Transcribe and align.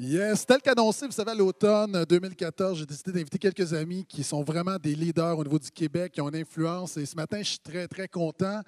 Yes, 0.00 0.46
tel 0.46 0.62
qu'annoncé, 0.62 1.06
vous 1.06 1.12
savez, 1.12 1.32
à 1.32 1.34
l'automne 1.34 2.04
2014, 2.04 2.78
j'ai 2.78 2.86
décidé 2.86 3.10
d'inviter 3.10 3.36
quelques 3.36 3.74
amis 3.74 4.04
qui 4.04 4.22
sont 4.22 4.44
vraiment 4.44 4.76
des 4.76 4.94
leaders 4.94 5.36
au 5.36 5.42
niveau 5.42 5.58
du 5.58 5.72
Québec, 5.72 6.12
qui 6.12 6.20
ont 6.20 6.28
une 6.28 6.36
influence. 6.36 6.96
Et 6.98 7.04
ce 7.04 7.16
matin, 7.16 7.38
je 7.38 7.48
suis 7.48 7.58
très, 7.58 7.88
très 7.88 8.06
content 8.06 8.60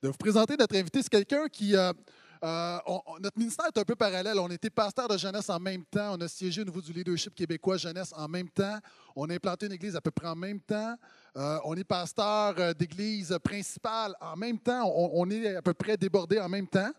de 0.00 0.06
vous 0.06 0.16
présenter 0.16 0.56
notre 0.56 0.76
invité. 0.76 1.02
C'est 1.02 1.08
quelqu'un 1.08 1.48
qui. 1.48 1.74
euh, 1.74 1.92
euh, 2.44 2.78
notre 3.18 3.36
ministère 3.36 3.66
est 3.66 3.80
un 3.80 3.84
peu 3.84 3.96
parallèle. 3.96 4.38
On 4.38 4.48
était 4.48 4.70
pasteur 4.70 5.08
de 5.08 5.18
jeunesse 5.18 5.50
en 5.50 5.58
même 5.58 5.84
temps. 5.84 6.14
On 6.16 6.20
a 6.20 6.28
siégé 6.28 6.62
au 6.62 6.64
niveau 6.64 6.80
du 6.80 6.92
leadership 6.92 7.34
québécois 7.34 7.78
jeunesse 7.78 8.12
en 8.16 8.28
même 8.28 8.48
temps. 8.48 8.78
On 9.16 9.28
a 9.28 9.34
implanté 9.34 9.66
une 9.66 9.72
église 9.72 9.96
à 9.96 10.00
peu 10.00 10.12
près 10.12 10.28
en 10.28 10.36
même 10.36 10.60
temps. 10.60 10.94
Euh, 11.36 11.58
on 11.64 11.74
est 11.74 11.82
pasteur 11.82 12.74
d'église 12.76 13.36
principale 13.42 14.14
en 14.20 14.36
même 14.36 14.60
temps. 14.60 14.88
On 14.94 15.28
est 15.30 15.56
à 15.56 15.62
peu 15.62 15.74
près 15.74 15.96
débordé 15.96 16.38
en 16.38 16.48
même 16.48 16.68
temps. 16.68 16.92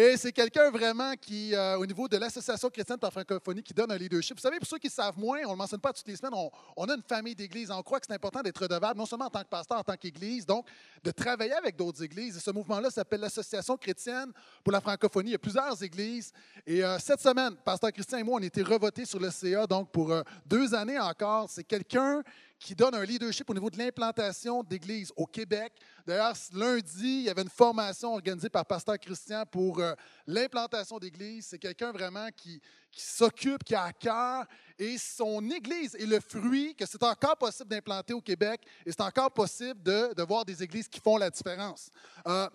Et 0.00 0.16
c'est 0.16 0.30
quelqu'un 0.30 0.70
vraiment 0.70 1.14
qui, 1.20 1.52
euh, 1.56 1.76
au 1.76 1.84
niveau 1.84 2.06
de 2.06 2.16
l'Association 2.16 2.70
chrétienne 2.70 2.98
par 2.98 3.10
francophonie, 3.10 3.64
qui 3.64 3.74
donne 3.74 3.90
un 3.90 3.96
leadership. 3.96 4.36
Vous 4.36 4.40
savez, 4.40 4.58
pour 4.58 4.68
ceux 4.68 4.78
qui 4.78 4.88
savent 4.88 5.18
moins, 5.18 5.40
on 5.40 5.46
ne 5.46 5.52
le 5.54 5.56
mentionne 5.56 5.80
pas 5.80 5.92
toutes 5.92 6.06
les 6.06 6.14
semaines, 6.14 6.34
on, 6.36 6.52
on 6.76 6.88
a 6.88 6.94
une 6.94 7.02
famille 7.02 7.34
d'églises. 7.34 7.68
On 7.72 7.82
croit 7.82 7.98
que 7.98 8.06
c'est 8.08 8.14
important 8.14 8.40
d'être 8.40 8.62
redevable, 8.62 8.96
non 8.96 9.06
seulement 9.06 9.24
en 9.24 9.30
tant 9.30 9.42
que 9.42 9.48
pasteur, 9.48 9.80
en 9.80 9.82
tant 9.82 9.96
qu'église, 9.96 10.46
donc 10.46 10.68
de 11.02 11.10
travailler 11.10 11.54
avec 11.54 11.74
d'autres 11.74 12.00
églises. 12.00 12.36
Et 12.36 12.38
ce 12.40 12.52
mouvement-là 12.52 12.90
s'appelle 12.90 13.22
l'Association 13.22 13.76
chrétienne 13.76 14.30
pour 14.62 14.72
la 14.72 14.80
francophonie. 14.80 15.30
Il 15.30 15.32
y 15.32 15.34
a 15.34 15.40
plusieurs 15.40 15.82
églises. 15.82 16.32
Et 16.64 16.84
euh, 16.84 16.96
cette 17.00 17.20
semaine, 17.20 17.56
pasteur 17.64 17.92
Christian 17.92 18.18
et 18.18 18.22
moi, 18.22 18.38
on 18.38 18.42
a 18.44 18.46
été 18.46 18.62
revotés 18.62 19.04
sur 19.04 19.18
le 19.18 19.32
CA, 19.32 19.66
donc 19.66 19.90
pour 19.90 20.12
euh, 20.12 20.22
deux 20.46 20.76
années 20.76 21.00
encore. 21.00 21.50
C'est 21.50 21.64
quelqu'un 21.64 22.22
qui 22.58 22.74
donne 22.74 22.94
un 22.94 23.04
leadership 23.04 23.48
au 23.48 23.54
niveau 23.54 23.70
de 23.70 23.78
l'implantation 23.78 24.62
d'églises 24.62 25.12
au 25.16 25.26
Québec. 25.26 25.72
D'ailleurs, 26.06 26.34
lundi, 26.52 27.20
il 27.20 27.22
y 27.22 27.30
avait 27.30 27.42
une 27.42 27.48
formation 27.48 28.14
organisée 28.14 28.48
par 28.48 28.66
Pasteur 28.66 28.98
Christian 28.98 29.44
pour 29.46 29.78
euh, 29.78 29.94
l'implantation 30.26 30.98
d'églises. 30.98 31.46
C'est 31.50 31.58
quelqu'un 31.58 31.92
vraiment 31.92 32.28
qui, 32.36 32.60
qui 32.90 33.02
s'occupe, 33.02 33.62
qui 33.62 33.74
a 33.74 33.84
à 33.84 33.92
cœur. 33.92 34.44
Et 34.78 34.98
son 34.98 35.48
église 35.50 35.94
est 35.94 36.06
le 36.06 36.20
fruit 36.20 36.74
que 36.74 36.86
c'est 36.86 37.02
encore 37.02 37.36
possible 37.36 37.70
d'implanter 37.70 38.12
au 38.12 38.20
Québec 38.20 38.62
et 38.84 38.90
c'est 38.90 39.02
encore 39.02 39.30
possible 39.30 39.82
de, 39.82 40.14
de 40.14 40.22
voir 40.22 40.44
des 40.44 40.62
églises 40.62 40.88
qui 40.88 41.00
font 41.00 41.16
la 41.16 41.30
différence. 41.30 41.90
Euh, 42.26 42.48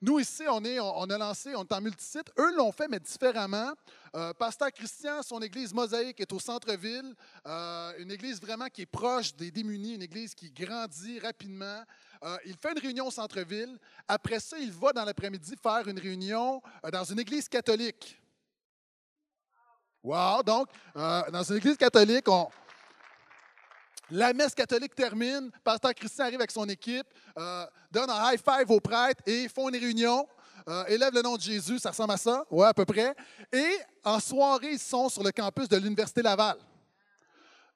nous, 0.00 0.20
ici, 0.20 0.44
on, 0.48 0.64
est, 0.64 0.78
on, 0.78 1.10
a 1.10 1.18
lancé, 1.18 1.56
on 1.56 1.64
est 1.64 1.72
en 1.72 1.80
multisite. 1.80 2.30
Eux 2.38 2.54
l'ont 2.56 2.70
fait, 2.70 2.86
mais 2.86 3.00
différemment. 3.00 3.72
Euh, 4.14 4.32
Pasteur 4.32 4.70
Christian, 4.70 5.22
son 5.22 5.40
église 5.40 5.74
Mosaïque 5.74 6.20
est 6.20 6.32
au 6.32 6.38
centre-ville. 6.38 7.14
Euh, 7.44 7.92
une 7.98 8.12
église 8.12 8.40
vraiment 8.40 8.66
qui 8.68 8.82
est 8.82 8.86
proche 8.86 9.34
des 9.34 9.50
démunis, 9.50 9.94
une 9.94 10.02
église 10.02 10.34
qui 10.34 10.52
grandit 10.52 11.18
rapidement. 11.18 11.82
Euh, 12.22 12.36
il 12.46 12.56
fait 12.56 12.70
une 12.72 12.78
réunion 12.78 13.08
au 13.08 13.10
centre-ville. 13.10 13.76
Après 14.06 14.38
ça, 14.38 14.56
il 14.58 14.70
va 14.70 14.92
dans 14.92 15.04
l'après-midi 15.04 15.54
faire 15.60 15.88
une 15.88 15.98
réunion 15.98 16.62
dans 16.92 17.04
une 17.04 17.18
église 17.18 17.48
catholique. 17.48 18.20
Wow! 20.04 20.44
Donc, 20.44 20.68
dans 20.94 21.42
une 21.42 21.56
église 21.56 21.76
catholique, 21.76 22.28
on, 22.28 22.48
la 24.10 24.32
messe 24.32 24.54
catholique 24.54 24.94
termine, 24.94 25.50
Pasteur 25.62 25.94
Christian 25.94 26.24
arrive 26.24 26.40
avec 26.40 26.50
son 26.50 26.68
équipe, 26.68 27.06
euh, 27.38 27.66
donne 27.90 28.10
un 28.10 28.32
high 28.32 28.40
five 28.40 28.70
aux 28.70 28.80
prêtres 28.80 29.22
et 29.26 29.48
font 29.48 29.68
une 29.68 29.76
réunion. 29.76 30.26
euh, 30.68 30.84
élève 30.86 31.14
le 31.14 31.22
nom 31.22 31.36
de 31.36 31.40
Jésus, 31.40 31.78
ça 31.78 31.90
ressemble 31.90 32.12
à 32.12 32.16
ça, 32.18 32.44
ouais, 32.50 32.66
à 32.66 32.74
peu 32.74 32.84
près. 32.84 33.14
Et 33.52 33.78
en 34.04 34.20
soirée, 34.20 34.72
ils 34.72 34.78
sont 34.78 35.08
sur 35.08 35.22
le 35.22 35.32
campus 35.32 35.68
de 35.68 35.76
l'Université 35.78 36.20
Laval. 36.20 36.56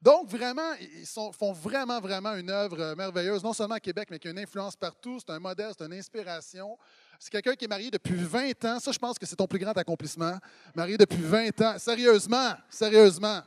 Donc, 0.03 0.29
vraiment, 0.29 0.73
ils 0.81 1.07
font 1.07 1.53
vraiment, 1.53 2.01
vraiment 2.01 2.35
une 2.35 2.51
œuvre 2.51 2.81
euh, 2.81 2.95
merveilleuse, 2.97 3.43
non 3.45 3.53
seulement 3.53 3.77
à 3.77 3.81
Québec, 3.81 4.09
mais 4.11 4.19
qui 4.19 4.27
a 4.27 4.33
une 4.33 4.39
influence 4.41 4.75
partout. 4.75 5.19
C'est 5.21 5.33
un 5.33 5.39
modèle, 5.39 5.73
c'est 5.79 5.85
une 5.85 5.93
inspiration. 5.93 6.77
C'est 7.21 7.31
quelqu'un 7.31 7.55
qui 7.55 7.67
est 7.67 7.69
marié 7.69 7.89
depuis 7.89 8.17
20 8.17 8.65
ans. 8.65 8.81
Ça, 8.81 8.91
je 8.91 8.99
pense 8.99 9.17
que 9.17 9.25
c'est 9.27 9.37
ton 9.37 9.47
plus 9.47 9.61
grand 9.61 9.77
accomplissement. 9.79 10.37
Marié 10.75 10.99
depuis 10.99 11.23
20 11.23 11.61
ans. 11.61 11.79
Sérieusement, 11.79 12.55
sérieusement. 12.69 13.43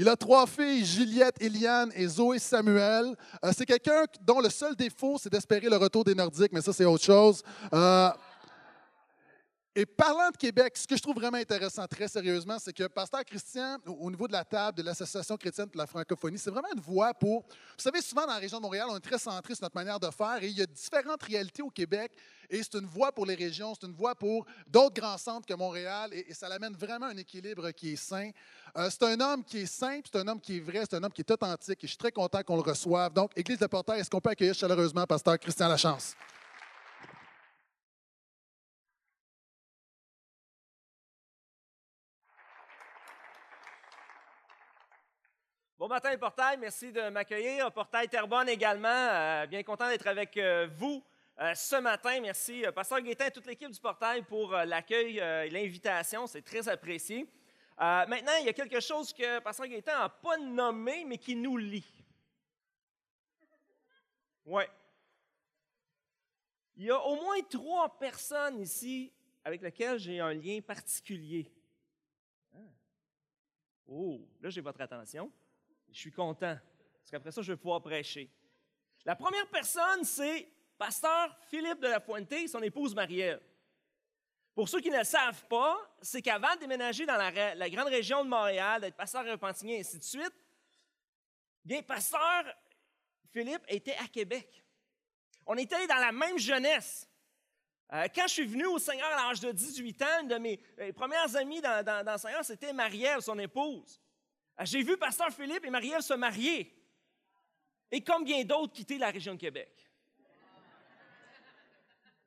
Il 0.00 0.08
a 0.08 0.16
trois 0.16 0.46
filles, 0.46 0.82
Juliette, 0.82 1.36
Eliane 1.42 1.92
et 1.94 2.06
Zoé 2.06 2.38
Samuel. 2.38 3.14
Euh, 3.44 3.52
c'est 3.54 3.66
quelqu'un 3.66 4.04
dont 4.22 4.40
le 4.40 4.48
seul 4.48 4.74
défaut, 4.74 5.18
c'est 5.22 5.30
d'espérer 5.30 5.68
le 5.68 5.76
retour 5.76 6.04
des 6.04 6.14
Nordiques, 6.14 6.52
mais 6.52 6.62
ça, 6.62 6.72
c'est 6.72 6.86
autre 6.86 7.04
chose. 7.04 7.42
Euh, 7.74 8.08
et 9.74 9.86
parlant 9.86 10.30
de 10.30 10.36
Québec, 10.36 10.76
ce 10.76 10.86
que 10.86 10.96
je 10.96 11.02
trouve 11.02 11.14
vraiment 11.14 11.38
intéressant, 11.38 11.86
très 11.86 12.08
sérieusement, 12.08 12.58
c'est 12.58 12.72
que 12.72 12.88
Pasteur 12.88 13.24
Christian, 13.24 13.78
au 13.86 13.92
au 13.92 14.10
niveau 14.10 14.26
de 14.26 14.32
la 14.32 14.44
table 14.44 14.78
de 14.78 14.82
l'Association 14.82 15.36
chrétienne 15.36 15.68
pour 15.68 15.78
la 15.78 15.86
francophonie, 15.86 16.38
c'est 16.38 16.50
vraiment 16.50 16.72
une 16.74 16.80
voix 16.80 17.14
pour... 17.14 17.42
Vous 17.42 17.48
savez, 17.78 18.02
souvent 18.02 18.22
dans 18.22 18.32
la 18.32 18.38
région 18.38 18.58
de 18.58 18.62
Montréal, 18.62 18.88
on 18.90 18.96
est 18.96 19.00
très 19.00 19.18
centré 19.18 19.54
sur 19.54 19.62
notre 19.62 19.76
manière 19.76 20.00
de 20.00 20.10
faire 20.10 20.42
et 20.42 20.48
il 20.48 20.58
y 20.58 20.62
a 20.62 20.66
différentes 20.66 21.22
réalités 21.22 21.62
au 21.62 21.70
Québec 21.70 22.12
et 22.48 22.60
c'est 22.62 22.74
une 22.74 22.86
voix 22.86 23.12
pour 23.12 23.26
les 23.26 23.36
régions, 23.36 23.72
c'est 23.78 23.86
une 23.86 23.94
voix 23.94 24.16
pour 24.16 24.44
d'autres 24.66 25.00
grands 25.00 25.18
centres 25.18 25.46
que 25.46 25.54
Montréal 25.54 26.10
et, 26.12 26.30
et 26.30 26.34
ça 26.34 26.48
l'amène 26.48 26.74
vraiment 26.74 27.06
à 27.06 27.10
un 27.10 27.16
équilibre 27.16 27.70
qui 27.70 27.92
est 27.92 27.96
sain. 27.96 28.30
Euh, 28.76 28.90
c'est 28.90 29.04
un 29.04 29.20
homme 29.20 29.44
qui 29.44 29.58
est 29.58 29.66
simple, 29.66 30.08
c'est 30.12 30.18
un 30.18 30.26
homme 30.26 30.40
qui 30.40 30.56
est 30.56 30.60
vrai, 30.60 30.80
c'est 30.80 30.96
un 30.96 31.04
homme 31.04 31.12
qui 31.12 31.20
est 31.20 31.30
authentique 31.30 31.78
et 31.84 31.86
je 31.86 31.92
suis 31.92 31.96
très 31.98 32.12
content 32.12 32.42
qu'on 32.42 32.56
le 32.56 32.62
reçoive. 32.62 33.12
Donc, 33.12 33.30
Église 33.36 33.58
de 33.58 33.66
Portail, 33.66 34.00
est-ce 34.00 34.10
qu'on 34.10 34.20
peut 34.20 34.30
accueillir 34.30 34.54
chaleureusement 34.54 35.06
Pasteur 35.06 35.38
Christian 35.38 35.68
Lachance? 35.68 36.16
Bon 45.80 45.88
matin, 45.88 46.14
Portail. 46.18 46.58
Merci 46.58 46.92
de 46.92 47.08
m'accueillir. 47.08 47.72
Portail 47.72 48.06
Terrebonne 48.06 48.50
également. 48.50 48.86
Euh, 48.90 49.46
bien 49.46 49.62
content 49.62 49.88
d'être 49.88 50.06
avec 50.08 50.36
euh, 50.36 50.68
vous 50.76 51.02
euh, 51.38 51.54
ce 51.54 51.76
matin. 51.76 52.20
Merci, 52.20 52.66
Pasteur 52.74 53.00
Guétin 53.00 53.28
et 53.28 53.30
toute 53.30 53.46
l'équipe 53.46 53.70
du 53.70 53.80
Portail 53.80 54.20
pour 54.20 54.52
l'accueil 54.52 55.16
et 55.16 55.48
l'invitation. 55.48 56.26
C'est 56.26 56.42
très 56.42 56.68
apprécié. 56.68 57.26
Maintenant, 57.78 58.32
il 58.40 58.44
y 58.44 58.50
a 58.50 58.52
quelque 58.52 58.78
chose 58.78 59.14
que 59.14 59.38
Pasteur 59.38 59.68
Guétin 59.68 59.98
n'a 59.98 60.10
pas 60.10 60.36
nommé, 60.36 61.06
mais 61.06 61.16
qui 61.16 61.34
nous 61.34 61.56
lie. 61.56 62.04
Oui. 64.44 64.64
Il 66.76 66.84
y 66.84 66.90
a 66.90 67.00
au 67.00 67.14
moins 67.14 67.40
trois 67.48 67.98
personnes 67.98 68.60
ici 68.60 69.10
avec 69.42 69.62
lesquelles 69.62 69.98
j'ai 69.98 70.20
un 70.20 70.34
lien 70.34 70.60
particulier. 70.60 71.50
Ah. 72.54 72.58
Oh, 73.88 74.20
là, 74.42 74.50
j'ai 74.50 74.60
votre 74.60 74.82
attention. 74.82 75.32
Je 75.92 75.98
suis 75.98 76.12
content, 76.12 76.56
parce 76.98 77.10
qu'après 77.10 77.32
ça, 77.32 77.42
je 77.42 77.52
vais 77.52 77.56
pouvoir 77.56 77.82
prêcher. 77.82 78.30
La 79.04 79.16
première 79.16 79.46
personne, 79.48 80.04
c'est 80.04 80.48
Pasteur 80.78 81.36
Philippe 81.50 81.80
de 81.80 81.88
la 81.88 82.02
et 82.38 82.48
son 82.48 82.62
épouse 82.62 82.94
Marielle. 82.94 83.40
Pour 84.54 84.68
ceux 84.68 84.80
qui 84.80 84.90
ne 84.90 84.98
le 84.98 85.04
savent 85.04 85.44
pas, 85.46 85.78
c'est 86.02 86.22
qu'avant 86.22 86.54
de 86.54 86.60
déménager 86.60 87.06
dans 87.06 87.16
la, 87.16 87.70
grande 87.70 87.88
région 87.88 88.24
de 88.24 88.28
Montréal, 88.28 88.80
d'être 88.80 88.96
pasteur 88.96 89.26
à 89.26 89.30
Repentigny 89.30 89.74
et 89.74 89.80
ainsi 89.80 89.98
de 89.98 90.04
suite, 90.04 90.34
bien, 91.64 91.82
Pasteur 91.82 92.44
Philippe 93.32 93.62
était 93.68 93.96
à 93.96 94.08
Québec. 94.08 94.64
On 95.46 95.56
était 95.56 95.86
dans 95.86 95.96
la 95.96 96.12
même 96.12 96.38
jeunesse. 96.38 97.08
Euh, 97.92 98.06
quand 98.14 98.26
je 98.26 98.34
suis 98.34 98.46
venu 98.46 98.66
au 98.66 98.78
Seigneur 98.78 99.08
à 99.08 99.28
l'âge 99.28 99.40
de 99.40 99.50
18 99.50 100.02
ans, 100.02 100.20
une 100.22 100.28
de 100.28 100.38
mes 100.38 100.58
premières 100.92 101.34
amies 101.36 101.60
dans 101.60 102.04
le 102.06 102.18
Seigneur, 102.18 102.44
c'était 102.44 102.72
Marielle, 102.72 103.20
son 103.22 103.38
épouse. 103.38 104.00
Euh, 104.60 104.64
J'ai 104.64 104.82
vu 104.82 104.96
Pasteur 104.96 105.30
Philippe 105.30 105.64
et 105.64 105.70
Marielle 105.70 106.02
se 106.02 106.14
marier. 106.14 106.74
Et 107.90 108.02
comme 108.02 108.24
bien 108.24 108.44
d'autres, 108.44 108.72
quitter 108.72 108.98
la 108.98 109.10
région 109.10 109.34
de 109.34 109.40
Québec. 109.40 109.72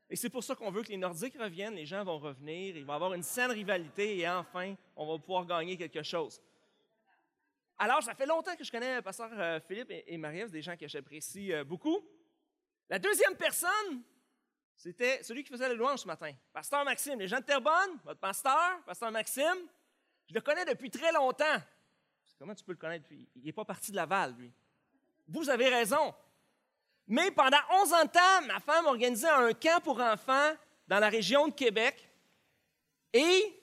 Et 0.10 0.16
c'est 0.16 0.30
pour 0.30 0.44
ça 0.44 0.56
qu'on 0.56 0.70
veut 0.70 0.84
que 0.84 0.90
les 0.90 0.98
Nordiques 0.98 1.38
reviennent, 1.40 1.76
les 1.76 1.86
gens 1.86 2.04
vont 2.04 2.20
revenir, 2.20 2.76
il 2.76 2.86
va 2.86 2.94
y 2.94 2.96
avoir 2.96 3.14
une 3.14 3.24
saine 3.24 3.50
rivalité 3.50 4.20
et 4.20 4.30
enfin, 4.30 4.76
on 4.96 5.08
va 5.08 5.18
pouvoir 5.18 5.46
gagner 5.46 5.76
quelque 5.76 6.04
chose. 6.04 6.40
Alors, 7.80 8.04
ça 8.04 8.14
fait 8.14 8.28
longtemps 8.28 8.56
que 8.56 8.64
je 8.64 8.72
connais 8.72 9.02
Pasteur 9.02 9.30
euh, 9.34 9.60
Philippe 9.62 9.90
et, 9.90 10.18
Marie-Ève, 10.18 10.52
des 10.52 10.62
gens 10.62 10.78
que 10.78 10.88
j'apprécie 10.88 11.52
euh, 11.52 11.64
beaucoup. 11.64 12.00
La 12.90 13.00
deuxième 13.00 13.36
personne, 13.36 14.04
c'était 14.76 15.24
celui 15.24 15.44
qui 15.44 15.52
faisait 15.52 15.70
le 15.70 15.76
louange 15.76 16.02
ce 16.02 16.08
matin, 16.08 16.32
Pasteur 16.52 16.86
Maxime. 16.86 17.18
Les 17.18 17.28
gens 17.28 17.40
de 17.40 17.46
Terrebonne, 17.46 17.97
votre 18.03 18.20
pasteur, 18.20 18.84
Pasteur 18.86 19.12
Maxime, 19.12 19.68
je 20.28 20.36
le 20.36 20.41
connais 20.41 20.66
depuis 20.66 20.91
très 20.91 21.12
longtemps. 21.12 21.59
Comment 22.38 22.56
tu 22.56 22.64
peux 22.64 22.74
le 22.74 22.78
connaître? 22.78 23.06
Il 23.12 23.44
n'est 23.44 23.52
pas 23.52 23.66
parti 23.66 23.91
de 23.91 23.96
Laval, 23.96 24.35
lui. 24.38 24.52
Vous 25.28 25.50
avez 25.50 25.70
raison. 25.70 26.14
Mais 27.08 27.32
pendant 27.32 27.58
11 27.82 27.94
ans 27.94 28.06
de 28.06 28.09
temps, 28.09 28.47
ma 28.47 28.59
femme 28.59 28.85
organisait 28.85 29.30
un 29.30 29.53
camp 29.53 29.82
pour 29.84 30.00
enfants 30.00 30.53
dans 30.88 31.00
la 31.00 31.09
région 31.09 31.47
de 31.47 31.53
Québec. 31.53 32.09
Et 33.14 33.62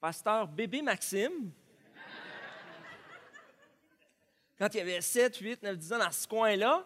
pasteur 0.00 0.48
bébé 0.48 0.82
Maxime, 0.82 1.52
quand 4.58 4.74
il 4.74 4.80
avait 4.80 5.00
7, 5.00 5.36
8, 5.36 5.62
9, 5.62 5.76
10 5.76 5.92
ans 5.92 5.98
dans 5.98 6.12
ce 6.12 6.26
coin-là, 6.26 6.84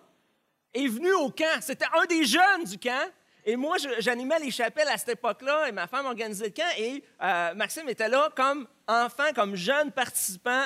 est 0.75 0.89
venu 0.89 1.13
au 1.13 1.31
camp. 1.31 1.61
C'était 1.61 1.87
un 1.95 2.05
des 2.07 2.25
jeunes 2.25 2.65
du 2.65 2.79
camp. 2.79 3.11
Et 3.45 3.55
moi, 3.55 3.77
j'animais 3.99 4.39
les 4.41 4.51
chapelles 4.51 4.89
à 4.89 4.99
cette 4.99 5.11
époque-là, 5.11 5.69
et 5.69 5.73
ma 5.73 5.87
femme 5.87 6.07
organisait 6.07 6.47
le 6.47 6.51
camp, 6.51 6.69
et 6.77 7.05
euh, 7.23 7.55
Maxime 7.55 7.89
était 7.89 8.09
là 8.09 8.29
comme 8.35 8.67
enfant, 8.89 9.33
comme 9.35 9.55
jeune 9.55 9.93
participant. 9.93 10.65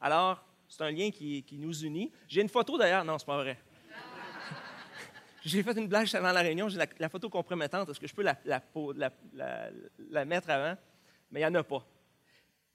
Alors, 0.00 0.44
c'est 0.68 0.82
un 0.82 0.90
lien 0.90 1.10
qui, 1.10 1.44
nous 1.52 1.84
unit. 1.84 2.12
J'ai 2.28 2.40
une 2.40 2.48
photo 2.48 2.78
d'ailleurs, 2.78 3.04
non, 3.04 3.18
c'est 3.18 3.26
pas 3.26 3.36
vrai. 3.36 3.58
J'ai 5.44 5.62
fait 5.62 5.76
une 5.76 5.88
blague 5.88 6.08
avant 6.14 6.32
la 6.32 6.40
réunion, 6.40 6.68
j'ai 6.68 6.78
la, 6.98 7.08
photo 7.08 7.30
compromettante. 7.30 7.88
Est-ce 7.88 8.00
que 8.00 8.06
je 8.06 8.14
peux 8.14 8.22
la, 8.22 10.24
mettre 10.24 10.50
avant? 10.50 10.76
Mais 11.30 11.40
il 11.40 11.42
n'y 11.42 11.48
en 11.48 11.54
a 11.54 11.62
pas. 11.62 11.84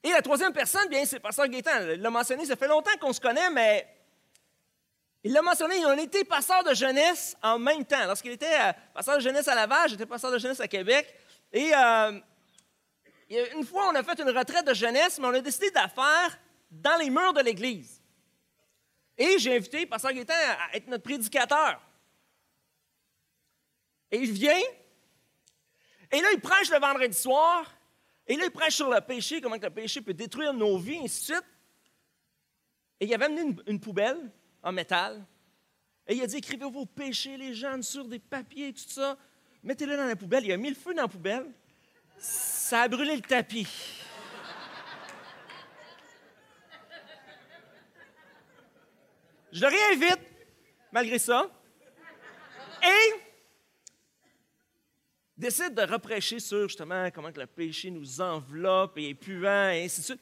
Et 0.02 0.10
la 0.10 0.22
troisième 0.22 0.52
personne, 0.52 0.88
bien, 0.88 1.04
c'est 1.04 1.20
Pasteur 1.20 1.48
Gaétan. 1.48 1.92
Il 1.94 2.00
l'a 2.00 2.10
mentionné, 2.10 2.44
ça 2.44 2.56
fait 2.56 2.68
longtemps 2.68 2.96
qu'on 3.00 3.12
se 3.12 3.20
connaît, 3.20 3.50
mais 3.50 3.86
il 5.22 5.32
l'a 5.32 5.40
mentionné, 5.40 5.76
il 5.78 5.86
a 5.86 6.02
été 6.02 6.24
pasteur 6.24 6.62
de 6.64 6.74
jeunesse 6.74 7.36
en 7.42 7.58
même 7.58 7.84
temps. 7.86 8.04
Lorsqu'il 8.06 8.32
était 8.32 8.46
euh, 8.46 8.72
pasteur 8.92 9.16
de 9.16 9.22
jeunesse 9.22 9.48
à 9.48 9.54
Laval, 9.54 9.88
j'étais 9.88 10.04
pasteur 10.04 10.30
de 10.30 10.38
jeunesse 10.38 10.60
à 10.60 10.68
Québec. 10.68 11.14
Et 11.50 11.72
euh, 11.74 12.20
une 13.30 13.64
fois, 13.64 13.88
on 13.90 13.94
a 13.94 14.02
fait 14.02 14.20
une 14.20 14.36
retraite 14.36 14.66
de 14.66 14.74
jeunesse, 14.74 15.18
mais 15.18 15.26
on 15.26 15.34
a 15.34 15.40
décidé 15.40 15.70
de 15.70 15.74
faire 15.74 16.38
dans 16.80 16.96
les 16.98 17.10
murs 17.10 17.32
de 17.32 17.40
l'Église. 17.40 18.02
Et 19.16 19.38
j'ai 19.38 19.56
invité 19.56 19.86
Pasteur 19.86 20.12
Gaétan 20.12 20.34
à 20.34 20.76
être 20.76 20.88
notre 20.88 21.04
prédicateur. 21.04 21.80
Et 24.10 24.18
il 24.18 24.32
vient, 24.32 24.60
et 26.10 26.20
là, 26.20 26.28
il 26.32 26.40
prêche 26.40 26.70
le 26.70 26.78
vendredi 26.78 27.16
soir, 27.16 27.72
et 28.26 28.36
là, 28.36 28.44
il 28.44 28.50
prêche 28.50 28.76
sur 28.76 28.90
le 28.90 29.00
péché, 29.00 29.40
comment 29.40 29.56
le 29.60 29.70
péché 29.70 30.00
peut 30.00 30.14
détruire 30.14 30.52
nos 30.52 30.78
vies, 30.78 30.94
et 30.94 31.04
ainsi 31.04 31.20
de 31.20 31.34
suite. 31.34 31.44
Et 33.00 33.06
il 33.06 33.14
avait 33.14 33.24
amené 33.24 33.56
une, 33.66 33.80
poubelle 33.80 34.30
en 34.62 34.72
métal, 34.72 35.24
et 36.06 36.14
il 36.14 36.22
a 36.22 36.26
dit 36.26 36.36
Écrivez 36.36 36.70
vos 36.70 36.86
péchés, 36.86 37.36
les 37.36 37.54
jeunes, 37.54 37.82
sur 37.82 38.04
des 38.04 38.18
papiers, 38.18 38.72
tout 38.72 38.88
ça. 38.88 39.16
Mettez-le 39.62 39.96
dans 39.96 40.06
la 40.06 40.16
poubelle. 40.16 40.44
Il 40.44 40.52
a 40.52 40.56
mis 40.56 40.68
le 40.68 40.74
feu 40.74 40.94
dans 40.94 41.02
la 41.02 41.08
poubelle. 41.08 41.46
Ça 42.18 42.82
a 42.82 42.88
brûlé 42.88 43.16
le 43.16 43.22
tapis. 43.22 43.66
Je 49.54 49.60
le 49.60 49.68
réinvite, 49.68 50.20
malgré 50.90 51.16
ça. 51.16 51.48
Et 52.82 53.12
décide 55.36 55.74
de 55.74 55.82
reprêcher 55.82 56.40
sur 56.40 56.66
justement 56.66 57.08
comment 57.12 57.30
le 57.32 57.46
péché 57.46 57.88
nous 57.92 58.20
enveloppe 58.20 58.98
et 58.98 59.10
est 59.10 59.14
puant 59.14 59.70
et 59.70 59.84
ainsi 59.84 60.00
de 60.00 60.04
suite. 60.06 60.20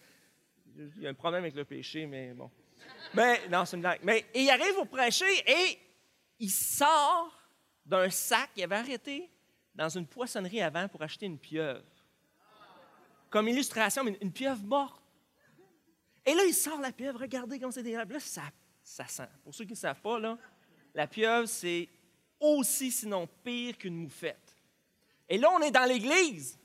Il 0.77 1.03
y 1.03 1.07
a 1.07 1.11
un 1.11 1.15
problème 1.15 1.45
avec 1.45 1.55
le 1.55 1.65
péché, 1.65 2.05
mais 2.05 2.35
bon. 2.35 2.51
Mais 3.15 3.49
non, 3.49 3.65
c'est 3.65 3.77
une 3.77 3.81
blague. 3.81 4.01
Mais 4.03 4.27
il 4.35 4.51
arrive 4.51 4.77
au 4.77 4.85
prêcher 4.85 5.33
et 5.47 5.79
il 6.39 6.51
sort 6.51 7.35
d'un 7.87 8.11
sac 8.11 8.53
qu'il 8.53 8.65
avait 8.65 8.77
arrêté 8.77 9.31
dans 9.75 9.89
une 9.89 10.07
poissonnerie 10.07 10.61
avant 10.61 10.89
pour 10.89 11.01
acheter 11.01 11.25
une 11.25 11.39
pieuvre. 11.39 11.83
Comme 13.31 13.49
illustration, 13.49 14.05
une 14.07 14.33
pieuvre 14.33 14.63
morte. 14.63 15.03
Et 16.27 16.35
là, 16.35 16.45
il 16.45 16.53
sort 16.53 16.83
la 16.83 16.93
pieuvre. 16.93 17.19
Regardez 17.19 17.59
comme 17.59 17.73
c'est 17.73 17.83
dégueulasse. 17.83 18.11
Là, 18.11 18.21
ça 18.21 18.43
ça 18.83 19.07
sent. 19.07 19.29
Pour 19.45 19.55
ceux 19.55 19.65
qui 19.65 19.73
ne 19.73 19.77
savent 19.77 20.01
pas, 20.01 20.19
la 20.95 21.07
pieuvre, 21.07 21.47
c'est 21.47 21.89
aussi, 22.41 22.91
sinon 22.91 23.29
pire 23.45 23.79
qu'une 23.79 23.97
moufette. 23.97 24.57
Et 25.29 25.39
là, 25.39 25.49
on 25.55 25.61
est 25.61 25.71
dans 25.71 25.85
l'église. 25.85 26.59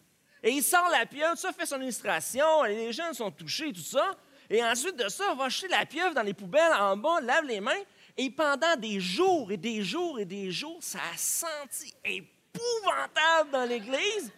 Et 0.44 0.52
il 0.52 0.64
sort 0.64 0.90
la 0.90 1.06
pieuvre, 1.06 1.38
ça 1.38 1.52
fait 1.52 1.66
son 1.66 1.82
illustration, 1.82 2.64
les 2.64 2.92
jeunes 2.94 3.14
sont 3.14 3.32
touchés, 3.32 3.72
tout 3.74 3.82
ça. 3.82 4.16
Et 4.50 4.64
ensuite 4.64 4.96
de 4.96 5.10
ça, 5.10 5.26
on 5.32 5.36
va 5.36 5.50
jeter 5.50 5.68
la 5.68 5.86
pieuvre 5.86 6.14
dans 6.14 6.22
les 6.22 6.34
poubelles 6.34 6.74
en 6.74 6.96
bas, 6.96 7.22
lave 7.22 7.46
les 7.46 7.60
mains. 7.60 7.82
Et 8.16 8.30
pendant 8.30 8.76
des 8.78 9.00
jours 9.00 9.52
et 9.52 9.58
des 9.58 9.84
jours 9.84 10.20
et 10.20 10.26
des 10.26 10.52
jours, 10.52 10.78
ça 10.82 11.00
a 11.14 11.18
senti 11.18 11.94
épouvantable 12.04 13.52
dans 13.52 13.66
l'église. 13.66 14.32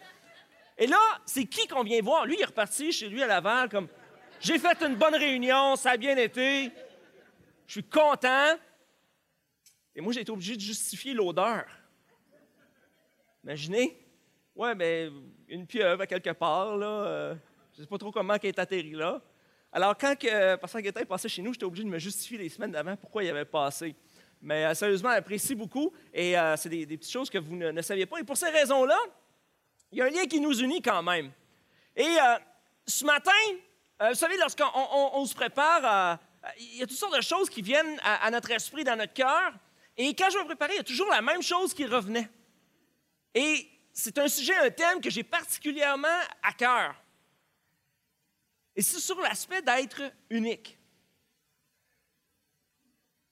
Et 0.76 0.86
là, 0.86 0.98
c'est 1.26 1.44
qui 1.44 1.66
qu'on 1.66 1.82
vient 1.82 2.00
voir? 2.02 2.26
Lui, 2.26 2.36
il 2.36 2.42
est 2.42 2.46
reparti 2.46 2.92
chez 2.92 3.08
lui 3.08 3.22
à 3.22 3.26
Laval 3.26 3.68
comme 3.68 3.88
J'ai 4.40 4.58
fait 4.58 4.82
une 4.82 4.96
bonne 4.96 5.14
réunion, 5.14 5.76
ça 5.76 5.92
a 5.92 5.96
bien 5.96 6.16
été 6.16 6.72
je 7.70 7.74
suis 7.74 7.84
content. 7.84 8.56
Et 9.94 10.00
moi, 10.00 10.12
j'ai 10.12 10.22
été 10.22 10.32
obligé 10.32 10.56
de 10.56 10.60
justifier 10.60 11.14
l'odeur. 11.14 11.64
Imaginez, 13.44 13.96
ouais, 14.56 14.74
mais 14.74 15.08
une 15.46 15.68
pieuvre 15.68 16.02
à 16.02 16.06
quelque 16.08 16.30
part, 16.30 16.76
là, 16.76 16.86
euh, 16.86 17.34
je 17.72 17.78
ne 17.78 17.84
sais 17.84 17.88
pas 17.88 17.96
trop 17.96 18.10
comment 18.10 18.34
elle 18.34 18.48
est 18.48 18.58
atterrie 18.58 18.90
là. 18.90 19.22
Alors, 19.70 19.96
quand 19.96 20.18
que, 20.18 20.56
Pasteur 20.56 20.82
Guetta 20.82 21.00
est 21.00 21.04
passé 21.04 21.28
chez 21.28 21.42
nous, 21.42 21.52
j'étais 21.52 21.64
obligé 21.64 21.84
de 21.84 21.90
me 21.90 22.00
justifier 22.00 22.38
les 22.38 22.48
semaines 22.48 22.72
d'avant 22.72 22.96
pourquoi 22.96 23.22
il 23.22 23.30
avait 23.30 23.44
passé. 23.44 23.94
Mais 24.42 24.64
euh, 24.64 24.74
sérieusement, 24.74 25.10
j'apprécie 25.12 25.54
beaucoup 25.54 25.92
et 26.12 26.36
euh, 26.36 26.56
c'est 26.56 26.70
des, 26.70 26.84
petites 26.84 27.12
choses 27.12 27.30
que 27.30 27.38
vous 27.38 27.54
ne, 27.54 27.82
saviez 27.82 28.06
pas. 28.06 28.18
Et 28.18 28.24
pour 28.24 28.36
ces 28.36 28.48
raisons-là, 28.48 28.98
il 29.92 29.98
y 29.98 30.02
a 30.02 30.06
un 30.06 30.10
lien 30.10 30.26
qui 30.26 30.40
nous 30.40 30.58
unit 30.58 30.82
quand 30.82 31.04
même. 31.04 31.30
Et 31.94 32.16
ce 32.84 33.04
matin, 33.04 33.30
vous 34.00 34.14
savez, 34.14 34.36
lorsqu'on 34.38 35.24
se 35.24 35.34
prépare 35.34 35.84
à 35.84 36.20
il 36.58 36.76
y 36.76 36.82
a 36.82 36.86
toutes 36.86 36.96
sortes 36.96 37.16
de 37.16 37.20
choses 37.20 37.50
qui 37.50 37.62
viennent 37.62 38.00
à, 38.02 38.30
notre 38.30 38.50
esprit, 38.50 38.84
dans 38.84 38.96
notre 38.96 39.12
cœur. 39.12 39.52
Et 39.96 40.14
quand 40.14 40.30
je 40.30 40.38
me 40.38 40.44
préparais, 40.44 40.74
il 40.74 40.78
y 40.78 40.80
a 40.80 40.84
toujours 40.84 41.08
la 41.08 41.20
même 41.20 41.42
chose 41.42 41.74
qui 41.74 41.84
revenait. 41.84 42.28
Et 43.34 43.68
c'est 43.92 44.16
un 44.18 44.28
sujet, 44.28 44.56
un 44.56 44.70
thème 44.70 45.00
que 45.00 45.10
j'ai 45.10 45.22
particulièrement 45.22 46.08
à 46.42 46.52
cœur. 46.52 46.94
Et 48.74 48.82
c'est 48.82 49.00
sur 49.00 49.20
l'aspect 49.20 49.62
d'être 49.62 50.00
unique. 50.30 50.78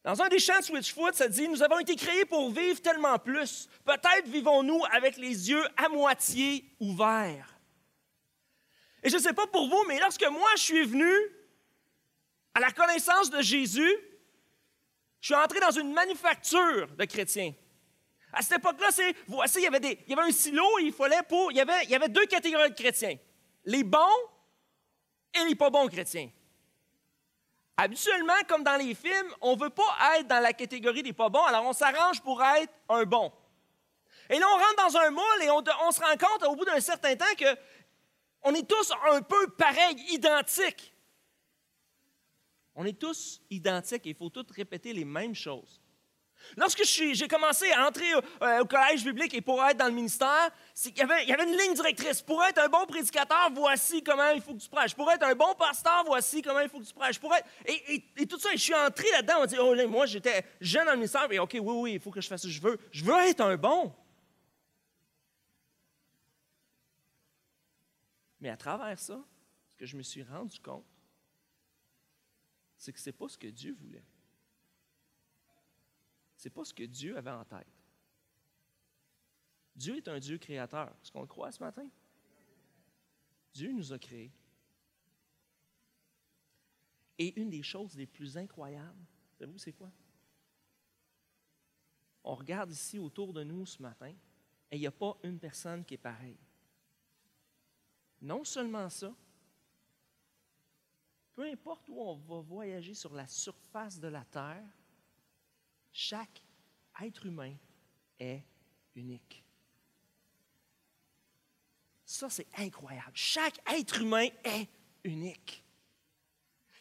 Dans 0.04 0.20
un 0.22 0.28
des 0.28 0.38
chants 0.38 0.58
de 0.58 0.64
Switchfoot, 0.64 1.14
ça 1.14 1.28
dit 1.28 1.48
Nous 1.48 1.62
avons 1.62 1.78
été 1.78 1.96
créés 1.96 2.24
pour 2.24 2.50
vivre 2.50 2.80
tellement 2.80 3.18
plus. 3.18 3.68
Peut-être 3.84 4.26
vivons-nous 4.26 4.82
avec 4.90 5.16
les 5.16 5.50
yeux 5.50 5.64
à 5.76 5.88
moitié 5.88 6.64
ouverts. 6.80 7.58
Et 9.02 9.10
je 9.10 9.16
ne 9.16 9.20
sais 9.20 9.32
pas 9.32 9.46
pour 9.46 9.68
vous, 9.68 9.84
mais 9.86 9.98
lorsque 10.00 10.26
moi 10.28 10.48
je 10.56 10.62
suis 10.62 10.84
venu 10.84 11.10
à 12.58 12.60
la 12.60 12.72
connaissance 12.72 13.30
de 13.30 13.40
Jésus, 13.40 13.96
je 15.20 15.26
suis 15.26 15.34
entré 15.34 15.60
dans 15.60 15.70
une 15.70 15.92
manufacture 15.92 16.88
de 16.88 17.04
chrétiens. 17.04 17.52
À 18.32 18.42
cette 18.42 18.58
époque-là, 18.58 18.88
voici, 19.28 19.58
il 19.58 19.62
y, 19.62 19.66
avait 19.68 19.78
des, 19.78 20.00
il 20.06 20.10
y 20.10 20.18
avait 20.18 20.28
un 20.28 20.32
silo, 20.32 20.64
il 20.80 20.92
fallait 20.92 21.22
pour, 21.28 21.52
il 21.52 21.58
y, 21.58 21.60
avait, 21.60 21.84
il 21.84 21.90
y 21.90 21.94
avait 21.94 22.08
deux 22.08 22.26
catégories 22.26 22.70
de 22.70 22.74
chrétiens. 22.74 23.16
Les 23.64 23.84
bons 23.84 24.18
et 25.34 25.44
les 25.44 25.54
pas 25.54 25.70
bons 25.70 25.86
chrétiens. 25.86 26.30
Habituellement, 27.76 28.34
comme 28.48 28.64
dans 28.64 28.76
les 28.76 28.92
films, 28.92 29.32
on 29.40 29.54
ne 29.54 29.60
veut 29.60 29.70
pas 29.70 30.18
être 30.18 30.26
dans 30.26 30.40
la 30.40 30.52
catégorie 30.52 31.04
des 31.04 31.12
pas 31.12 31.28
bons, 31.28 31.44
alors 31.44 31.64
on 31.64 31.72
s'arrange 31.72 32.20
pour 32.22 32.42
être 32.42 32.72
un 32.88 33.04
bon. 33.04 33.32
Et 34.30 34.36
là, 34.36 34.46
on 34.52 34.58
rentre 34.58 34.92
dans 34.92 34.96
un 34.98 35.10
moule 35.10 35.42
et 35.42 35.50
on, 35.50 35.62
on 35.86 35.92
se 35.92 36.00
rend 36.00 36.16
compte 36.16 36.42
au 36.42 36.56
bout 36.56 36.64
d'un 36.64 36.80
certain 36.80 37.14
temps 37.14 37.34
que 37.38 37.56
on 38.42 38.52
est 38.52 38.68
tous 38.68 38.92
un 39.12 39.22
peu 39.22 39.48
pareils, 39.50 40.04
identiques. 40.10 40.92
On 42.80 42.84
est 42.84 42.96
tous 42.96 43.42
identiques 43.50 44.06
et 44.06 44.10
il 44.10 44.14
faut 44.14 44.30
tous 44.30 44.46
répéter 44.52 44.92
les 44.92 45.04
mêmes 45.04 45.34
choses. 45.34 45.80
Lorsque 46.56 46.84
j'ai 46.84 47.26
commencé 47.26 47.68
à 47.72 47.88
entrer 47.88 48.14
euh, 48.14 48.60
au, 48.60 48.66
collège 48.66 49.02
biblique 49.04 49.34
et 49.34 49.40
pour 49.40 49.60
être 49.64 49.78
dans 49.78 49.88
le 49.88 49.92
ministère, 49.92 50.48
il 50.86 50.96
y, 50.96 51.00
avait, 51.00 51.26
y, 51.26 51.32
avait, 51.32 51.42
une 51.42 51.58
ligne 51.58 51.74
directrice. 51.74 52.22
Pour 52.22 52.40
être 52.44 52.58
un 52.58 52.68
bon 52.68 52.86
prédicateur, 52.86 53.50
voici 53.52 54.00
comment 54.04 54.30
il 54.30 54.40
faut 54.40 54.54
que 54.54 54.60
tu 54.60 54.68
prêches. 54.68 54.94
Pour 54.94 55.10
être 55.10 55.24
un 55.24 55.34
bon 55.34 55.52
pasteur, 55.58 56.04
voici 56.06 56.40
comment 56.40 56.60
il 56.60 56.68
faut 56.68 56.78
que 56.78 56.84
tu 56.84 56.94
prêches. 56.94 57.18
Pour 57.18 57.34
être, 57.34 57.48
et, 57.66 58.26
tout 58.28 58.38
ça, 58.38 58.50
je 58.52 58.58
suis 58.58 58.74
entré 58.74 59.10
là-dedans. 59.10 59.40
On 59.40 59.46
dit, 59.46 59.56
oh, 59.58 59.88
moi, 59.88 60.06
j'étais 60.06 60.44
jeune 60.60 60.84
dans 60.84 60.92
le 60.92 60.98
ministère, 60.98 61.26
et 61.32 61.40
OK, 61.40 61.54
oui, 61.54 61.60
oui, 61.60 61.92
il 61.94 62.00
faut 62.00 62.12
que 62.12 62.20
je 62.20 62.28
fasse 62.28 62.42
ce 62.42 62.46
que 62.46 62.52
je 62.52 62.62
veux. 62.62 62.78
Je 62.92 63.04
veux 63.04 63.18
être 63.26 63.40
un 63.40 63.56
bon. 63.56 63.92
Mais 68.40 68.50
à 68.50 68.56
travers 68.56 68.96
ça, 69.00 69.18
ce 69.72 69.76
que 69.76 69.84
je 69.84 69.96
me 69.96 70.02
suis 70.02 70.22
rendu 70.22 70.60
compte, 70.60 70.84
c'est 72.78 72.92
que 72.92 73.00
ce 73.00 73.10
n'est 73.10 73.16
pas 73.16 73.28
ce 73.28 73.36
que 73.36 73.48
Dieu 73.48 73.74
voulait. 73.74 74.06
Ce 76.36 76.48
n'est 76.48 76.54
pas 76.54 76.64
ce 76.64 76.72
que 76.72 76.84
Dieu 76.84 77.18
avait 77.18 77.30
en 77.30 77.44
tête. 77.44 77.66
Dieu 79.74 79.96
est 79.96 80.08
un 80.08 80.18
Dieu 80.18 80.38
créateur. 80.38 80.88
Est-ce 81.02 81.10
qu'on 81.10 81.22
le 81.22 81.26
croit 81.26 81.52
ce 81.52 81.62
matin? 81.62 81.88
Dieu 83.52 83.72
nous 83.72 83.92
a 83.92 83.98
créés. 83.98 84.32
Et 87.18 87.38
une 87.40 87.50
des 87.50 87.64
choses 87.64 87.96
les 87.96 88.06
plus 88.06 88.36
incroyables, 88.36 89.04
savez-vous 89.36 89.58
c'est 89.58 89.72
quoi? 89.72 89.90
On 92.22 92.36
regarde 92.36 92.70
ici 92.70 92.98
autour 92.98 93.32
de 93.32 93.42
nous 93.42 93.66
ce 93.66 93.82
matin 93.82 94.14
et 94.70 94.76
il 94.76 94.80
n'y 94.80 94.86
a 94.86 94.92
pas 94.92 95.18
une 95.24 95.40
personne 95.40 95.84
qui 95.84 95.94
est 95.94 95.98
pareille. 95.98 96.38
Non 98.20 98.44
seulement 98.44 98.88
ça, 98.88 99.12
peu 101.38 101.44
importe 101.44 101.88
où 101.88 102.02
on 102.02 102.16
va 102.16 102.40
voyager 102.40 102.94
sur 102.94 103.14
la 103.14 103.28
surface 103.28 104.00
de 104.00 104.08
la 104.08 104.24
Terre, 104.24 104.64
chaque 105.92 106.42
être 107.00 107.26
humain 107.26 107.54
est 108.18 108.42
unique. 108.96 109.44
Ça, 112.04 112.28
c'est 112.28 112.48
incroyable. 112.56 113.12
Chaque 113.14 113.60
être 113.72 114.00
humain 114.00 114.26
est 114.42 114.68
unique. 115.04 115.62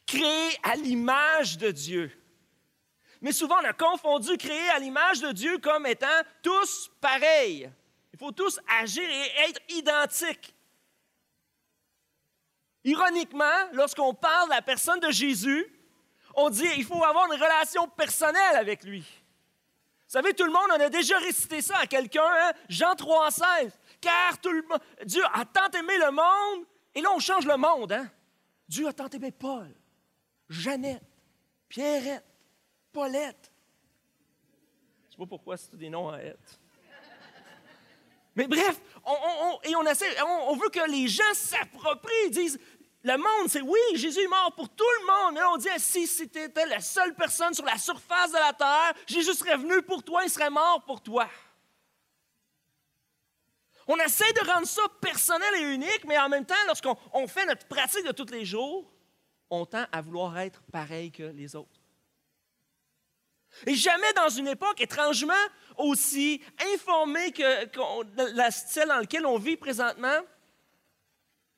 Créé 0.08 0.50
à 0.64 0.76
l'image 0.76 1.60
de 1.60 1.70
Dieu. 1.70 2.12
Mais 3.22 3.34
souvent, 3.34 3.58
on 3.62 3.66
a 3.66 3.74
confondu 3.74 4.38
créer 4.38 4.70
à 4.70 4.80
l'image 4.80 5.20
de 5.20 5.34
Dieu 5.34 5.60
comme 5.60 5.86
étant 5.86 6.24
tous 6.42 6.90
pareils. 7.00 7.70
Il 8.12 8.18
faut 8.18 8.32
tous 8.32 8.60
agir 8.68 9.08
et 9.08 9.50
être 9.50 9.62
identiques. 9.70 10.56
Ironiquement, 12.88 13.44
lorsqu'on 13.74 14.14
parle 14.14 14.48
de 14.48 14.54
la 14.54 14.62
personne 14.62 15.02
de 15.02 15.12
Jésus, 15.12 15.68
on 16.34 16.50
dit 16.50 16.70
qu'il 16.70 16.86
faut 16.86 17.04
avoir 17.04 17.26
une 17.26 17.34
relation 17.38 17.86
personnelle 17.90 18.56
avec 18.56 18.86
lui. 18.86 19.02
Vous 19.02 20.14
savez, 20.14 20.34
tout 20.34 20.46
le 20.46 20.54
monde, 20.54 20.70
on 20.70 20.80
a 20.80 20.88
déjà 20.88 21.18
récité 21.18 21.62
ça 21.62 21.80
à 21.80 21.86
quelqu'un, 21.86 22.24
hein? 22.24 22.54
Jean 22.70 22.94
3,16. 22.94 23.74
Car 24.00 24.40
tout 24.40 24.54
le 24.54 24.62
monde, 24.62 24.80
Dieu 25.04 25.22
a 25.34 25.44
tant 25.44 25.70
aimé 25.78 25.98
le 25.98 26.12
monde, 26.12 26.66
et 26.96 27.02
là, 27.02 27.10
on 27.14 27.20
change 27.20 27.46
le 27.46 27.58
monde, 27.58 27.92
hein? 27.92 28.10
Dieu 28.70 28.88
a 28.88 28.94
tant 28.94 29.10
aimé 29.10 29.34
Paul, 29.34 29.68
Jeannette, 30.48 31.04
Pierrette, 31.68 32.24
Paulette. 32.94 33.52
Je 35.02 35.08
ne 35.08 35.12
sais 35.12 35.18
pas 35.18 35.26
pourquoi 35.26 35.58
c'est 35.58 35.76
des 35.76 35.90
noms 35.90 36.08
à 36.08 36.20
être. 36.20 36.58
Mais 38.38 38.48
bref, 38.48 38.80
et 39.64 39.76
on, 39.76 39.84
essaie, 39.88 40.22
on, 40.22 40.56
veut 40.56 40.70
que 40.70 40.92
les 40.92 41.08
gens 41.08 41.34
s'approprient, 41.34 42.30
disent 42.30 42.60
le 43.08 43.18
monde, 43.18 43.48
c'est 43.48 43.62
oui, 43.62 43.80
Jésus 43.96 44.22
est 44.22 44.28
mort 44.28 44.52
pour 44.56 44.70
tout 44.70 44.84
le 45.02 45.06
monde. 45.06 45.36
Mais 45.36 45.44
on 45.44 45.58
dit, 45.58 45.70
si 45.78 46.06
c'était 46.06 46.66
la 46.66 46.82
seule 46.82 47.16
personne 47.16 47.54
sur 47.54 47.66
la 47.66 47.78
surface 47.78 48.32
de 48.32 48.38
la 48.38 48.54
terre, 48.54 48.94
Jésus 49.08 49.34
serait 49.34 49.58
venu 49.58 49.82
pour 49.82 50.04
toi, 50.04 50.24
il 50.24 50.30
serait 50.30 50.50
mort 50.50 50.84
pour 50.86 51.02
toi. 51.02 51.28
On 53.88 53.98
essaie 53.98 54.32
de 54.34 54.52
rendre 54.52 54.68
ça 54.68 54.82
personnel 55.00 55.56
et 55.56 55.74
unique, 55.74 56.04
mais 56.06 56.18
en 56.18 56.28
même 56.28 56.46
temps, 56.46 56.56
lorsqu'on 56.68 57.28
fait 57.28 57.46
notre 57.46 57.66
pratique 57.68 58.06
de 58.06 58.12
tous 58.12 58.30
les 58.32 58.44
jours, 58.44 58.92
on 59.50 59.66
tend 59.66 59.86
à 59.92 60.02
vouloir 60.02 60.38
être 60.40 60.62
pareil 60.72 61.12
que 61.12 61.24
les 61.24 61.56
autres. 61.56 61.80
Et 63.66 63.76
jamais 63.76 64.12
dans 64.14 64.30
une 64.30 64.50
époque 64.50 64.82
étrangement 64.82 65.34
aussi 65.78 66.42
informée 66.74 67.32
que, 67.32 68.34
la 68.36 68.52
style 68.52 68.86
dans 68.88 68.98
laquelle 68.98 69.26
on 69.26 69.38
vit 69.38 69.56
présentement, 69.56 70.20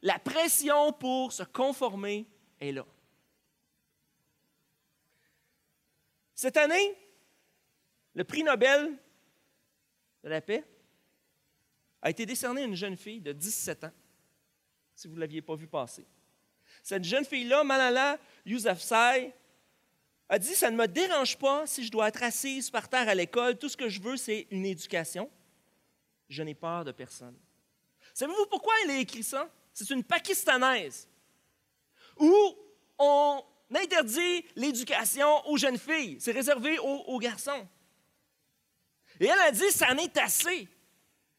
la 0.02 0.20
pression 0.20 0.94
pour 0.94 1.34
se 1.34 1.44
conformer 1.44 2.26
est 2.60 2.72
là. 2.72 2.86
Cette 6.36 6.58
année, 6.58 6.96
le 8.14 8.24
prix 8.24 8.44
Nobel 8.44 8.98
de 10.24 10.30
la 10.30 10.42
paix 10.42 10.64
a 12.02 12.10
été 12.10 12.26
décerné 12.26 12.62
à 12.62 12.66
une 12.66 12.76
jeune 12.76 12.96
fille 12.96 13.20
de 13.20 13.34
17 13.34 13.84
ans, 13.84 13.92
si 14.96 15.08
vous 15.08 15.16
ne 15.16 15.20
l'aviez 15.20 15.42
pas 15.42 15.56
vu 15.56 15.68
passer. 15.68 16.06
Cette 16.82 17.04
jeune 17.04 17.26
fille-là, 17.26 17.64
Malala 17.64 18.18
Yousafzai, 18.46 19.34
a 20.30 20.40
dit, 20.40 20.54
ça 20.54 20.70
ne 20.70 20.78
me 20.78 20.88
dérange 20.88 21.38
pas 21.38 21.66
si 21.66 21.84
je 21.84 21.92
dois 21.92 22.08
être 22.08 22.22
assise 22.24 22.70
par 22.70 22.88
terre 22.88 23.10
à 23.10 23.16
l'école, 23.16 23.58
tout 23.58 23.68
ce 23.68 23.76
que 23.76 23.90
je 23.90 24.00
veux, 24.00 24.16
c'est 24.16 24.48
une 24.52 24.66
éducation. 24.66 25.30
Je 26.30 26.44
n'ai 26.44 26.54
peur 26.54 26.86
de 26.86 26.92
personne. 26.92 27.36
Savez-vous 28.14 28.46
pourquoi 28.46 28.74
elle 28.84 28.92
a 28.92 28.98
écrit 29.00 29.24
ça? 29.24 29.50
C'est 29.80 29.94
une 29.94 30.04
Pakistanaise 30.04 31.08
où 32.18 32.58
on 32.98 33.42
interdit 33.74 34.46
l'éducation 34.58 35.48
aux 35.48 35.56
jeunes 35.56 35.78
filles. 35.78 36.18
C'est 36.20 36.34
réservé 36.34 36.78
aux, 36.80 37.18
garçons. 37.18 37.66
Et 39.22 39.28
elle 39.28 39.40
a 39.40 39.52
dit, 39.52 39.72
ça 39.72 39.94
en 39.94 39.98
est 39.98 40.18
assez. 40.18 40.68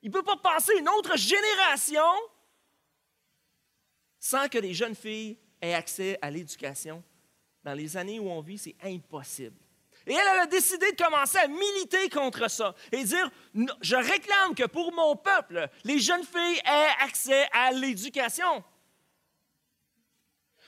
Il 0.00 0.09
ne 0.09 0.14
peut 0.14 0.23
pas 0.23 0.38
passer 0.38 0.73
une 0.78 0.88
autre 0.88 1.18
génération 1.18 2.00
sans 4.18 4.49
que 4.49 4.56
les 4.56 4.73
jeunes 4.73 4.94
filles 4.94 5.37
aient 5.61 5.75
accès 5.75 6.18
à 6.23 6.30
l'éducation 6.30 7.04
dans 7.62 7.75
les 7.75 7.94
années 7.94 8.20
où 8.20 8.30
on 8.30 8.40
vit, 8.40 8.56
c'est 8.56 8.76
impossible. 8.82 9.61
Et 10.11 10.14
elle, 10.14 10.40
a 10.40 10.47
décidé 10.47 10.90
de 10.90 11.00
commencer 11.00 11.38
à 11.38 11.47
militer 11.47 12.09
contre 12.11 12.50
ça 12.50 12.75
et 12.90 13.05
dire, 13.05 13.31
je 13.81 13.95
réclame 13.95 14.57
que 14.57 14.67
pour 14.67 14.93
mon 14.93 15.14
peuple, 15.14 15.69
les 15.85 16.00
jeunes 16.00 16.25
filles 16.25 16.61
aient 16.64 17.05
accès 17.05 17.49
à 17.52 17.71
l'éducation. 17.71 18.64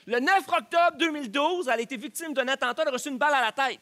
Le 0.05 0.21
9 0.21 0.47
octobre 0.47 0.97
2012, 0.97 1.67
elle 1.67 1.73
a 1.73 1.81
été 1.81 1.97
victime 1.97 2.33
d'un 2.33 2.47
attentat, 2.47 2.83
elle 2.83 2.87
a 2.87 2.91
reçu 2.91 3.09
une 3.09 3.17
balle 3.17 3.33
à 3.33 3.41
la 3.41 3.51
tête. 3.51 3.81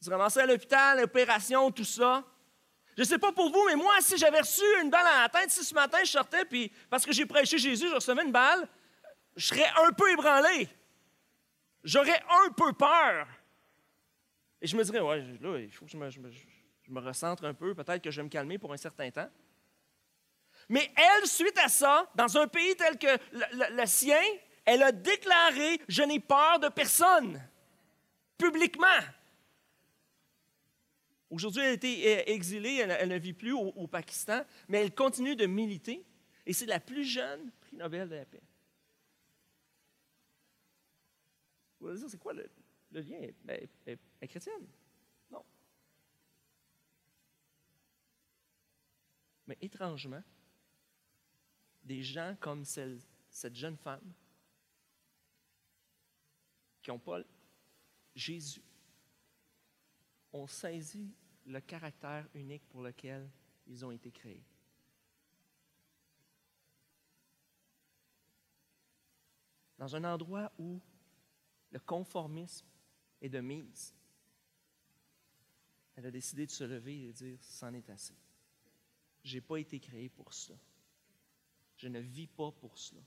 Elle 0.00 0.04
s'est 0.04 0.10
ramassée 0.12 0.40
à 0.40 0.46
l'hôpital, 0.46 1.00
l'opération, 1.00 1.72
tout 1.72 1.82
ça. 1.82 2.22
Je 2.96 3.02
ne 3.02 3.08
sais 3.08 3.18
pas 3.18 3.32
pour 3.32 3.50
vous, 3.50 3.64
mais 3.66 3.74
moi, 3.74 3.94
si 3.98 4.16
j'avais 4.16 4.38
reçu 4.38 4.62
une 4.80 4.90
balle 4.90 5.06
à 5.06 5.22
la 5.22 5.28
tête, 5.28 5.50
si 5.50 5.64
ce 5.64 5.74
matin 5.74 5.98
je 6.04 6.12
sortais, 6.12 6.44
puis 6.44 6.70
parce 6.88 7.04
que 7.04 7.10
j'ai 7.10 7.26
prêché 7.26 7.58
Jésus, 7.58 7.88
je 7.88 7.94
recevais 7.96 8.22
une 8.22 8.30
balle, 8.30 8.68
je 9.34 9.48
serais 9.48 9.68
un 9.84 9.90
peu 9.90 10.08
ébranlé 10.12 10.68
j'aurais 11.84 12.22
un 12.44 12.50
peu 12.52 12.72
peur. 12.72 13.26
Et 14.60 14.66
je 14.66 14.76
me 14.76 14.82
dirais, 14.82 15.00
ouais, 15.00 15.24
là, 15.40 15.58
il 15.58 15.70
faut 15.70 15.84
que 15.84 15.90
je 15.90 15.96
me, 16.88 17.00
recentre 17.00 17.44
un 17.44 17.54
peu, 17.54 17.74
peut-être 17.74 18.02
que 18.02 18.10
je 18.10 18.16
vais 18.20 18.24
me 18.24 18.28
calmer 18.28 18.58
pour 18.58 18.72
un 18.72 18.76
certain 18.76 19.10
temps. 19.10 19.28
Mais 20.68 20.90
elle, 20.96 21.26
suite 21.26 21.58
à 21.58 21.68
ça, 21.68 22.10
dans 22.14 22.36
un 22.36 22.48
pays 22.48 22.76
tel 22.76 22.98
que 22.98 23.06
le, 23.32 23.86
sien, 23.86 24.20
elle 24.64 24.82
a 24.82 24.92
déclaré 24.92 25.80
Je 25.88 26.02
n'ai 26.02 26.20
peur 26.20 26.58
de 26.58 26.68
personne, 26.68 27.40
publiquement. 28.36 28.86
Aujourd'hui, 31.30 31.62
elle 31.62 31.70
a 31.70 31.72
été 31.72 32.30
exilée, 32.32 32.76
elle, 32.76 33.08
ne 33.08 33.18
vit 33.18 33.34
plus 33.34 33.52
au, 33.52 33.86
Pakistan, 33.86 34.42
mais 34.66 34.80
elle 34.80 34.94
continue 34.94 35.36
de 35.36 35.46
militer, 35.46 36.04
et 36.44 36.52
c'est 36.52 36.66
la 36.66 36.80
plus 36.80 37.04
jeune 37.04 37.50
prix 37.60 37.76
Nobel 37.76 38.08
de 38.08 38.16
la 38.16 38.24
paix. 38.24 38.42
Vous 41.80 41.88
allez 41.88 41.98
dire, 41.98 42.08
c'est 42.10 42.18
quoi 42.18 42.32
le, 42.32 42.50
lien? 42.90 43.28
Elle, 43.86 43.98
est 44.20 44.28
chrétienne? 44.28 44.66
Non. 45.30 45.44
Mais 49.46 49.56
étrangement, 49.60 50.22
des 51.82 52.02
gens 52.02 52.36
comme 52.40 52.64
cette 52.64 53.54
jeune 53.54 53.76
femme 53.76 54.12
qui 56.82 56.90
n'ont 56.90 56.98
pas 56.98 57.20
Jésus 58.14 58.62
ont 60.32 60.46
saisi 60.46 61.14
le 61.46 61.60
caractère 61.60 62.26
unique 62.34 62.68
pour 62.68 62.82
lequel 62.82 63.30
ils 63.66 63.84
ont 63.84 63.90
été 63.90 64.10
créés. 64.10 64.44
Dans 69.78 69.94
un 69.94 70.04
endroit 70.04 70.52
où 70.58 70.80
le 71.70 71.78
conformisme 71.78 72.66
est 73.20 73.28
de 73.28 73.40
mise. 73.40 73.94
Elle 75.98 76.06
a 76.06 76.10
décidé 76.12 76.46
de 76.46 76.50
se 76.52 76.62
lever 76.62 77.02
et 77.02 77.06
de 77.08 77.12
dire, 77.12 77.38
c'en 77.42 77.74
est 77.74 77.90
assez. 77.90 78.14
Je 79.24 79.34
n'ai 79.34 79.40
pas 79.40 79.56
été 79.56 79.80
créé 79.80 80.08
pour 80.08 80.32
cela. 80.32 80.56
Je 81.76 81.88
ne 81.88 81.98
vis 81.98 82.28
pas 82.28 82.52
pour 82.52 82.78
cela. 82.78 83.00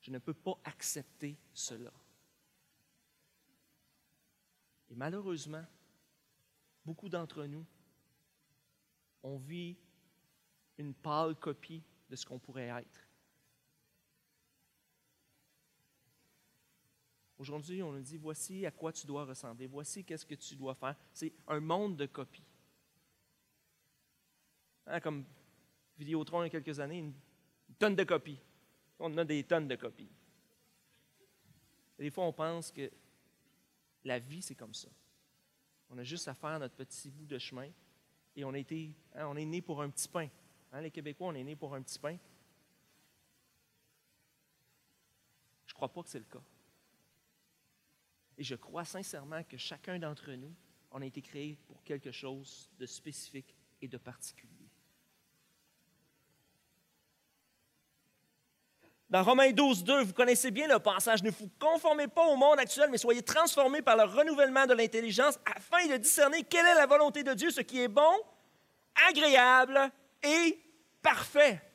Je 0.00 0.10
ne 0.10 0.18
peux 0.18 0.32
pas 0.32 0.58
accepter 0.64 1.36
cela. 1.52 1.92
Et 4.88 4.94
malheureusement, 4.94 5.66
beaucoup 6.82 7.10
d'entre 7.10 7.44
nous, 7.44 7.66
on 9.22 9.36
vit 9.36 9.76
une 10.78 10.94
pâle 10.94 11.36
copie 11.36 11.82
de 12.08 12.16
ce 12.16 12.24
qu'on 12.24 12.38
pourrait 12.38 12.68
être. 12.68 13.07
Aujourd'hui, 17.38 17.82
on 17.84 17.92
nous 17.92 18.02
dit 18.02 18.16
voici 18.16 18.66
à 18.66 18.72
quoi 18.72 18.92
tu 18.92 19.06
dois 19.06 19.24
ressembler, 19.24 19.68
voici 19.68 20.04
qu'est-ce 20.04 20.26
que 20.26 20.34
tu 20.34 20.56
dois 20.56 20.74
faire. 20.74 20.96
C'est 21.12 21.32
un 21.46 21.60
monde 21.60 21.96
de 21.96 22.06
copies. 22.06 22.42
Hein, 24.86 25.00
comme 25.00 25.24
Vidéotron 25.96 26.42
il 26.42 26.46
y 26.46 26.48
a 26.48 26.50
quelques 26.50 26.80
années, 26.80 26.98
une, 26.98 27.14
tonne 27.78 27.94
de 27.94 28.02
copies. 28.02 28.40
On 28.98 29.16
a 29.16 29.24
des 29.24 29.44
tonnes 29.44 29.68
de 29.68 29.76
copies. 29.76 30.10
des 31.98 32.10
fois, 32.10 32.24
on 32.24 32.32
pense 32.32 32.72
que 32.72 32.90
la 34.04 34.18
vie, 34.18 34.42
c'est 34.42 34.56
comme 34.56 34.74
ça. 34.74 34.88
On 35.90 35.98
a 35.98 36.02
juste 36.02 36.26
à 36.26 36.34
faire 36.34 36.58
notre 36.58 36.74
petit 36.74 37.08
bout 37.08 37.26
de 37.26 37.38
chemin 37.38 37.70
et 38.34 38.44
on, 38.44 38.52
a 38.52 38.58
été, 38.58 38.92
hein, 39.14 39.26
on 39.28 39.36
est 39.36 39.44
né 39.44 39.62
pour 39.62 39.80
un 39.80 39.90
petit 39.90 40.08
pain. 40.08 40.28
Hein, 40.72 40.80
les 40.80 40.90
Québécois, 40.90 41.28
on 41.28 41.34
est 41.34 41.44
né 41.44 41.54
pour 41.54 41.72
un 41.72 41.82
petit 41.82 41.98
pain. 41.98 42.16
Je 45.66 45.72
ne 45.72 45.74
crois 45.74 45.92
pas 45.92 46.02
que 46.02 46.08
c'est 46.08 46.18
le 46.18 46.24
cas. 46.24 46.42
Et 48.38 48.44
je 48.44 48.54
crois 48.54 48.84
sincèrement 48.84 49.42
que 49.42 49.56
chacun 49.56 49.98
d'entre 49.98 50.30
nous, 50.32 50.54
on 50.92 51.02
a 51.02 51.06
été 51.06 51.20
créé 51.20 51.58
pour 51.66 51.82
quelque 51.82 52.12
chose 52.12 52.70
de 52.78 52.86
spécifique 52.86 53.54
et 53.82 53.88
de 53.88 53.98
particulier. 53.98 54.70
Dans 59.10 59.22
Romains 59.22 59.50
12, 59.52 59.84
2, 59.84 60.02
vous 60.04 60.12
connaissez 60.12 60.50
bien 60.50 60.68
le 60.68 60.78
passage. 60.78 61.22
Ne 61.22 61.30
vous 61.30 61.50
conformez 61.58 62.08
pas 62.08 62.26
au 62.26 62.36
monde 62.36 62.58
actuel, 62.58 62.90
mais 62.90 62.98
soyez 62.98 63.22
transformés 63.22 63.82
par 63.82 63.96
le 63.96 64.04
renouvellement 64.04 64.66
de 64.66 64.74
l'intelligence 64.74 65.38
afin 65.56 65.86
de 65.88 65.96
discerner 65.96 66.44
quelle 66.44 66.66
est 66.66 66.74
la 66.74 66.86
volonté 66.86 67.24
de 67.24 67.32
Dieu, 67.32 67.50
ce 67.50 67.62
qui 67.62 67.80
est 67.80 67.88
bon, 67.88 68.12
agréable 69.08 69.90
et 70.22 70.62
parfait. 71.02 71.67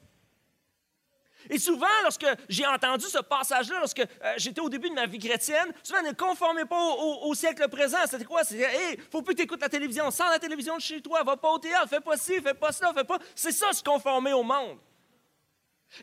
Et 1.49 1.57
souvent, 1.57 1.87
lorsque 2.03 2.25
j'ai 2.49 2.65
entendu 2.65 3.05
ce 3.05 3.19
passage-là, 3.19 3.79
lorsque 3.79 3.99
euh, 3.99 4.33
j'étais 4.37 4.61
au 4.61 4.69
début 4.69 4.89
de 4.89 4.95
ma 4.95 5.05
vie 5.05 5.19
chrétienne, 5.19 5.73
souvent, 5.83 6.01
ne 6.01 6.11
conformez 6.11 6.65
pas 6.65 6.79
au, 6.79 7.33
siècle 7.33 7.67
présent. 7.69 7.97
C'était 8.09 8.25
quoi? 8.25 8.43
C'était, 8.43 8.63
hey, 8.73 8.99
faut 9.11 9.21
plus 9.21 9.35
écoutes 9.39 9.61
la 9.61 9.69
télévision. 9.69 10.09
Sors 10.11 10.29
la 10.29 10.39
télévision 10.39 10.77
de 10.77 10.81
chez 10.81 11.01
toi, 11.01 11.23
va 11.23 11.37
pas 11.37 11.51
au 11.51 11.59
théâtre, 11.59 11.89
fais 11.89 11.99
pas 11.99 12.17
ci, 12.17 12.41
fais 12.41 12.53
pas 12.53 12.71
cela, 12.71 12.93
fais 12.93 13.03
pas. 13.03 13.19
C'est 13.35 13.51
ça, 13.51 13.73
se 13.73 13.83
conformer 13.83 14.33
au 14.33 14.43
monde. 14.43 14.79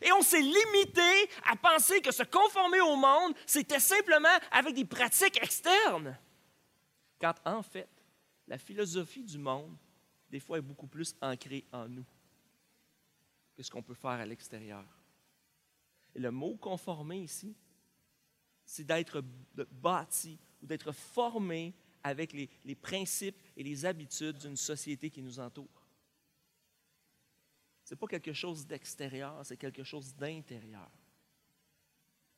Et 0.01 0.11
on 0.13 0.21
s'est 0.21 0.41
limité 0.41 1.29
à 1.51 1.55
penser 1.55 2.01
que 2.01 2.11
se 2.11 2.23
conformer 2.23 2.79
au 2.81 2.95
monde, 2.95 3.33
c'était 3.45 3.79
simplement 3.79 4.29
avec 4.51 4.75
des 4.75 4.85
pratiques 4.85 5.41
externes. 5.41 6.17
Quand 7.19 7.35
en 7.45 7.61
fait, 7.61 7.89
la 8.47 8.57
philosophie 8.57 9.23
du 9.23 9.37
monde, 9.37 9.75
des 10.29 10.39
fois, 10.39 10.57
est 10.57 10.61
beaucoup 10.61 10.87
plus 10.87 11.13
ancrée 11.21 11.65
en 11.73 11.87
nous 11.87 12.05
que 13.55 13.63
ce 13.63 13.69
qu'on 13.69 13.83
peut 13.83 13.93
faire 13.93 14.11
à 14.11 14.25
l'extérieur. 14.25 14.85
Et 16.15 16.19
le 16.19 16.31
mot 16.31 16.55
conformer 16.57 17.19
ici, 17.19 17.55
c'est 18.65 18.83
d'être 18.83 19.23
bâti 19.71 20.39
ou 20.61 20.65
d'être 20.65 20.91
formé 20.91 21.73
avec 22.03 22.33
les, 22.33 22.75
principes 22.75 23.37
et 23.55 23.63
les 23.63 23.85
habitudes 23.85 24.37
d'une 24.37 24.57
société 24.57 25.09
qui 25.09 25.21
nous 25.21 25.39
entoure. 25.39 25.87
Ce 27.83 27.93
n'est 27.93 27.99
pas 27.99 28.07
quelque 28.07 28.33
chose 28.33 28.65
d'extérieur, 28.65 29.45
c'est 29.45 29.57
quelque 29.57 29.83
chose 29.83 30.15
d'intérieur. 30.15 30.89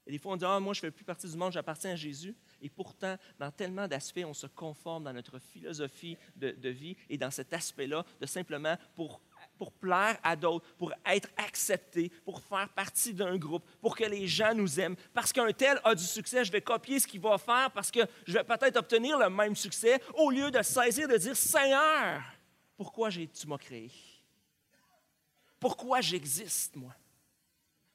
Et 0.05 0.11
des 0.11 0.17
fois, 0.17 0.33
on 0.33 0.35
dit 0.35 0.45
Ah, 0.45 0.59
moi, 0.59 0.73
je 0.73 0.79
ne 0.79 0.81
fais 0.81 0.91
plus 0.91 1.05
partie 1.05 1.29
du 1.29 1.37
monde, 1.37 1.53
j'appartiens 1.53 1.91
à 1.91 1.95
Jésus. 1.95 2.35
Et 2.61 2.69
pourtant, 2.69 3.15
dans 3.39 3.51
tellement 3.51 3.87
d'aspects, 3.87 4.25
on 4.25 4.33
se 4.33 4.47
conforme 4.47 5.05
dans 5.05 5.13
notre 5.13 5.39
philosophie 5.39 6.17
de, 6.35 6.51
de 6.51 6.69
vie 6.69 6.97
et 7.09 7.17
dans 7.17 7.31
cet 7.31 7.53
aspect-là 7.53 8.05
de 8.19 8.25
simplement 8.25 8.77
pour 8.95 9.21
pour 9.57 9.71
plaire 9.71 10.17
à 10.23 10.35
d'autres, 10.35 10.65
pour 10.77 10.91
être 11.05 11.29
accepté, 11.37 12.09
pour 12.25 12.41
faire 12.41 12.69
partie 12.69 13.13
d'un 13.13 13.37
groupe, 13.37 13.63
pour 13.81 13.95
que 13.95 14.03
les 14.03 14.27
gens 14.27 14.53
nous 14.53 14.79
aiment. 14.79 14.95
Parce 15.13 15.31
qu'un 15.31 15.51
tel 15.51 15.79
a 15.83 15.95
du 15.95 16.03
succès, 16.03 16.43
je 16.43 16.51
vais 16.51 16.61
copier 16.61 16.99
ce 16.99 17.07
qu'il 17.07 17.21
va 17.21 17.37
faire 17.37 17.71
parce 17.71 17.91
que 17.91 18.01
je 18.25 18.33
vais 18.33 18.43
peut-être 18.43 18.77
obtenir 18.77 19.17
le 19.17 19.29
même 19.29 19.55
succès 19.55 20.01
au 20.15 20.29
lieu 20.29 20.51
de 20.51 20.61
saisir, 20.61 21.07
de 21.07 21.17
dire 21.17 21.35
Seigneur, 21.35 22.21
pourquoi 22.75 23.09
tu 23.11 23.47
m'as 23.47 23.57
créé? 23.57 23.91
Pourquoi 25.59 26.01
j'existe, 26.01 26.75
moi? 26.75 26.93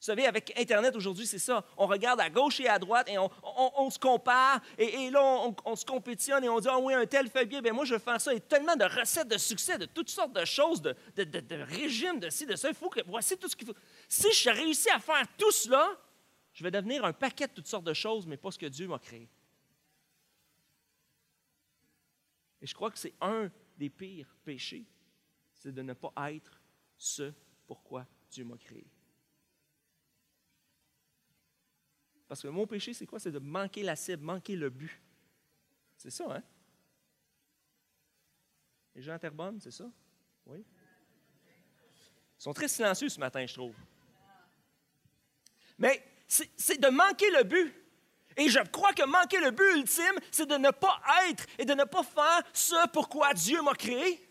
Vous 0.00 0.04
savez, 0.04 0.26
avec 0.26 0.52
Internet 0.56 0.94
aujourd'hui, 0.94 1.26
c'est 1.26 1.40
ça. 1.40 1.64
On 1.76 1.88
regarde 1.88 2.20
à 2.20 2.30
gauche 2.30 2.60
et 2.60 2.68
à 2.68 2.78
droite 2.78 3.08
et 3.10 3.18
on, 3.18 3.90
se 3.90 3.98
compare. 3.98 4.60
Et, 4.78 5.10
là, 5.10 5.20
on, 5.64 5.74
se 5.74 5.84
compétitionne 5.84 6.44
et 6.44 6.48
on 6.48 6.60
dit 6.60 6.68
Ah 6.70 6.78
oui, 6.78 6.94
un 6.94 7.04
tel 7.04 7.28
fait 7.28 7.44
bien, 7.44 7.60
bien 7.60 7.72
moi 7.72 7.84
je 7.84 7.94
vais 7.94 8.00
faire 8.00 8.20
ça. 8.20 8.32
Et 8.32 8.40
tellement 8.40 8.76
de 8.76 8.84
recettes 8.84 9.26
de 9.26 9.36
succès, 9.38 9.76
de 9.76 9.86
toutes 9.86 10.08
sortes 10.08 10.32
de 10.32 10.44
choses, 10.44 10.80
de, 10.80 10.94
de, 11.16 11.62
régimes, 11.62 12.20
de 12.20 12.30
ci, 12.30 12.46
de 12.46 12.54
ça. 12.54 12.68
Il 12.68 12.76
faut 12.76 12.88
que. 12.88 13.00
Voici 13.08 13.36
tout 13.36 13.48
ce 13.48 13.56
qu'il 13.56 13.66
faut. 13.66 13.74
Si 14.08 14.32
je 14.32 14.50
réussis 14.50 14.90
à 14.90 15.00
faire 15.00 15.26
tout 15.36 15.50
cela, 15.50 15.90
je 16.52 16.62
vais 16.62 16.70
devenir 16.70 17.04
un 17.04 17.12
paquet 17.12 17.48
de 17.48 17.52
toutes 17.52 17.66
sortes 17.66 17.84
de 17.84 17.94
choses, 17.94 18.24
mais 18.24 18.36
pas 18.36 18.52
ce 18.52 18.58
que 18.58 18.66
Dieu 18.66 18.86
m'a 18.86 19.00
créé. 19.00 19.28
Et 22.62 22.66
je 22.68 22.74
crois 22.74 22.92
que 22.92 22.98
c'est 22.98 23.14
un 23.20 23.50
des 23.76 23.90
pires 23.90 24.32
péchés, 24.44 24.86
c'est 25.54 25.72
de 25.72 25.82
ne 25.82 25.92
pas 25.92 26.12
être 26.32 26.60
ce 26.96 27.32
pourquoi 27.66 28.06
Dieu 28.30 28.44
m'a 28.44 28.56
créé. 28.56 28.86
Parce 32.28 32.42
que 32.42 32.48
mon 32.48 32.66
péché, 32.66 32.92
c'est 32.92 33.06
quoi? 33.06 33.18
C'est 33.18 33.32
de 33.32 33.38
manquer 33.38 33.82
la 33.82 33.96
cible, 33.96 34.22
manquer 34.22 34.54
le 34.54 34.68
but. 34.68 35.00
C'est 35.96 36.10
ça, 36.10 36.26
hein? 36.30 36.42
Les 38.94 39.02
gens 39.02 39.14
à 39.14 39.18
Terrebonne, 39.18 39.58
c'est 39.60 39.70
ça? 39.70 39.90
Oui? 40.46 40.64
Ils 42.38 42.42
sont 42.42 42.52
très 42.52 42.68
silencieux 42.68 43.08
ce 43.08 43.18
matin, 43.18 43.44
je 43.46 43.54
trouve. 43.54 43.74
Mais 45.78 46.04
c'est 46.26 46.78
de 46.78 46.88
manquer 46.88 47.30
le 47.30 47.44
but. 47.44 47.74
Et 48.36 48.48
je 48.48 48.60
crois 48.70 48.92
que 48.92 49.04
manquer 49.04 49.40
le 49.40 49.50
but 49.50 49.78
ultime, 49.78 50.20
c'est 50.30 50.46
de 50.46 50.56
ne 50.56 50.70
pas 50.70 51.00
être 51.28 51.44
et 51.58 51.64
de 51.64 51.74
ne 51.74 51.84
pas 51.84 52.04
faire 52.04 52.42
ce 52.52 52.88
pourquoi 52.90 53.32
Dieu 53.34 53.60
m'a 53.62 53.74
créé. 53.74 54.24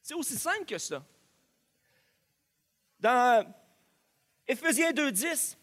C'est 0.00 0.14
aussi 0.14 0.36
simple 0.36 0.64
que 0.64 0.78
ça. 0.78 1.06
Dans 2.98 3.54
Éphésiens 4.48 4.90
2.10, 4.90 5.56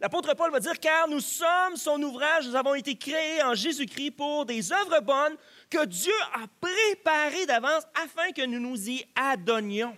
L'apôtre 0.00 0.32
Paul 0.34 0.50
va 0.50 0.60
dire, 0.60 0.80
car 0.80 1.08
nous 1.08 1.20
sommes 1.20 1.76
son 1.76 2.02
ouvrage, 2.02 2.48
nous 2.48 2.56
avons 2.56 2.74
été 2.74 2.96
créés 2.96 3.42
en 3.42 3.54
Jésus-Christ 3.54 4.12
pour 4.12 4.46
des 4.46 4.72
œuvres 4.72 5.00
bonnes 5.00 5.36
que 5.68 5.84
Dieu 5.84 6.14
a 6.32 6.46
préparées 6.58 7.44
d'avance 7.44 7.84
afin 8.02 8.32
que 8.32 8.46
nous 8.46 8.58
nous 8.58 8.88
y 8.88 9.04
adonnions. 9.14 9.96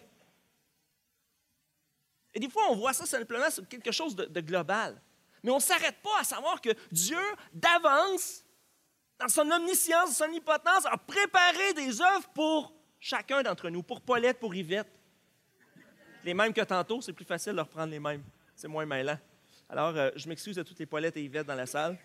Et 2.35 2.40
des 2.40 2.49
fois, 2.49 2.64
on 2.71 2.75
voit 2.75 2.92
ça 2.92 3.06
simplement 3.06 3.49
sur 3.49 3.68
quelque 3.68 3.92
chose 3.92 4.16
de, 4.16 4.40
global. 4.40 5.00
Mais 5.44 5.53
on 5.53 5.57
ne 5.57 5.61
s'arrête 5.61 6.00
pas 6.03 6.20
à 6.20 6.24
savoir 6.24 6.61
que 6.61 6.70
Dieu, 6.90 7.20
d'avance, 7.53 8.44
dans 9.20 9.29
son 9.29 9.48
omniscience, 9.53 10.16
son 10.16 10.24
omnipotence, 10.24 10.87
a 10.87 10.96
préparé 10.96 11.74
des 11.74 12.00
œuvres 12.00 12.29
pour 12.35 12.72
chacun 12.98 13.42
d'entre 13.42 13.68
nous, 13.68 13.85
pour 13.85 14.00
Paulette, 14.00 14.40
pour 14.40 14.53
Yvette. 14.53 14.88
Les 16.24 16.35
mêmes 16.35 16.53
que 16.53 16.62
tantôt, 16.62 17.00
c'est 17.00 17.12
plus 17.12 17.24
facile 17.24 17.53
de 17.53 17.57
leur 17.59 17.68
prendre 17.68 17.90
les 17.90 18.00
mêmes. 18.00 18.24
C'est 18.57 18.68
moins 18.68 18.87
mêlant. 18.87 19.18
Alors, 19.72 19.96
euh, 19.96 20.11
je 20.16 20.28
m'excuse 20.28 20.58
à 20.58 20.64
toutes 20.64 20.78
les 20.80 20.85
Paulettes 20.85 21.16
et 21.16 21.24
Yvette 21.24 21.46
dans 21.46 21.54
la 21.54 21.64
salle. 21.64 21.98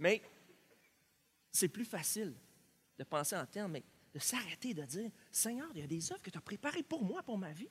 Mais 0.00 0.20
c'est 1.52 1.68
plus 1.68 1.84
facile 1.84 2.34
de 2.98 3.04
penser 3.04 3.36
en 3.36 3.46
termes, 3.46 3.70
mais 3.70 3.84
de 4.12 4.18
s'arrêter 4.18 4.74
de 4.74 4.82
dire 4.82 5.08
Seigneur, 5.30 5.68
il 5.74 5.80
y 5.80 5.84
a 5.84 5.86
des 5.86 6.10
œuvres 6.10 6.20
que 6.20 6.30
tu 6.30 6.36
as 6.36 6.40
préparées 6.40 6.82
pour 6.82 7.04
moi, 7.04 7.22
pour 7.22 7.38
ma 7.38 7.52
vie. 7.52 7.70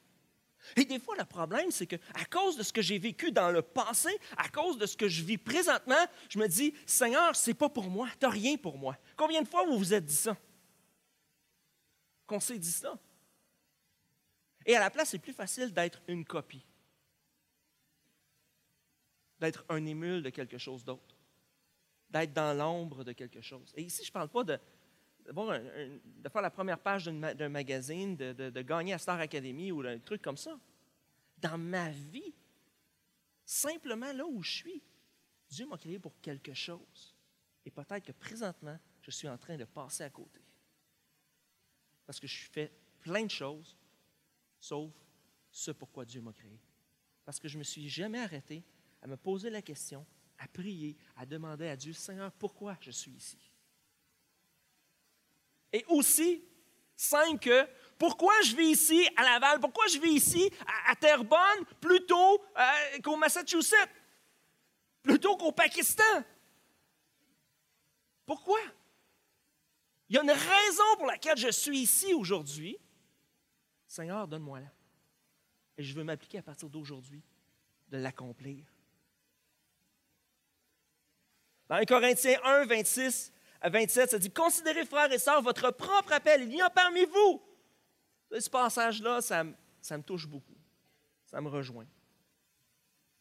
Et 0.78 0.86
des 0.86 0.98
fois, 0.98 1.18
le 1.18 1.26
problème, 1.26 1.72
c'est 1.72 1.88
que 1.88 1.98
à 2.14 2.24
cause 2.24 2.56
de 2.56 2.64
ce 2.64 2.72
que 2.72 2.82
j'ai 2.82 3.00
vécu 3.00 3.34
dans 3.34 3.52
le 3.52 3.62
passé, 3.62 4.18
à 4.38 4.48
cause 4.48 4.78
de 4.78 4.86
ce 4.86 4.96
que 4.96 5.10
je 5.10 5.22
vis 5.22 5.38
présentement, 5.38 6.08
je 6.30 6.40
me 6.40 6.48
dis 6.48 6.74
Seigneur, 6.86 7.36
c'est 7.36 7.54
pas 7.54 7.68
pour 7.68 7.90
moi, 7.90 8.08
tu 8.18 8.26
n'as 8.26 8.32
rien 8.32 8.56
pour 8.56 8.78
moi. 8.78 8.98
Combien 9.18 9.42
de 9.42 9.48
fois 9.50 9.66
vous 9.66 9.78
vous 9.78 9.94
êtes 9.94 10.06
dit 10.06 10.16
ça? 10.16 10.38
Qu'on 12.26 12.40
s'est 12.40 12.60
dit 12.60 12.72
ça? 12.72 12.98
Et 14.66 14.74
à 14.74 14.80
la 14.80 14.90
place, 14.90 15.10
c'est 15.10 15.20
plus 15.20 15.34
facile 15.34 15.74
d'être 15.74 16.02
une 16.08 16.24
copie 16.24 16.66
d'être 19.40 19.66
un 19.70 19.86
émule 19.86 20.24
de 20.24 20.30
quelque 20.30 20.58
chose 20.58 20.84
d'autre, 20.84 21.16
d'être 22.10 22.34
dans 22.34 22.58
l'ombre 22.58 23.04
de 23.04 23.12
quelque 23.12 23.42
chose. 23.42 23.72
Et 23.76 23.84
ici, 23.84 24.04
je 24.04 24.10
ne 24.10 24.14
parle 24.14 24.30
pas 24.30 24.44
de, 24.44 24.60
de 25.26 26.30
faire 26.30 26.42
la 26.42 26.52
première 26.52 26.80
page 26.80 27.06
d'un 27.06 27.50
magazine, 27.50 28.16
de, 28.16 28.34
de, 28.34 28.62
gagner 28.62 28.94
à 28.94 28.98
Star 28.98 29.20
Academy 29.20 29.72
ou 29.72 29.82
un 29.82 30.00
truc 30.00 30.22
comme 30.22 30.38
ça. 30.38 30.60
Dans 31.38 31.58
ma 31.58 31.90
vie, 31.90 32.34
simplement 33.46 34.12
là 34.14 34.26
où 34.26 34.42
je 34.42 34.52
suis, 34.52 34.84
Dieu 35.50 35.66
m'a 35.68 35.78
créé 35.78 36.00
pour 36.00 36.20
quelque 36.22 36.54
chose. 36.54 37.16
Et 37.66 37.72
peut-être 37.72 38.06
que 38.06 38.12
présentement, 38.12 38.78
je 39.02 39.12
suis 39.12 39.28
en 39.28 39.38
train 39.38 39.58
de 39.58 39.66
passer 39.66 40.04
à 40.04 40.10
côté. 40.10 40.42
Parce 42.06 42.20
que 42.20 42.28
je 42.28 42.46
fais 42.50 42.72
plein 43.00 43.24
de 43.24 43.32
choses, 43.32 43.76
sauf 44.60 44.92
ce 45.52 45.72
pourquoi 45.72 46.06
Dieu 46.06 46.22
m'a 46.22 46.34
créé. 46.34 46.60
Parce 47.24 47.40
que 47.40 47.48
je 47.48 47.56
ne 47.56 47.60
me 47.60 47.64
suis 47.64 47.90
jamais 47.90 48.20
arrêté 48.20 48.64
à 49.06 49.08
me 49.08 49.18
poser 49.18 49.52
la 49.52 49.62
question, 49.62 50.04
à 50.40 50.48
prier, 50.48 50.98
à 51.16 51.28
demander 51.28 51.68
à 51.68 51.76
Dieu, 51.76 51.94
Seigneur, 51.94 52.32
pourquoi 52.32 52.76
je 52.82 52.90
suis 52.90 53.12
ici? 53.12 53.38
Et 55.72 55.86
aussi, 55.90 56.44
simple 56.96 57.38
que, 57.38 57.70
pourquoi 58.00 58.34
je 58.42 58.56
vis 58.56 58.72
ici 58.72 59.08
à 59.16 59.22
Laval? 59.22 59.60
Pourquoi 59.60 59.86
je 59.90 60.00
vis 60.00 60.14
ici 60.14 60.50
à, 60.88 60.96
Terrebonne 60.96 61.66
plutôt 61.80 62.44
euh, 62.58 63.00
qu'au 63.04 63.16
Massachusetts? 63.16 63.92
Plutôt 65.04 65.38
qu'au 65.38 65.52
Pakistan? 65.52 66.24
Pourquoi? 68.26 68.60
Il 70.10 70.16
y 70.16 70.18
a 70.18 70.24
une 70.24 70.32
raison 70.32 70.96
pour 70.98 71.06
laquelle 71.06 71.38
je 71.38 71.52
suis 71.52 71.78
ici 71.78 72.12
aujourd'hui. 72.16 72.76
Seigneur, 73.86 74.28
donne-moi-la. 74.28 74.72
Et 75.78 75.84
je 75.84 75.94
veux 75.94 76.04
m'appliquer 76.04 76.40
à 76.40 76.44
partir 76.44 76.72
d'aujourd'hui 76.72 77.22
de 77.90 77.98
l'accomplir. 77.98 78.75
Dans 81.68 81.76
1 81.76 81.86
Corinthiens 81.86 82.40
1, 82.44 82.66
26 82.66 83.32
à 83.62 83.70
27, 83.70 84.12
ça 84.12 84.20
dit 84.20 84.32
Considérez, 84.32 84.86
frères 84.86 85.12
et 85.12 85.18
sœurs, 85.18 85.42
votre 85.42 85.72
propre 85.72 86.14
appel. 86.14 86.44
Il 86.44 86.56
y 86.56 86.62
a 86.62 86.70
parmi 86.70 87.06
vous. 87.06 87.42
Ce 88.38 88.50
passage-là, 88.50 89.22
ça, 89.22 89.44
ça 89.82 89.98
me 89.98 90.04
touche 90.04 90.28
beaucoup. 90.28 90.56
Ça 91.26 91.42
me 91.42 91.50
rejoint. 91.50 91.88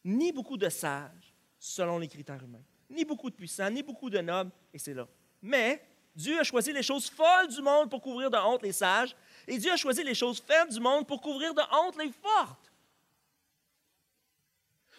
Ni 0.05 0.33
beaucoup 0.33 0.57
de 0.57 0.69
sages, 0.69 1.35
selon 1.59 1.99
les 1.99 2.09
critères 2.09 2.43
humains, 2.43 2.65
ni 2.91 3.05
beaucoup 3.05 3.31
de 3.31 3.35
puissants, 3.35 3.71
ni 3.71 3.83
beaucoup 3.83 4.11
de 4.11 4.19
nobles, 4.19 4.51
et 4.73 4.79
c'est 4.79 4.93
là. 4.93 5.09
Mais 5.41 5.83
Dieu 6.15 6.39
a 6.39 6.45
choisi 6.45 6.73
les 6.73 6.83
choses 6.83 7.09
folles 7.09 7.49
du 7.49 7.63
monde 7.63 7.91
pour 7.91 8.03
couvrir 8.03 8.31
de 8.31 8.37
honte 8.37 8.63
les 8.63 8.73
sages, 8.73 9.17
et 9.47 9.57
Dieu 9.59 9.73
a 9.73 9.77
choisi 9.77 10.05
les 10.05 10.15
choses 10.15 10.41
faibles 10.41 10.71
du 10.71 10.81
monde 10.81 11.07
pour 11.07 11.21
couvrir 11.21 11.55
de 11.55 11.63
honte 11.73 11.97
les 11.97 12.13
fortes. 12.13 12.71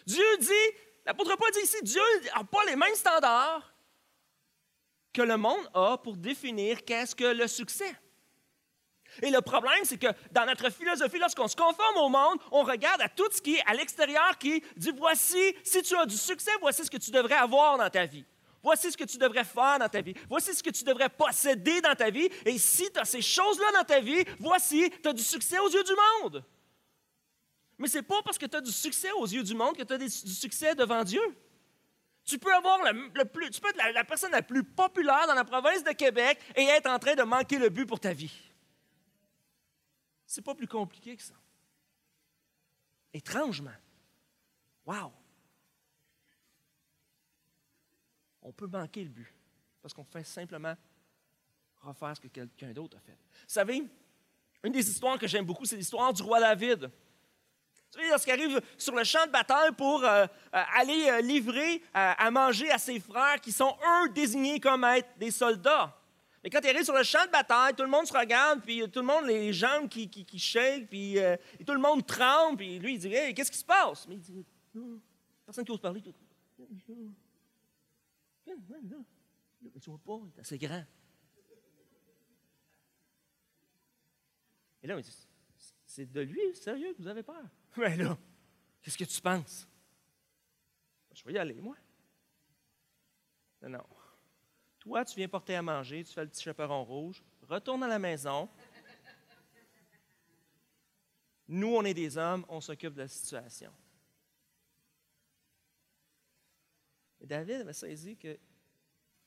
Dieu 0.06 0.24
dit 0.40 0.76
L'apôtre 1.06 1.36
Paul 1.36 1.50
dit 1.52 1.60
ici, 1.60 1.76
Dieu 1.82 2.02
n'a 2.34 2.42
pas 2.42 2.64
les 2.66 2.74
mêmes 2.74 2.94
standards 2.94 3.72
que 5.12 5.22
le 5.22 5.36
monde 5.36 5.70
a 5.72 5.96
pour 5.98 6.16
définir 6.16 6.84
qu'est-ce 6.84 7.14
que 7.14 7.24
le 7.24 7.46
succès. 7.46 7.94
Et 9.22 9.30
le 9.30 9.40
problème, 9.40 9.84
c'est 9.84 9.98
que 9.98 10.08
dans 10.32 10.44
notre 10.44 10.70
philosophie, 10.70 11.18
lorsqu'on 11.18 11.48
se 11.48 11.56
conforme 11.56 11.96
au 11.98 12.08
monde, 12.08 12.38
on 12.50 12.64
regarde 12.64 13.00
à 13.00 13.08
tout 13.08 13.30
ce 13.30 13.40
qui 13.40 13.54
est 13.54 13.62
à 13.66 13.72
l'extérieur 13.72 14.36
qui 14.36 14.62
dit, 14.76 14.92
voici, 14.94 15.54
si 15.62 15.80
tu 15.80 15.96
as 15.96 16.04
du 16.06 16.16
succès, 16.16 16.50
voici 16.60 16.84
ce 16.84 16.90
que 16.90 16.98
tu 16.98 17.10
devrais 17.10 17.36
avoir 17.36 17.78
dans 17.78 17.88
ta 17.88 18.04
vie. 18.04 18.24
Voici 18.62 18.90
ce 18.90 18.96
que 18.96 19.04
tu 19.04 19.16
devrais 19.16 19.44
faire 19.44 19.78
dans 19.78 19.88
ta 19.88 20.00
vie. 20.00 20.14
Voici 20.28 20.52
ce 20.52 20.62
que 20.62 20.70
tu 20.70 20.82
devrais 20.82 21.08
posséder 21.08 21.80
dans 21.80 21.94
ta 21.94 22.10
vie. 22.10 22.28
Et 22.44 22.58
si 22.58 22.90
tu 22.92 22.98
as 22.98 23.04
ces 23.04 23.22
choses-là 23.22 23.78
dans 23.78 23.84
ta 23.84 24.00
vie, 24.00 24.24
voici, 24.40 24.90
tu 25.02 25.08
as 25.08 25.12
du 25.12 25.22
succès 25.22 25.60
aux 25.60 25.70
yeux 25.70 25.84
du 25.84 25.94
monde. 26.22 26.44
Mais 27.78 27.88
ce 27.88 27.98
n'est 27.98 28.02
pas 28.02 28.22
parce 28.22 28.38
que 28.38 28.46
tu 28.46 28.56
as 28.56 28.60
du 28.60 28.72
succès 28.72 29.12
aux 29.12 29.26
yeux 29.26 29.42
du 29.42 29.54
monde 29.54 29.76
que 29.76 29.82
tu 29.82 29.92
as 29.92 29.98
du 29.98 30.08
succès 30.08 30.74
devant 30.74 31.04
Dieu. 31.04 31.20
Tu 32.24 32.38
peux 32.38 32.52
avoir 32.54 32.78
le, 32.92 33.24
plus, 33.24 33.50
tu 33.50 33.60
peux 33.60 33.68
être 33.68 33.76
la, 33.76 33.92
la 33.92 34.04
personne 34.04 34.32
la 34.32 34.42
plus 34.42 34.64
populaire 34.64 35.26
dans 35.26 35.34
la 35.34 35.44
province 35.44 35.84
de 35.84 35.92
Québec 35.92 36.40
et 36.56 36.62
être 36.62 36.88
en 36.88 36.98
train 36.98 37.14
de 37.14 37.22
manquer 37.22 37.58
le 37.58 37.68
but 37.68 37.86
pour 37.86 38.00
ta 38.00 38.12
vie. 38.12 38.32
C'est 40.26 40.42
pas 40.42 40.54
plus 40.54 40.66
compliqué 40.66 41.16
que 41.16 41.22
ça. 41.22 41.34
Étrangement. 43.12 43.70
Wow! 44.84 45.12
On 48.42 48.52
peut 48.52 48.66
manquer 48.66 49.04
le 49.04 49.10
but 49.10 49.32
parce 49.82 49.94
qu'on 49.94 50.04
fait 50.04 50.24
simplement 50.24 50.74
refaire 51.80 52.16
ce 52.16 52.20
que 52.20 52.28
quelqu'un 52.28 52.72
d'autre 52.72 52.96
a 52.96 53.00
fait. 53.00 53.12
Vous 53.12 53.44
savez, 53.46 53.84
une 54.62 54.72
des 54.72 54.90
histoires 54.90 55.18
que 55.18 55.26
j'aime 55.26 55.44
beaucoup, 55.44 55.64
c'est 55.64 55.76
l'histoire 55.76 56.12
du 56.12 56.22
roi 56.22 56.40
David. 56.40 56.90
Lorsqu'il 58.10 58.32
arrive 58.32 58.60
sur 58.76 58.94
le 58.94 59.04
champ 59.04 59.24
de 59.26 59.30
bataille 59.30 59.72
pour 59.72 60.04
euh, 60.04 60.24
euh, 60.26 60.62
aller 60.74 61.08
euh, 61.08 61.20
livrer 61.20 61.82
à 61.92 62.30
manger 62.30 62.70
à 62.70 62.78
ses 62.78 63.00
frères 63.00 63.40
qui 63.40 63.52
sont, 63.52 63.76
eux, 63.82 64.08
désignés 64.10 64.60
comme 64.60 64.84
être 64.84 65.08
des 65.18 65.30
soldats. 65.30 65.96
Mais 66.42 66.50
quand 66.50 66.60
il 66.62 66.68
arrive 66.68 66.84
sur 66.84 66.94
le 66.94 67.02
champ 67.02 67.24
de 67.26 67.30
bataille, 67.30 67.74
tout 67.74 67.82
le 67.82 67.88
monde 67.88 68.06
se 68.06 68.16
regarde, 68.16 68.60
puis 68.62 68.88
tout 68.90 69.00
le 69.00 69.06
monde, 69.06 69.26
les 69.26 69.52
jambes 69.52 69.88
qui, 69.88 70.38
shake, 70.38 70.88
puis 70.88 71.18
tout 71.66 71.72
le 71.72 71.80
monde 71.80 72.06
tremble, 72.06 72.58
puis 72.58 72.78
lui, 72.78 72.94
il 72.94 72.98
dit 72.98 73.12
Hey, 73.12 73.34
qu'est-ce 73.34 73.50
qui 73.50 73.58
se 73.58 73.64
passe? 73.64 74.06
Mais 74.06 74.14
il 74.14 74.20
dit 74.20 74.44
Personne 75.44 75.64
qui 75.64 75.72
ose 75.72 75.80
parler. 75.80 76.02
Tout. 76.02 76.14
Tu 79.80 79.90
vois 79.90 79.98
pas, 80.04 80.20
il 80.24 80.38
est 80.38 80.40
assez 80.40 80.58
grand. 80.58 80.84
Et 84.82 84.86
là, 84.86 84.96
on 84.96 85.00
dit 85.00 85.26
C'est 85.84 86.10
de 86.12 86.20
lui, 86.20 86.54
sérieux, 86.54 86.94
que 86.94 87.02
vous 87.02 87.08
avez 87.08 87.22
peur? 87.22 87.42
Mais 87.76 87.96
là, 87.96 88.16
qu'est-ce 88.80 88.98
que 88.98 89.04
tu 89.04 89.20
penses? 89.20 89.68
Je 91.12 91.24
vais 91.24 91.32
y 91.34 91.38
aller, 91.38 91.60
moi. 91.60 91.76
Non. 93.62 93.84
Toi, 94.78 95.04
tu 95.04 95.16
viens 95.16 95.28
porter 95.28 95.56
à 95.56 95.62
manger, 95.62 96.04
tu 96.04 96.12
fais 96.12 96.22
le 96.22 96.30
petit 96.30 96.42
chaperon 96.42 96.84
rouge, 96.84 97.24
retourne 97.42 97.82
à 97.82 97.88
la 97.88 97.98
maison. 97.98 98.48
Nous, 101.48 101.74
on 101.74 101.84
est 101.84 101.94
des 101.94 102.16
hommes, 102.16 102.44
on 102.48 102.60
s'occupe 102.60 102.94
de 102.94 103.02
la 103.02 103.08
situation. 103.08 103.72
Et 107.20 107.26
David 107.26 107.62
avait 107.62 107.72
saisi 107.72 108.16
qu'il 108.16 108.38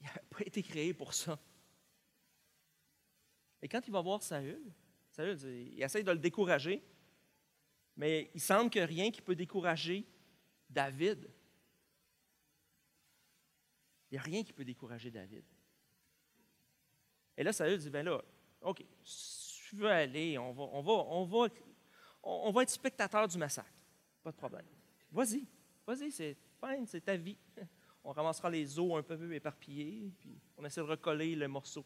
n'avait 0.01 0.27
pas 0.29 0.41
été 0.41 0.63
créé 0.63 0.93
pour 0.93 1.13
ça. 1.13 1.39
Et 3.61 3.67
quand 3.67 3.85
il 3.85 3.91
va 3.91 4.01
voir 4.01 4.21
Saül, 4.23 4.71
Saül, 5.11 5.37
il 5.43 5.81
essaie 5.81 6.03
de 6.03 6.11
le 6.11 6.19
décourager, 6.19 6.83
mais 7.99 8.31
il 8.33 8.39
semble 8.39 8.69
que 8.69 8.79
rien 8.79 9.11
qui 9.11 9.21
peut 9.21 9.35
décourager 9.35 10.07
David. 10.69 11.29
Il 14.09 14.13
n'y 14.13 14.17
a 14.17 14.21
rien 14.21 14.41
qui 14.41 14.53
peut 14.53 14.63
décourager 14.63 15.11
David. 15.11 15.43
Et 17.35 17.43
là, 17.43 17.51
Saül 17.51 17.77
dit, 17.77 17.89
ben 17.89 18.05
là, 18.05 18.21
OK, 18.61 18.85
tu 19.03 19.75
veux 19.75 19.89
aller, 19.89 20.37
on 20.37 20.53
va, 20.53 20.63
on 20.63 20.81
va, 20.81 20.93
on 20.93 21.25
va, 21.25 21.47
on 22.23 22.61
être 22.61 22.69
spectateur 22.69 23.27
du 23.27 23.37
massacre. 23.37 23.67
Pas 24.23 24.31
de 24.31 24.37
problème. 24.37 24.65
Vas-y, 25.11 25.45
vas-y, 25.85 26.09
c'est 26.09 26.37
fine, 26.57 26.87
c'est 26.87 27.01
ta 27.01 27.17
vie. 27.17 27.37
On 28.05 28.13
ramassera 28.13 28.49
les 28.49 28.79
os 28.79 28.97
un 28.97 29.03
peu 29.03 29.33
éparpillés, 29.33 30.13
puis 30.17 30.39
on 30.55 30.63
essaie 30.63 30.79
de 30.79 30.85
recoller 30.85 31.35
le 31.35 31.49
morceau. 31.49 31.85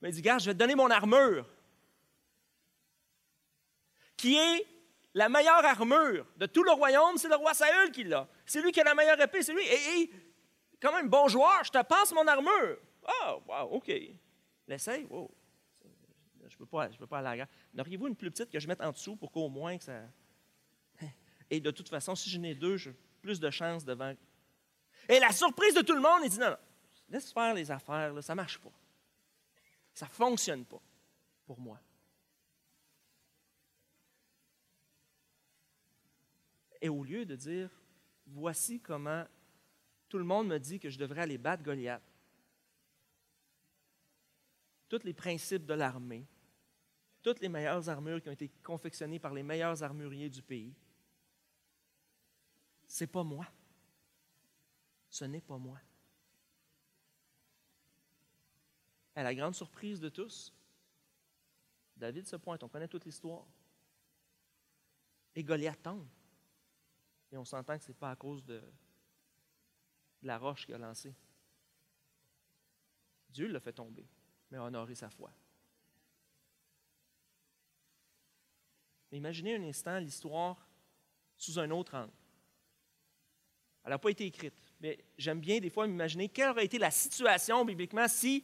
Mais 0.00 0.08
il 0.08 0.14
dit, 0.14 0.22
gars, 0.22 0.38
je 0.38 0.46
vais 0.46 0.54
te 0.54 0.58
donner 0.58 0.74
mon 0.74 0.88
armure, 0.88 1.46
qui 4.16 4.36
est 4.36 4.66
la 5.14 5.28
meilleure 5.28 5.64
armure 5.64 6.26
de 6.36 6.46
tout 6.46 6.62
le 6.62 6.72
royaume, 6.72 7.16
c'est 7.16 7.28
le 7.28 7.36
roi 7.36 7.54
Saül 7.54 7.90
qui 7.90 8.04
l'a. 8.04 8.28
C'est 8.44 8.60
lui 8.60 8.72
qui 8.72 8.80
a 8.80 8.84
la 8.84 8.94
meilleure 8.94 9.20
épée, 9.20 9.42
c'est 9.42 9.54
lui. 9.54 9.64
Et, 9.64 10.10
quand 10.80 10.92
même, 10.92 11.08
bon 11.08 11.26
joueur, 11.28 11.64
je 11.64 11.70
te 11.70 11.82
passe 11.82 12.12
mon 12.12 12.26
armure. 12.26 12.78
Ah, 13.06 13.36
wow, 13.46 13.76
OK. 13.76 13.90
L'essaye, 14.68 15.04
wow. 15.04 15.30
Je 16.48 16.54
ne 16.54 16.58
peux, 16.58 16.66
pas, 16.66 16.90
je 16.90 16.98
peux 16.98 17.06
pas 17.06 17.18
aller 17.18 17.28
à 17.28 17.30
la 17.30 17.36
guerre. 17.36 17.48
N'auriez-vous 17.74 18.08
une 18.08 18.14
plus 18.14 18.30
petite 18.30 18.50
que 18.50 18.60
je 18.60 18.68
mette 18.68 18.80
en 18.80 18.92
dessous 18.92 19.16
pour 19.16 19.32
qu'au 19.32 19.48
moins 19.48 19.76
que 19.78 19.84
ça. 19.84 20.02
Et 21.50 21.60
de 21.60 21.70
toute 21.70 21.88
façon, 21.88 22.14
si 22.14 22.30
je 22.30 22.38
n'ai 22.38 22.54
deux, 22.54 22.76
j'ai 22.76 22.94
plus 23.22 23.40
de 23.40 23.50
chances 23.50 23.84
devant. 23.84 24.14
Et 25.08 25.18
la 25.18 25.32
surprise 25.32 25.74
de 25.74 25.80
tout 25.82 25.94
le 25.94 26.00
monde, 26.00 26.20
il 26.24 26.30
dit 26.30 26.38
non, 26.38 26.50
non, 26.50 26.56
laisse 27.08 27.32
faire 27.32 27.54
les 27.54 27.70
affaires, 27.70 28.12
ça 28.22 28.34
ne 28.34 28.36
marche 28.36 28.58
pas. 28.58 28.72
Ça 29.94 30.06
ne 30.06 30.10
fonctionne 30.10 30.64
pas 30.64 30.80
pour 31.46 31.58
moi. 31.58 31.80
Et 36.86 36.88
au 36.88 37.02
lieu 37.02 37.26
de 37.26 37.34
dire, 37.34 37.68
voici 38.28 38.78
comment 38.78 39.26
tout 40.08 40.18
le 40.18 40.24
monde 40.24 40.46
me 40.46 40.56
dit 40.56 40.78
que 40.78 40.88
je 40.88 40.96
devrais 40.96 41.22
aller 41.22 41.36
battre 41.36 41.64
Goliath, 41.64 42.00
tous 44.88 45.02
les 45.02 45.12
principes 45.12 45.66
de 45.66 45.74
l'armée, 45.74 46.24
toutes 47.24 47.40
les 47.40 47.48
meilleures 47.48 47.88
armures 47.88 48.22
qui 48.22 48.28
ont 48.28 48.32
été 48.32 48.48
confectionnées 48.62 49.18
par 49.18 49.34
les 49.34 49.42
meilleurs 49.42 49.82
armuriers 49.82 50.30
du 50.30 50.42
pays, 50.42 50.76
c'est 52.86 53.08
pas 53.08 53.24
moi. 53.24 53.48
Ce 55.10 55.24
n'est 55.24 55.40
pas 55.40 55.58
moi. 55.58 55.80
À 59.16 59.24
la 59.24 59.34
grande 59.34 59.56
surprise 59.56 59.98
de 59.98 60.08
tous, 60.08 60.54
David 61.96 62.28
se 62.28 62.36
pointe, 62.36 62.62
on 62.62 62.68
connaît 62.68 62.86
toute 62.86 63.06
l'histoire. 63.06 63.44
Et 65.34 65.42
Goliath 65.42 65.82
tombe. 65.82 66.06
Et 67.36 67.38
on 67.38 67.44
s'entend 67.44 67.76
que 67.76 67.84
ce 67.84 67.88
n'est 67.88 67.98
pas 67.98 68.12
à 68.12 68.16
cause 68.16 68.42
de, 68.46 68.62
la 70.22 70.38
roche 70.38 70.64
qu'il 70.64 70.74
a 70.74 70.78
lancée. 70.78 71.14
Dieu 73.28 73.46
l'a 73.48 73.60
fait 73.60 73.74
tomber, 73.74 74.08
mais 74.50 74.56
a 74.56 74.64
honoré 74.64 74.94
sa 74.94 75.10
foi. 75.10 75.30
imaginez 79.12 79.56
un 79.56 79.62
instant 79.64 79.98
l'histoire 79.98 80.66
sous 81.36 81.58
un 81.58 81.70
autre 81.70 81.94
angle. 81.94 82.12
Elle 83.84 83.90
n'a 83.90 83.98
pas 83.98 84.10
été 84.10 84.24
écrite, 84.24 84.54
mais 84.80 85.04
j'aime 85.18 85.40
bien 85.40 85.58
des 85.58 85.68
fois 85.68 85.86
m'imaginer 85.86 86.30
quelle 86.30 86.48
aurait 86.48 86.64
été 86.64 86.78
la 86.78 86.90
situation 86.90 87.66
bibliquement 87.66 88.08
si 88.08 88.42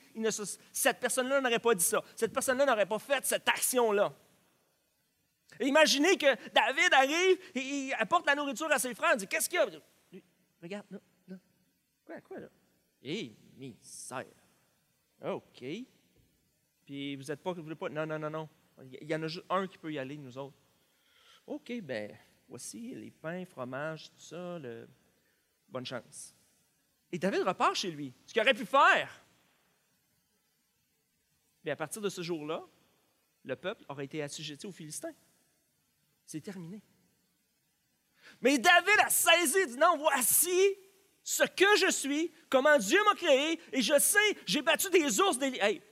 cette 0.70 1.00
personne-là 1.00 1.40
n'aurait 1.40 1.58
pas 1.58 1.74
dit 1.74 1.84
ça, 1.84 2.02
cette 2.14 2.32
personne-là 2.34 2.66
n'aurait 2.66 2.86
pas 2.86 2.98
fait 2.98 3.24
cette 3.24 3.48
action-là. 3.48 4.14
Imaginez 5.60 6.16
que 6.16 6.26
David 6.50 6.92
arrive, 6.92 7.38
il 7.54 7.94
apporte 7.98 8.26
la 8.26 8.34
nourriture 8.34 8.70
à 8.70 8.78
ses 8.78 8.94
frères, 8.94 9.12
il 9.14 9.18
dit 9.18 9.26
Qu'est-ce 9.26 9.48
qu'il 9.48 9.58
y 9.58 9.62
a? 9.62 9.68
Regarde, 10.62 10.86
là, 10.90 10.98
là. 11.28 11.36
Quoi, 12.04 12.20
quoi, 12.20 12.40
là? 12.40 12.48
Hé, 13.02 13.36
misère. 13.56 14.24
OK. 15.24 15.64
Puis 16.84 17.16
vous 17.16 17.24
n'êtes 17.24 17.40
pas, 17.40 17.52
vous 17.52 17.62
voulez 17.62 17.74
pas. 17.74 17.88
Non, 17.88 18.06
non, 18.06 18.18
non, 18.18 18.30
non. 18.30 18.48
Il 19.00 19.08
y 19.08 19.14
en 19.14 19.22
a 19.22 19.28
juste 19.28 19.44
un 19.50 19.66
qui 19.66 19.78
peut 19.78 19.92
y 19.92 19.98
aller, 19.98 20.16
nous 20.16 20.36
autres. 20.38 20.56
OK, 21.46 21.72
ben, 21.82 22.16
voici 22.48 22.94
les 22.94 23.10
pains, 23.10 23.44
fromages, 23.44 24.10
tout 24.10 24.20
ça. 24.20 24.58
Le... 24.58 24.88
Bonne 25.68 25.86
chance. 25.86 26.34
Et 27.10 27.18
David 27.18 27.42
repart 27.42 27.74
chez 27.74 27.90
lui. 27.90 28.12
Ce 28.26 28.32
qu'il 28.32 28.42
aurait 28.42 28.54
pu 28.54 28.66
faire. 28.66 29.24
Mais 31.64 31.70
à 31.70 31.76
partir 31.76 32.02
de 32.02 32.08
ce 32.08 32.22
jour-là, 32.22 32.64
le 33.44 33.56
peuple 33.56 33.84
aurait 33.88 34.04
été 34.04 34.22
assujetti 34.22 34.66
aux 34.66 34.72
Philistins. 34.72 35.14
C'est 36.32 36.40
terminé. 36.40 36.82
Mais 38.40 38.56
David 38.56 39.00
a 39.04 39.10
saisi, 39.10 39.66
dit 39.66 39.76
non, 39.76 39.98
voici 39.98 40.78
ce 41.22 41.42
que 41.42 41.76
je 41.76 41.90
suis, 41.90 42.32
comment 42.48 42.78
Dieu 42.78 42.98
m'a 43.04 43.14
créé, 43.14 43.60
et 43.70 43.82
je 43.82 43.98
sais, 43.98 44.38
j'ai 44.46 44.62
battu 44.62 44.88
des 44.88 45.20
ours, 45.20 45.36
des, 45.36 45.58
hey, 45.60 45.82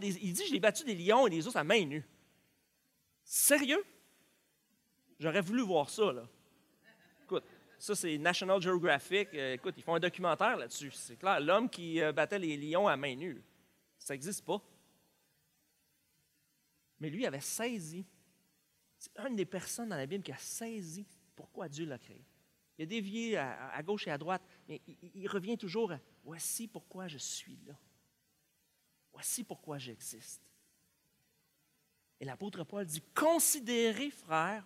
il 0.00 0.32
dit, 0.32 0.44
j'ai 0.48 0.60
battu 0.60 0.84
des 0.84 0.94
lions 0.94 1.26
et 1.26 1.30
des 1.30 1.44
ours 1.48 1.56
à 1.56 1.64
main 1.64 1.84
nue. 1.84 2.06
Sérieux? 3.24 3.84
J'aurais 5.18 5.40
voulu 5.40 5.62
voir 5.62 5.90
ça, 5.90 6.12
là. 6.12 6.28
Écoute, 7.24 7.42
ça, 7.76 7.96
c'est 7.96 8.18
National 8.18 8.62
Geographic. 8.62 9.34
Euh, 9.34 9.54
écoute, 9.54 9.74
ils 9.78 9.82
font 9.82 9.96
un 9.96 10.00
documentaire 10.00 10.58
là-dessus. 10.58 10.92
C'est 10.92 11.16
clair, 11.16 11.40
l'homme 11.40 11.68
qui 11.68 12.00
euh, 12.00 12.12
battait 12.12 12.38
les 12.38 12.56
lions 12.56 12.86
à 12.86 12.96
main 12.96 13.16
nue. 13.16 13.42
Ça 13.98 14.14
n'existe 14.14 14.44
pas. 14.44 14.62
Mais 17.00 17.10
lui 17.10 17.26
avait 17.26 17.40
saisi 17.40 18.06
c'est 19.14 19.26
une 19.26 19.36
des 19.36 19.46
personnes 19.46 19.88
dans 19.88 19.96
la 19.96 20.06
Bible 20.06 20.22
qui 20.22 20.32
a 20.32 20.38
saisi 20.38 21.06
pourquoi 21.34 21.68
Dieu 21.68 21.86
l'a 21.86 21.98
créé. 21.98 22.24
Il 22.78 22.82
a 22.82 22.86
dévié 22.86 23.36
à, 23.36 23.82
gauche 23.82 24.06
et 24.06 24.10
à 24.10 24.18
droite, 24.18 24.42
mais 24.68 24.80
il, 24.86 25.26
revient 25.28 25.58
toujours 25.58 25.92
à 25.92 25.98
voici 26.22 26.68
pourquoi 26.68 27.08
je 27.08 27.18
suis 27.18 27.58
là. 27.66 27.74
Voici 29.12 29.42
pourquoi 29.42 29.78
j'existe. 29.78 30.42
Et 32.20 32.24
l'apôtre 32.24 32.62
Paul 32.62 32.86
dit 32.86 33.02
Considérez, 33.14 34.10
frères, 34.10 34.64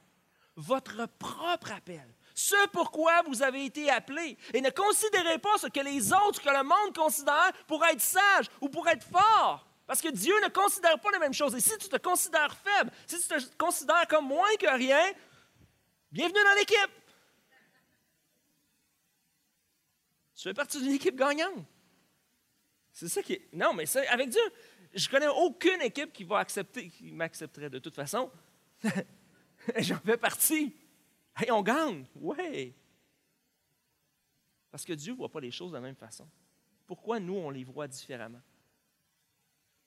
votre 0.57 1.07
propre 1.07 1.73
appel, 1.73 2.15
ce 2.35 2.69
pourquoi 2.69 3.23
vous 3.23 3.43
avez 3.43 3.65
été 3.65 3.89
appelés, 3.89 4.37
et 4.53 4.61
ne 4.61 4.71
considérez 4.71 5.39
pas 5.39 5.57
ce 5.57 5.69
que 5.69 5.81
les 5.81 6.13
autres, 6.13 6.43
que 6.43 6.51
le 6.51 6.65
monde 6.65 6.95
considère 6.95 7.53
pour 7.67 7.83
être 7.87 8.01
sage 8.01 8.47
ou 8.61 8.69
pour 8.69 8.87
être 8.89 9.05
fort. 9.05 9.72
Parce 9.93 10.01
que 10.01 10.09
Dieu 10.09 10.33
ne 10.43 10.49
considère 10.49 10.99
pas 10.99 11.11
les 11.11 11.19
mêmes 11.19 11.35
choses. 11.35 11.55
Et 11.55 11.61
si 11.61 11.77
tu 11.77 11.87
te 11.87 11.99
considères 11.99 12.57
faible, 12.57 12.91
si 13.07 13.21
tu 13.21 13.29
te 13.29 13.57
considères 13.59 14.09
comme 14.09 14.27
moins 14.27 14.57
que 14.59 14.75
rien, 14.75 15.13
bienvenue 16.11 16.43
dans 16.43 16.55
l'équipe. 16.55 16.91
Tu 20.35 20.45
fais 20.45 20.55
partie 20.55 20.81
d'une 20.81 20.93
équipe 20.93 21.15
gagnante. 21.15 21.67
C'est 22.91 23.07
ça 23.07 23.23
qui 23.23 23.35
est. 23.35 23.49
Non, 23.53 23.75
mais 23.75 23.85
avec 24.09 24.31
Dieu, 24.31 24.41
je 24.95 25.11
connais 25.11 25.29
aucune 25.29 25.83
équipe 25.83 26.11
qui 26.11 26.25
va 26.25 26.39
accepter, 26.39 26.89
qui 26.89 27.13
m'accepterait 27.13 27.69
de 27.69 27.79
toute 27.79 27.95
façon. 27.95 28.31
J'en 29.77 29.99
fais 29.99 30.17
partie. 30.17 30.75
Hey, 31.37 31.51
on 31.51 31.61
gagne. 31.61 32.07
Ouais. 32.15 32.73
Parce 34.71 34.87
que 34.87 34.95
Dieu 34.95 35.13
ne 35.13 35.19
voit 35.19 35.29
pas 35.29 35.41
les 35.41 35.51
choses 35.51 35.71
de 35.71 35.77
la 35.77 35.83
même 35.83 35.97
façon. 35.97 36.27
Pourquoi 36.87 37.21
nous, 37.21 37.35
on 37.35 37.51
les 37.51 37.65
voit 37.65 37.89
différemment? 37.89 38.41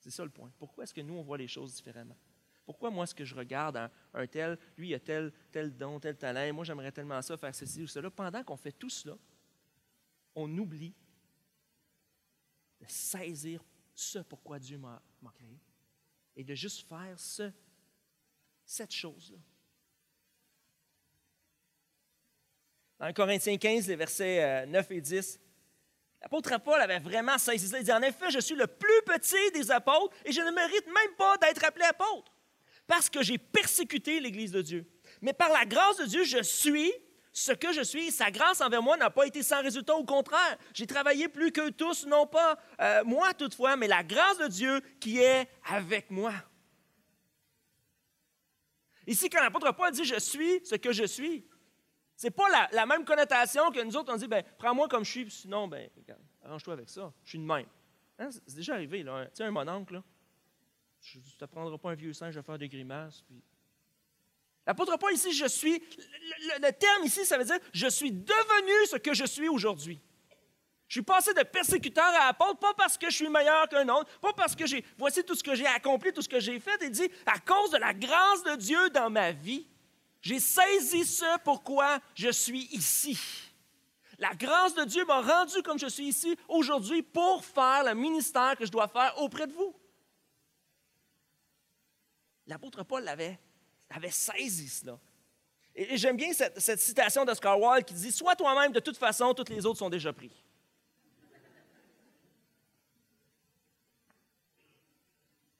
C'est 0.06 0.12
ça 0.12 0.22
le 0.22 0.30
point. 0.30 0.52
Pourquoi 0.56 0.84
est-ce 0.84 0.94
que 0.94 1.00
nous, 1.00 1.14
on 1.14 1.22
voit 1.22 1.36
les 1.36 1.48
choses 1.48 1.74
différemment? 1.74 2.16
Pourquoi 2.64 2.90
moi, 2.90 3.02
est-ce 3.02 3.14
que 3.14 3.24
je 3.24 3.34
regarde 3.34 3.90
un, 4.14 4.26
tel, 4.28 4.56
lui, 4.76 4.90
il 4.90 4.94
a 4.94 5.00
tel, 5.00 5.32
tel 5.50 5.76
don, 5.76 5.98
tel 5.98 6.16
talent, 6.16 6.54
moi, 6.54 6.64
j'aimerais 6.64 6.92
tellement 6.92 7.20
ça, 7.22 7.36
faire 7.36 7.52
ceci 7.52 7.82
ou 7.82 7.88
cela. 7.88 8.08
Pendant 8.08 8.44
qu'on 8.44 8.56
fait 8.56 8.70
tout 8.70 8.88
cela, 8.88 9.18
on 10.36 10.56
oublie 10.58 10.94
de 12.80 12.86
saisir 12.86 13.64
ce 13.96 14.20
pourquoi 14.20 14.60
Dieu 14.60 14.78
m'a 14.78 15.02
créé 15.34 15.58
et 16.36 16.44
de 16.44 16.54
juste 16.54 16.86
faire 16.86 17.18
ce, 17.18 17.50
cette 18.64 18.92
chose-là. 18.92 19.38
Dans 23.00 23.12
Corinthiens 23.12 23.58
15, 23.58 23.88
les 23.88 23.96
versets 23.96 24.66
9 24.66 24.88
euh, 24.88 24.94
et 24.94 25.00
10, 25.00 25.40
l'apôtre 26.22 26.58
Paul 26.62 26.80
avait 26.80 26.98
vraiment 26.98 27.38
saisi 27.38 27.68
ça. 27.68 27.78
Il 27.78 27.84
dit 27.84 27.92
En 27.92 28.02
effet, 28.02 28.30
je 28.30 28.40
suis 28.40 28.54
le 28.54 28.66
plus 28.66 29.02
petit 29.06 29.50
des 29.52 29.70
apôtres 29.70 30.14
et 30.24 30.32
je 30.32 30.40
ne 30.40 30.50
mérite 30.50 30.86
même 30.86 31.14
pas 31.16 31.36
d'être 31.38 31.64
appelé 31.64 31.84
apôtre 31.84 32.32
parce 32.86 33.10
que 33.10 33.22
j'ai 33.22 33.38
persécuté 33.38 34.20
l'Église 34.20 34.52
de 34.52 34.62
Dieu. 34.62 34.86
Mais 35.20 35.32
par 35.32 35.50
la 35.50 35.64
grâce 35.64 35.98
de 35.98 36.04
Dieu, 36.04 36.24
je 36.24 36.42
suis 36.42 36.92
ce 37.32 37.52
que 37.52 37.72
je 37.72 37.82
suis. 37.82 38.10
Sa 38.10 38.30
grâce 38.30 38.60
envers 38.60 38.82
moi 38.82 38.96
n'a 38.96 39.10
pas 39.10 39.26
été 39.26 39.42
sans 39.42 39.62
résultat. 39.62 39.94
Au 39.94 40.04
contraire, 40.04 40.56
j'ai 40.72 40.86
travaillé 40.86 41.28
plus 41.28 41.52
que 41.52 41.70
tous, 41.70 42.06
non 42.06 42.26
pas 42.26 42.58
euh, 42.80 43.04
moi 43.04 43.34
toutefois, 43.34 43.76
mais 43.76 43.88
la 43.88 44.02
grâce 44.02 44.38
de 44.38 44.48
Dieu 44.48 44.80
qui 45.00 45.18
est 45.18 45.48
avec 45.68 46.10
moi. 46.10 46.32
Ici, 49.06 49.28
quand 49.28 49.42
l'apôtre 49.42 49.72
Paul 49.72 49.92
dit 49.92 50.04
je 50.04 50.18
suis 50.18 50.64
ce 50.64 50.74
que 50.74 50.92
je 50.92 51.04
suis, 51.04 51.46
ce 52.16 52.26
n'est 52.26 52.30
pas 52.30 52.68
la, 52.72 52.86
même 52.86 53.04
connotation 53.04 53.70
que 53.70 53.82
nous 53.82 53.96
autres, 53.96 54.12
on 54.12 54.16
dit 54.16 54.26
ben, 54.26 54.42
prends-moi 54.58 54.88
comme 54.88 55.04
je 55.04 55.10
suis, 55.10 55.30
sinon, 55.30 55.68
ben, 55.68 55.88
arrange-toi 56.42 56.72
avec 56.72 56.88
ça, 56.88 57.12
je 57.24 57.30
suis 57.30 57.38
de 57.38 57.44
même. 57.44 57.66
Hein, 58.18 58.30
c'est 58.30 58.56
déjà 58.56 58.74
arrivé, 58.74 59.02
là. 59.02 59.26
Tu 59.26 59.32
sais, 59.34 59.44
un 59.44 59.50
mononcle, 59.50 59.94
là. 59.94 60.02
Tu 61.00 61.18
ne 61.18 61.38
t'apprendras 61.38 61.76
pas 61.76 61.90
un 61.90 61.94
vieux 61.94 62.14
singe 62.14 62.36
à 62.36 62.42
faire 62.42 62.58
des 62.58 62.68
grimaces. 62.68 63.22
Puis... 63.22 63.42
L'apôtre 64.66 64.96
Paul 64.96 65.12
ici, 65.12 65.32
je 65.32 65.46
suis, 65.46 65.80
le, 66.60 66.70
terme 66.72 67.04
ici, 67.04 67.24
ça 67.24 67.38
veut 67.38 67.44
dire 67.44 67.58
je 67.72 67.86
suis 67.86 68.10
devenu 68.10 68.86
ce 68.90 68.96
que 68.96 69.14
je 69.14 69.24
suis 69.24 69.48
aujourd'hui. 69.48 70.00
Je 70.88 70.94
suis 70.94 71.02
passé 71.02 71.34
de 71.34 71.42
persécuteur 71.42 72.04
à 72.04 72.28
apôtre, 72.28 72.58
pas 72.58 72.74
parce 72.74 72.96
que 72.96 73.10
je 73.10 73.16
suis 73.16 73.28
meilleur 73.28 73.68
qu'un 73.68 73.88
autre, 73.88 74.18
pas 74.20 74.32
parce 74.32 74.54
que 74.54 74.66
j'ai, 74.66 74.84
voici 74.96 75.22
tout 75.24 75.34
ce 75.34 75.42
que 75.42 75.54
j'ai 75.54 75.66
accompli, 75.66 76.12
tout 76.12 76.22
ce 76.22 76.28
que 76.28 76.40
j'ai 76.40 76.58
fait. 76.60 76.78
Il 76.80 76.90
dit, 76.90 77.10
à 77.26 77.38
cause 77.40 77.70
de 77.72 77.78
la 77.78 77.92
grâce 77.92 78.42
de 78.44 78.56
Dieu 78.56 78.90
dans 78.90 79.10
ma 79.10 79.32
vie, 79.32 79.66
j'ai 80.26 80.40
saisi 80.40 81.04
ce 81.04 81.38
pourquoi 81.44 82.00
je 82.12 82.30
suis 82.30 82.64
ici. 82.72 83.16
La 84.18 84.34
grâce 84.34 84.74
de 84.74 84.82
Dieu 84.82 85.04
m'a 85.04 85.20
rendu 85.20 85.62
comme 85.62 85.78
je 85.78 85.86
suis 85.86 86.08
ici 86.08 86.36
aujourd'hui 86.48 87.00
pour 87.04 87.44
faire 87.44 87.84
le 87.84 87.94
ministère 87.94 88.56
que 88.56 88.66
je 88.66 88.72
dois 88.72 88.88
faire 88.88 89.16
auprès 89.18 89.46
de 89.46 89.52
vous. 89.52 89.72
L'apôtre 92.48 92.82
Paul 92.82 93.06
avait, 93.06 93.38
avait 93.88 94.10
saisi 94.10 94.68
cela. 94.68 94.98
Et, 95.76 95.96
j'aime 95.96 96.16
bien 96.16 96.32
cette, 96.32 96.58
cette 96.58 96.80
citation 96.80 97.24
d'Oscar 97.24 97.60
Wilde 97.60 97.84
qui 97.84 97.94
dit 97.94 98.10
Sois 98.10 98.34
toi-même, 98.34 98.72
de 98.72 98.80
toute 98.80 98.96
façon, 98.96 99.32
toutes 99.32 99.50
les 99.50 99.64
autres 99.64 99.78
sont 99.78 99.90
déjà 99.90 100.12
pris. 100.12 100.32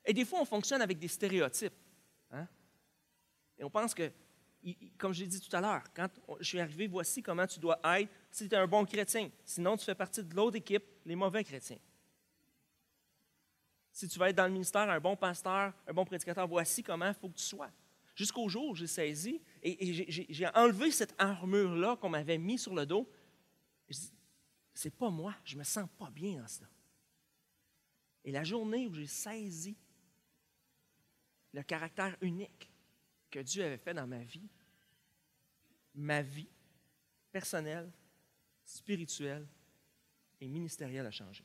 Et 0.03 0.13
des 0.13 0.25
fois, 0.25 0.41
on 0.41 0.45
fonctionne 0.45 0.81
avec 0.81 0.99
des 0.99 1.07
stéréotypes. 1.07 1.73
Hein? 2.31 2.47
Et 3.57 3.63
on 3.63 3.69
pense 3.69 3.93
que, 3.93 4.11
comme 4.97 5.13
je 5.13 5.21
l'ai 5.21 5.27
dit 5.27 5.39
tout 5.39 5.55
à 5.55 5.61
l'heure, 5.61 5.83
quand 5.95 6.09
je 6.39 6.45
suis 6.45 6.59
arrivé, 6.59 6.87
voici 6.87 7.21
comment 7.21 7.47
tu 7.47 7.59
dois 7.59 7.79
être 7.97 8.11
si 8.31 8.49
tu 8.49 8.55
es 8.55 8.57
un 8.57 8.67
bon 8.67 8.85
chrétien. 8.85 9.29
Sinon, 9.45 9.77
tu 9.77 9.85
fais 9.85 9.95
partie 9.95 10.23
de 10.23 10.35
l'autre 10.35 10.57
équipe, 10.57 10.83
les 11.05 11.15
mauvais 11.15 11.43
chrétiens 11.43 11.79
si 13.97 14.07
tu 14.07 14.19
vas 14.19 14.29
être 14.29 14.35
dans 14.35 14.45
le 14.45 14.51
ministère, 14.51 14.87
un 14.87 14.99
bon 14.99 15.15
pasteur, 15.15 15.73
un 15.87 15.93
bon 15.93 16.05
prédicateur, 16.05 16.47
voici 16.47 16.83
comment 16.83 17.07
il 17.07 17.15
faut 17.15 17.29
que 17.29 17.37
tu 17.37 17.43
sois. 17.43 17.71
Jusqu'au 18.13 18.47
jour 18.47 18.69
où 18.69 18.75
j'ai 18.75 18.85
saisi 18.85 19.41
et, 19.63 20.13
j'ai 20.29 20.47
enlevé 20.53 20.91
cette 20.91 21.15
armure-là 21.17 21.95
qu'on 21.95 22.09
m'avait 22.09 22.37
mis 22.37 22.59
sur 22.59 22.75
le 22.75 22.85
dos. 22.85 23.09
C'est 24.71 24.93
pas 24.95 25.09
moi, 25.09 25.33
je 25.43 25.57
me 25.57 25.63
sens 25.63 25.89
pas 25.97 26.11
bien 26.11 26.39
dans 26.39 26.47
cela. 26.47 26.67
Et 28.23 28.31
la 28.31 28.43
journée 28.43 28.85
où 28.85 28.93
j'ai 28.93 29.07
saisi 29.07 29.75
le 31.53 31.63
caractère 31.63 32.15
unique 32.21 32.69
que 33.29 33.39
Dieu 33.39 33.63
avait 33.63 33.77
fait 33.77 33.93
dans 33.93 34.07
ma 34.07 34.23
vie, 34.23 34.47
ma 35.95 36.21
vie 36.21 36.49
personnelle, 37.31 37.91
spirituelle 38.63 39.47
et 40.39 40.47
ministérielle 40.47 41.05
a 41.05 41.11
changé. 41.11 41.43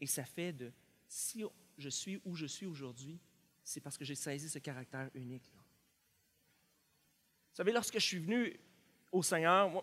Et 0.00 0.06
ça 0.06 0.24
fait 0.24 0.52
de, 0.52 0.72
si 1.08 1.44
je 1.78 1.88
suis 1.88 2.20
où 2.24 2.36
je 2.36 2.46
suis 2.46 2.66
aujourd'hui, 2.66 3.18
c'est 3.62 3.80
parce 3.80 3.96
que 3.96 4.04
j'ai 4.04 4.14
saisi 4.14 4.50
ce 4.50 4.58
caractère 4.58 5.10
unique. 5.14 5.50
Vous 5.54 7.56
savez, 7.56 7.72
lorsque 7.72 7.94
je 7.94 8.04
suis 8.04 8.18
venu 8.18 8.58
au 9.10 9.22
Seigneur, 9.22 9.82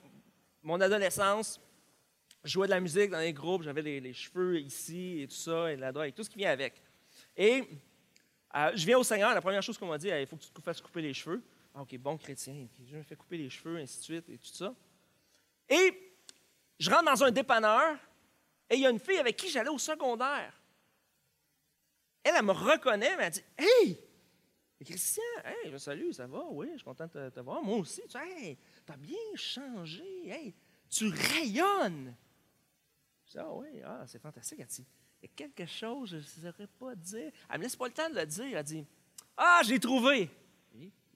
mon 0.62 0.80
adolescence, 0.80 1.60
je 2.43 2.51
jouais 2.51 2.67
de 2.67 2.71
la 2.71 2.80
musique 2.80 3.10
dans 3.10 3.19
les 3.19 3.34
groupes, 3.34 3.63
j'avais 3.63 3.82
les, 3.82 4.13
cheveux 4.13 4.60
ici 4.60 5.21
et 5.21 5.27
tout 5.27 5.36
ça, 5.36 5.71
et 5.71 5.77
là-bas, 5.77 6.08
et 6.08 6.12
tout 6.12 6.23
ce 6.23 6.30
qui 6.30 6.38
vient 6.38 6.51
avec. 6.51 6.82
Et 7.36 7.63
euh, 8.56 8.72
je 8.76 8.86
viens 8.86 8.98
au 8.98 9.04
Seigneur, 9.04 9.34
la 9.34 9.41
première 9.41 9.63
chose 9.63 9.78
qu'on 9.78 9.88
m'a 9.88 9.98
dit, 9.98 10.10
il 10.10 10.28
faut 10.28 10.36
que 10.36 10.44
tu 10.44 10.52
te 10.52 10.62
fasses 10.62 10.82
couper 10.82 11.02
les 11.02 11.13
cheveux. 11.13 11.41
Ah, 11.74 11.82
OK, 11.82 11.98
bon 11.98 12.17
chrétien, 12.17 12.67
je 12.86 12.98
me 12.98 13.04
fais 13.04 13.15
couper 13.15 13.38
les 13.38 13.50
cheveux, 13.50 13.78
ainsi 13.78 14.00
de 14.00 14.04
suite, 14.04 14.30
et 14.30 14.38
tout 14.38 14.48
ça. 14.48 14.74
Et 15.70 16.13
je 16.78 16.89
rentre 16.89 17.06
dans 17.06 17.24
un 17.24 17.32
dépanneur, 17.32 17.98
et 18.70 18.76
il 18.76 18.82
y 18.82 18.86
a 18.86 18.89
une 18.89 19.00
fille 19.00 19.17
avec 19.17 19.38
qui 19.38 19.50
j'allais 19.50 19.70
au 19.70 19.78
secondaire. 19.78 20.54
Elle, 22.24 22.36
elle 22.38 22.46
me 22.46 22.52
reconnaît, 22.52 23.15
mais 23.17 23.24
elle 23.26 23.32
dit 23.32 23.44
Hey, 23.58 24.00
Christian, 24.84 25.24
hey, 25.44 25.80
salut, 25.80 26.13
ça 26.13 26.28
va? 26.28 26.44
Oui, 26.50 26.67
je 26.72 26.78
suis 26.78 26.86
content 26.86 27.08
de 27.08 27.30
te, 27.30 27.39
voir. 27.39 27.62
Moi 27.62 27.78
aussi. 27.78 28.02
Tu 28.08 28.17
hey, 28.17 28.58
as 28.88 28.98
bien 28.98 29.17
changé. 29.36 30.56
Tu 30.89 31.08
rayonnes. 31.08 32.15
Je 33.26 33.32
dis 33.32 33.38
Ah 33.38 33.54
oui, 33.54 33.82
ah, 33.86 34.04
c'est 34.08 34.20
fantastique. 34.20 34.60
Elle 34.60 34.86
Il 35.21 35.29
y 35.29 35.29
a 35.29 35.36
quelque 35.36 35.65
chose, 35.67 36.10
je 36.10 36.15
ne 36.15 36.51
saurais 36.51 36.67
pas 36.67 36.95
dire. 36.95 37.31
Elle 37.49 37.60
me 37.60 37.63
laisse 37.63 37.75
pas 37.75 37.88
le 37.88 37.93
temps 37.93 38.10
de 38.10 38.15
le 38.15 38.25
dire. 38.25 38.57
Elle 38.57 38.63
dit 38.63 38.86
Ah, 39.38 39.62
j'ai 39.63 39.79
trouvé. 39.79 40.29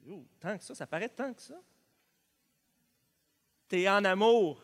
oh, 0.09 0.23
tant 0.39 0.57
que 0.57 0.63
ça, 0.63 0.75
ça 0.75 0.85
paraît 0.85 1.09
tant 1.09 1.33
que 1.33 1.41
ça. 1.41 1.55
T'es 3.67 3.89
en 3.89 4.03
amour. 4.05 4.61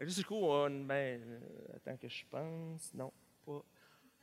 Du 0.00 0.24
coup, 0.24 0.40
ben, 0.40 1.20
euh, 1.20 1.38
attends 1.76 1.96
que 1.98 2.08
je 2.08 2.24
pense. 2.30 2.94
Non, 2.94 3.12
pas. 3.44 3.62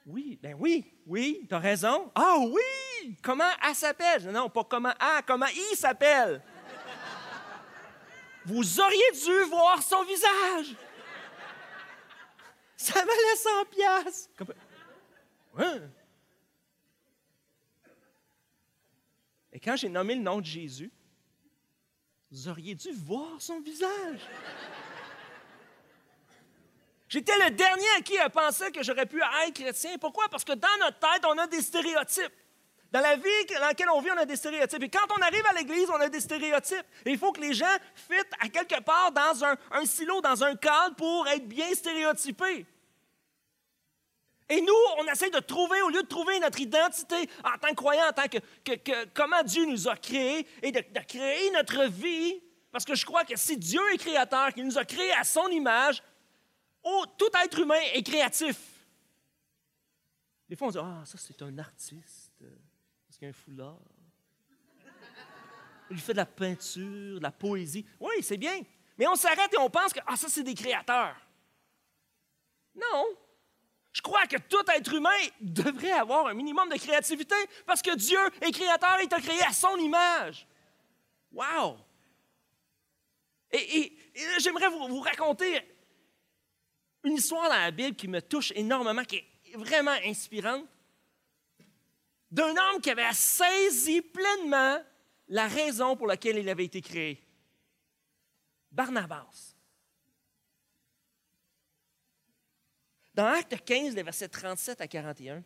Oui, 0.07 0.39
ben 0.41 0.55
oui, 0.57 0.91
oui, 1.05 1.45
tu 1.47 1.53
as 1.53 1.59
raison. 1.59 2.11
Ah 2.15 2.37
oui! 2.39 3.15
Comment 3.21 3.51
elle 3.63 3.75
s'appelle? 3.75 4.31
Non, 4.31 4.49
pas 4.49 4.63
comment 4.63 4.93
ah, 4.99 5.21
comment 5.27 5.45
il 5.47 5.75
s'appelle. 5.75 6.41
Vous 8.43 8.79
auriez 8.79 9.11
dû 9.11 9.49
voir 9.49 9.83
son 9.83 10.03
visage. 10.03 10.75
Ça 12.77 12.93
valait 12.93 13.35
100 13.35 13.65
piastres. 13.65 14.29
Et 19.51 19.59
quand 19.59 19.75
j'ai 19.75 19.89
nommé 19.89 20.13
le 20.13 20.21
nom 20.21 20.39
de 20.39 20.45
Jésus, 20.45 20.91
vous 22.31 22.47
auriez 22.47 22.75
dû 22.75 22.91
voir 22.91 23.41
son 23.41 23.59
visage. 23.59 24.21
J'étais 27.09 27.37
le 27.37 27.51
dernier 27.51 27.87
à 27.97 28.01
qui 28.01 28.17
a 28.19 28.29
pensé 28.29 28.71
que 28.71 28.83
j'aurais 28.83 29.05
pu 29.05 29.21
être 29.21 29.53
chrétien. 29.53 29.97
Pourquoi? 29.97 30.27
Parce 30.29 30.43
que 30.43 30.53
dans 30.53 30.77
notre 30.79 30.99
tête, 30.99 31.25
on 31.25 31.37
a 31.37 31.47
des 31.47 31.61
stéréotypes. 31.61 32.33
Dans 32.91 33.01
la 33.01 33.15
vie 33.17 33.45
dans 33.53 33.59
laquelle 33.59 33.89
on 33.89 34.01
vit, 34.01 34.11
on 34.11 34.17
a 34.17 34.25
des 34.25 34.35
stéréotypes. 34.35 34.83
Et 34.83 34.89
quand 34.89 35.05
on 35.17 35.21
arrive 35.21 35.45
à 35.49 35.53
l'Église, 35.53 35.89
on 35.89 35.99
a 35.99 36.09
des 36.09 36.21
stéréotypes. 36.21 36.85
Et 37.05 37.11
il 37.11 37.17
faut 37.17 37.31
que 37.31 37.41
les 37.41 37.53
gens 37.53 37.65
fitent 37.95 38.33
à 38.39 38.47
quelque 38.47 38.81
part 38.81 39.11
dans 39.11 39.43
un, 39.43 39.85
silo, 39.85 40.21
dans 40.21 40.43
un 40.43 40.55
cadre 40.55 40.95
pour 40.95 41.27
être 41.27 41.47
bien 41.47 41.73
stéréotypés. 41.73 42.65
Et 44.49 44.61
nous, 44.61 44.73
on 44.99 45.05
essaie 45.07 45.29
de 45.29 45.39
trouver, 45.39 45.81
au 45.81 45.89
lieu 45.89 46.01
de 46.01 46.07
trouver 46.07 46.39
notre 46.39 46.61
identité 46.61 47.29
en 47.43 47.57
tant 47.57 47.69
que 47.69 47.75
croyant, 47.75 48.07
en 48.07 48.13
tant 48.13 48.27
que, 48.29 49.05
comment 49.13 49.43
Dieu 49.43 49.65
nous 49.65 49.89
a 49.89 49.97
créés 49.97 50.47
et 50.61 50.71
de, 50.71 50.81
créer 51.05 51.51
notre 51.51 51.83
vie, 51.89 52.41
parce 52.71 52.85
que 52.85 52.95
je 52.95 53.05
crois 53.05 53.25
que 53.25 53.35
si 53.35 53.57
Dieu 53.57 53.81
est 53.93 53.97
créateur, 53.97 54.53
qu'il 54.53 54.65
nous 54.65 54.77
a 54.77 54.85
créés 54.85 55.11
à 55.11 55.25
son 55.25 55.49
image, 55.49 56.01
Oh, 56.89 57.05
tout 57.17 57.29
être 57.43 57.59
humain 57.59 57.81
est 57.93 58.03
créatif. 58.03 58.57
Des 60.47 60.55
fois, 60.55 60.69
on 60.69 60.71
dit 60.71 60.77
Ah, 60.81 61.03
ça, 61.05 61.17
c'est 61.17 61.41
un 61.41 61.57
artiste, 61.57 62.26
parce 63.17 63.19
qu'il 63.19 63.27
a 63.27 63.29
un 63.29 63.33
foulard. 63.33 63.79
Il 65.89 65.99
fait 65.99 66.11
de 66.11 66.17
la 66.17 66.25
peinture, 66.25 67.17
de 67.17 67.23
la 67.23 67.31
poésie. 67.31 67.85
Oui, 67.99 68.15
c'est 68.21 68.37
bien. 68.37 68.61
Mais 68.97 69.07
on 69.07 69.15
s'arrête 69.15 69.53
et 69.53 69.57
on 69.57 69.69
pense 69.69 69.93
que 69.93 69.99
ah, 70.05 70.15
ça, 70.15 70.27
c'est 70.27 70.43
des 70.43 70.53
créateurs. 70.53 71.15
Non. 72.75 73.05
Je 73.93 74.01
crois 74.01 74.27
que 74.27 74.37
tout 74.37 74.63
être 74.75 74.93
humain 74.93 75.17
devrait 75.39 75.91
avoir 75.91 76.27
un 76.27 76.33
minimum 76.33 76.69
de 76.69 76.75
créativité 76.75 77.35
parce 77.65 77.81
que 77.81 77.95
Dieu 77.95 78.19
est 78.41 78.51
créateur 78.51 78.99
et 79.01 79.07
t'a 79.07 79.19
créé 79.19 79.41
à 79.43 79.53
son 79.53 79.77
image. 79.77 80.45
Wow! 81.31 81.77
Et, 83.51 83.97
j'aimerais 84.39 84.67
vous, 84.67 84.87
vous, 84.87 84.99
raconter 84.99 85.61
une 87.03 87.13
histoire 87.13 87.49
dans 87.49 87.55
la 87.55 87.71
Bible 87.71 87.95
qui 87.95 88.07
me 88.07 88.21
touche 88.21 88.51
énormément, 88.55 89.03
qui 89.03 89.17
est 89.17 89.55
vraiment 89.55 89.95
inspirante, 90.05 90.65
d'un 92.31 92.49
homme 92.49 92.81
qui 92.81 92.89
avait 92.89 93.13
saisi 93.13 94.01
pleinement 94.01 94.81
la 95.29 95.47
raison 95.47 95.95
pour 95.95 96.07
laquelle 96.07 96.37
il 96.37 96.49
avait 96.49 96.65
été 96.65 96.81
créé. 96.81 97.21
Barnabas. 98.71 99.55
Dans 103.13 103.25
Acte 103.25 103.63
15, 103.65 103.95
les 103.95 104.03
versets 104.03 104.27
37 104.27 104.79
à 104.81 104.87
41, 104.87 105.43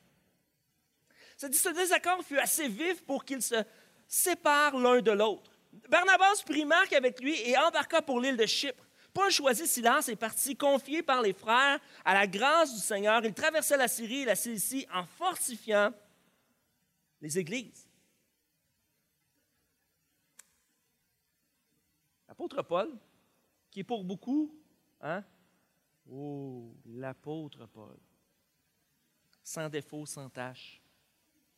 ça 1.37 1.47
dit 1.47 1.57
ce 1.57 1.69
désaccord 1.69 2.21
fut 2.23 2.37
assez 2.37 2.67
vif 2.67 3.03
pour 3.05 3.23
qu'ils 3.23 3.41
se 3.41 3.63
séparent 4.07 4.77
l'un 4.77 5.01
de 5.01 5.11
l'autre. 5.11 5.51
Barnabas 5.89 6.43
prit 6.45 6.65
Marc 6.65 6.91
avec 6.93 7.21
lui 7.21 7.39
et 7.41 7.57
embarqua 7.57 8.01
pour 8.01 8.19
l'île 8.19 8.35
de 8.35 8.45
Chypre. 8.45 8.83
Paul 9.13 9.31
choisit 9.31 9.67
Silas 9.67 10.07
et 10.09 10.15
partit, 10.15 10.55
confié 10.55 11.01
par 11.01 11.21
les 11.21 11.33
frères 11.33 11.79
à 12.05 12.13
la 12.13 12.27
grâce 12.27 12.73
du 12.73 12.79
Seigneur. 12.79 13.23
Il 13.25 13.33
traversa 13.33 13.77
la 13.77 13.87
Syrie 13.87 14.21
et 14.21 14.25
la 14.25 14.35
Cilicie 14.35 14.85
en 14.93 15.05
fortifiant 15.05 15.93
les 17.21 17.37
églises. 17.37 17.87
L'apôtre 22.27 22.61
Paul, 22.63 22.97
qui 23.69 23.81
est 23.81 23.83
pour 23.83 24.03
beaucoup, 24.03 24.53
hein? 25.01 25.23
Oh, 26.09 26.75
l'apôtre 26.85 27.67
Paul. 27.67 27.97
Sans 29.43 29.69
défaut, 29.69 30.05
sans 30.05 30.29
tâche. 30.29 30.81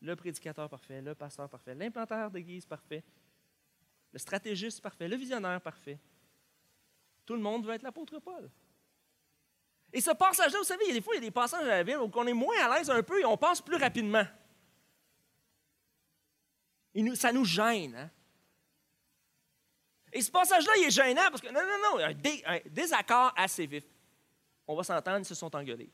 Le 0.02 0.16
prédicateur 0.16 0.70
parfait, 0.70 1.02
le 1.02 1.16
pasteur 1.16 1.50
parfait, 1.50 1.74
l'implanteur 1.74 2.30
d'église 2.30 2.66
parfait, 2.66 3.04
le 4.12 4.20
stratégiste 4.20 4.82
parfait, 4.82 5.08
le 5.08 5.16
visionnaire 5.16 5.62
parfait. 5.62 5.98
Tout 7.26 7.36
le 7.36 7.40
monde 7.40 7.66
veut 7.66 7.74
être 7.74 7.84
l'apôtre 7.84 8.20
Paul. 8.20 8.50
Et 9.94 10.02
ce 10.02 10.12
passage-là, 10.12 10.58
vous 10.58 10.66
savez, 10.66 10.84
il 10.86 10.88
y 10.90 10.92
a 10.92 10.96
des 10.96 11.02
fois, 11.02 11.14
il 11.14 11.18
y 11.18 11.20
a 11.20 11.22
des 11.22 11.32
passages 11.32 11.66
à 11.66 11.78
la 11.78 11.84
Bible 11.84 12.02
où 12.02 12.12
on 12.14 12.28
est 12.28 12.34
moins 12.34 12.58
à 12.66 12.76
l'aise 12.78 12.90
un 12.90 13.02
peu 13.02 13.22
et 13.22 13.26
on 13.26 13.38
passe 13.38 13.62
plus 13.62 13.78
rapidement. 13.78 14.26
Ça 17.16 17.32
nous 17.32 17.46
gêne. 17.46 17.96
Hein? 17.96 18.10
Et 20.12 20.22
ce 20.22 20.32
passage-là, 20.32 20.74
il 20.78 20.86
est 20.86 20.92
gênant 20.92 21.30
parce 21.30 21.42
que, 21.42 21.48
non, 21.48 21.62
non, 21.62 21.98
non, 21.98 22.06
un, 22.46 22.60
désaccord 22.70 23.34
assez 23.36 23.66
vif. 23.66 23.84
On 24.68 24.76
va 24.76 24.84
s'entendre, 24.84 25.20
ils 25.20 25.26
se 25.26 25.36
sont 25.36 25.54
engueulés. 25.56 25.92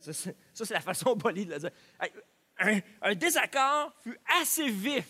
Ça, 0.00 0.12
c'est 0.12 0.74
la 0.74 0.80
façon 0.80 1.16
polie 1.18 1.46
de 1.46 1.54
le 1.54 1.58
dire. 1.60 1.70
Un, 2.58 2.80
un 3.00 3.14
désaccord 3.14 3.94
fut 4.02 4.18
assez 4.40 4.68
vif 4.68 5.06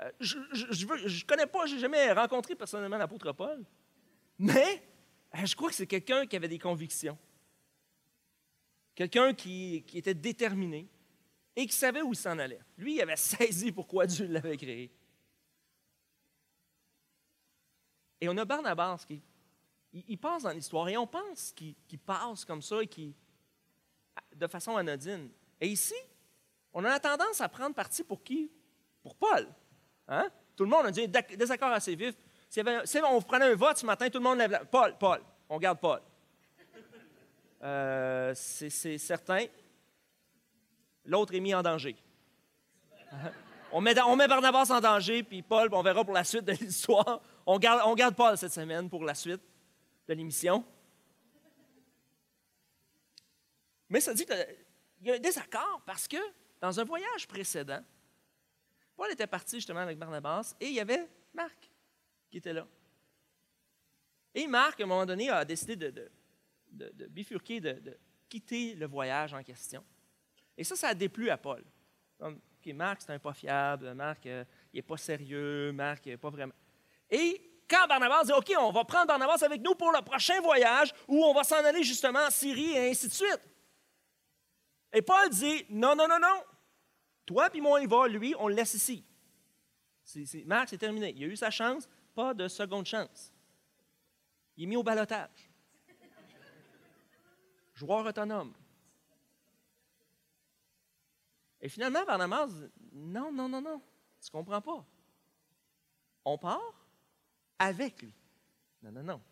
euh, 0.00 0.10
je 0.20 0.38
ne 0.38 1.24
connais 1.26 1.46
pas, 1.46 1.66
je 1.66 1.74
n'ai 1.74 1.80
jamais 1.80 2.12
rencontré 2.12 2.54
personnellement 2.54 2.96
l'apôtre 2.96 3.32
Paul, 3.32 3.62
mais 4.38 4.82
euh, 5.34 5.44
je 5.44 5.54
crois 5.54 5.68
que 5.68 5.74
c'est 5.74 5.86
quelqu'un 5.86 6.26
qui 6.26 6.36
avait 6.36 6.48
des 6.48 6.58
convictions, 6.58 7.18
quelqu'un 8.94 9.34
qui, 9.34 9.84
était 9.94 10.14
déterminé 10.14 10.88
et 11.60 11.66
qui 11.66 11.76
savait 11.76 12.00
où 12.00 12.12
il 12.12 12.16
s'en 12.16 12.38
allait. 12.38 12.60
Lui, 12.78 12.94
il 12.94 13.02
avait 13.02 13.16
saisi 13.16 13.70
pourquoi 13.70 14.06
Dieu 14.06 14.26
l'avait 14.26 14.56
créé. 14.56 14.90
Et 18.18 18.28
on 18.28 18.36
a 18.38 18.44
Barnabas 18.44 19.04
qui 19.06 19.22
il, 19.92 20.18
passe 20.18 20.44
dans 20.44 20.50
l'histoire 20.50 20.88
et 20.88 20.96
on 20.96 21.06
pense 21.06 21.52
qu'il 21.52 21.98
passe 21.98 22.44
comme 22.44 22.62
ça 22.62 22.82
et 22.82 22.86
qui, 22.86 23.14
de 24.34 24.46
façon 24.46 24.76
anodine. 24.76 25.28
Et 25.60 25.68
ici, 25.68 25.94
on 26.72 26.84
a 26.84 26.98
tendance 26.98 27.40
à 27.40 27.48
prendre 27.48 27.74
parti 27.74 28.04
pour 28.04 28.22
qui? 28.22 28.50
Pour 29.02 29.16
Paul. 29.16 29.48
Hein? 30.08 30.30
Tout 30.56 30.64
le 30.64 30.70
monde 30.70 30.86
a 30.86 30.90
dit 30.90 31.08
désaccord 31.08 31.72
assez 31.72 31.94
vif. 31.94 32.14
Si, 32.48 32.62
on 33.04 33.20
prenait 33.20 33.46
un 33.46 33.54
vote 33.54 33.78
ce 33.78 33.86
matin, 33.86 34.08
tout 34.08 34.18
le 34.18 34.24
monde 34.24 34.38
lève 34.38 34.50
la... 34.50 34.64
Paul, 34.64 34.96
Paul, 34.98 35.20
on 35.48 35.58
garde 35.58 35.78
Paul. 35.80 36.00
Euh, 37.62 38.32
c'est 38.34 38.98
certain. 38.98 39.44
L'autre 41.10 41.34
est 41.34 41.40
mis 41.40 41.52
en 41.52 41.62
danger. 41.62 41.96
On 43.72 43.80
met, 43.80 43.94
Barnabas 43.94 44.70
en 44.70 44.80
danger, 44.80 45.24
puis 45.24 45.42
Paul, 45.42 45.68
on 45.72 45.82
verra 45.82 46.04
pour 46.04 46.14
la 46.14 46.24
suite 46.24 46.44
de 46.44 46.52
l'histoire. 46.60 47.20
On 47.46 47.56
garde, 47.56 47.82
on 47.84 47.94
garde 47.94 48.16
Paul 48.16 48.36
cette 48.36 48.52
semaine 48.52 48.88
pour 48.88 49.04
la 49.04 49.14
suite 49.14 49.40
de 50.08 50.14
l'émission. 50.14 50.64
Mais 53.88 54.00
ça 54.00 54.12
dit 54.12 54.26
qu'il 54.26 54.56
y 55.02 55.10
a 55.12 55.14
un 55.14 55.18
désaccord 55.20 55.82
parce 55.86 56.08
que 56.08 56.16
dans 56.60 56.80
un 56.80 56.84
voyage 56.84 57.28
précédent, 57.28 57.82
Paul 58.96 59.12
était 59.12 59.28
parti 59.28 59.56
justement 59.56 59.80
avec 59.80 59.98
Barnabas 59.98 60.56
et 60.60 60.66
il 60.66 60.74
y 60.74 60.80
avait 60.80 61.08
Marc 61.32 61.70
qui 62.28 62.38
était 62.38 62.52
là. 62.52 62.66
Et 64.34 64.48
Marc, 64.48 64.80
à 64.80 64.84
un 64.84 64.86
moment 64.86 65.06
donné, 65.06 65.30
a 65.30 65.44
décidé 65.44 65.76
de, 65.76 66.10
bifurquer, 67.08 67.60
de, 67.60 67.96
quitter 68.28 68.74
le 68.74 68.86
voyage 68.86 69.32
en 69.32 69.44
question. 69.44 69.84
Et 70.60 70.64
ça, 70.64 70.76
ça 70.76 70.88
a 70.88 70.94
déplu 70.94 71.30
à 71.30 71.38
Paul. 71.38 71.64
OK, 72.20 72.74
Marc, 72.74 73.00
c'est 73.00 73.12
un 73.14 73.18
pas 73.18 73.32
fiable. 73.32 73.94
Marc, 73.94 74.26
euh, 74.26 74.44
il 74.74 74.76
n'est 74.76 74.82
pas 74.82 74.98
sérieux. 74.98 75.72
Marc, 75.72 76.04
il 76.04 76.10
n'est 76.10 76.18
pas 76.18 76.28
vraiment. 76.28 76.52
Et 77.08 77.62
quand 77.66 77.86
Barnabas 77.88 78.24
dit 78.24 78.32
OK, 78.32 78.52
on 78.58 78.70
va 78.70 78.84
prendre 78.84 79.06
Barnabas 79.06 79.42
avec 79.42 79.62
nous 79.62 79.74
pour 79.74 79.90
le 79.90 80.02
prochain 80.02 80.38
voyage 80.42 80.92
où 81.08 81.24
on 81.24 81.32
va 81.32 81.44
s'en 81.44 81.64
aller 81.64 81.82
justement 81.82 82.18
en 82.18 82.30
Syrie 82.30 82.72
et 82.72 82.90
ainsi 82.90 83.08
de 83.08 83.12
suite. 83.14 83.40
Et 84.92 85.00
Paul 85.00 85.30
dit 85.30 85.64
Non, 85.70 85.96
non, 85.96 86.06
non, 86.06 86.18
non. 86.20 86.44
Toi 87.24 87.48
puis 87.48 87.62
moi, 87.62 87.80
il 87.80 87.88
va, 87.88 88.06
lui, 88.06 88.34
on 88.38 88.46
le 88.46 88.54
laisse 88.54 88.74
ici. 88.74 89.02
Marc, 90.44 90.68
c'est 90.68 90.76
terminé. 90.76 91.14
Il 91.16 91.24
a 91.24 91.26
eu 91.28 91.36
sa 91.36 91.50
chance, 91.50 91.88
pas 92.14 92.34
de 92.34 92.48
seconde 92.48 92.84
chance. 92.84 93.32
Il 94.58 94.64
est 94.64 94.66
mis 94.66 94.76
au 94.76 94.82
balotage. 94.82 95.50
Joueur 97.72 98.04
autonome. 98.04 98.52
Et 101.60 101.68
finalement, 101.68 102.04
Barnabas 102.04 102.48
dit 102.48 102.70
Non, 102.92 103.32
non, 103.32 103.48
non, 103.48 103.60
non. 103.60 103.82
Tu 104.20 104.28
ne 104.28 104.32
comprends 104.32 104.60
pas. 104.60 104.86
On 106.24 106.38
part 106.38 106.86
avec 107.58 108.02
lui. 108.02 108.14
Non, 108.82 108.92
non, 108.92 109.02
non. 109.02 109.22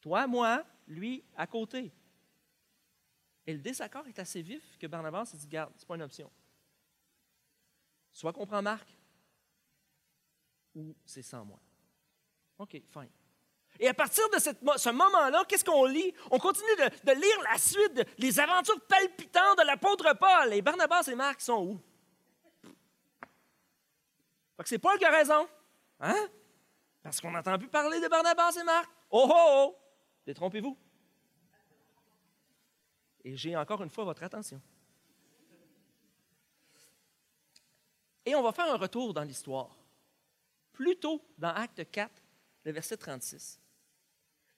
Toi, 0.00 0.26
moi, 0.26 0.64
lui, 0.86 1.24
à 1.36 1.46
côté. 1.46 1.92
Et 3.46 3.52
le 3.52 3.60
désaccord 3.60 4.06
est 4.06 4.18
assez 4.18 4.42
vif 4.42 4.76
que 4.78 4.86
Barnabas 4.86 5.26
s'est 5.26 5.36
dit 5.36 5.48
Garde, 5.48 5.72
ce 5.76 5.82
n'est 5.82 5.86
pas 5.86 5.94
une 5.96 6.02
option. 6.02 6.30
Soit 8.12 8.32
qu'on 8.32 8.46
prend 8.46 8.62
Marc, 8.62 8.88
ou 10.74 10.94
c'est 11.04 11.22
sans 11.22 11.44
moi. 11.44 11.60
OK, 12.58 12.80
fine. 12.88 13.08
Et 13.78 13.88
à 13.88 13.94
partir 13.94 14.28
de 14.30 14.38
ce 14.38 14.90
moment-là, 14.90 15.44
qu'est-ce 15.48 15.64
qu'on 15.64 15.84
lit? 15.84 16.14
On 16.30 16.38
continue 16.38 16.76
de, 16.76 17.12
lire 17.12 17.42
la 17.50 17.58
suite, 17.58 18.06
les 18.18 18.38
aventures 18.38 18.80
palpitantes 18.86 19.58
de 19.58 19.66
l'apôtre 19.66 20.14
Paul. 20.18 20.52
Et 20.52 20.62
Barnabas 20.62 21.08
et 21.08 21.14
Marc 21.14 21.40
sont 21.40 21.64
où? 21.64 21.80
Fait 24.56 24.62
que 24.62 24.68
c'est 24.68 24.78
Paul 24.78 24.98
qui 24.98 25.04
a 25.04 25.10
raison. 25.10 25.48
Hein? 26.00 26.28
Parce 27.02 27.20
qu'on 27.20 27.30
n'entend 27.30 27.58
plus 27.58 27.68
parler 27.68 28.00
de 28.00 28.08
Barnabas 28.08 28.56
et 28.60 28.64
Marc. 28.64 28.88
Oh 29.10 29.26
oh 29.28 29.46
oh! 29.48 29.76
Détrompez-vous. 30.26 30.76
Et 33.24 33.36
j'ai 33.36 33.56
encore 33.56 33.82
une 33.82 33.90
fois 33.90 34.04
votre 34.04 34.22
attention. 34.22 34.60
Et 38.24 38.34
on 38.34 38.42
va 38.42 38.52
faire 38.52 38.72
un 38.72 38.76
retour 38.76 39.12
dans 39.12 39.22
l'histoire. 39.22 39.76
Plutôt 40.72 41.22
dans 41.38 41.52
Acte 41.54 41.90
4, 41.90 42.22
le 42.64 42.72
verset 42.72 42.96
36. 42.96 43.61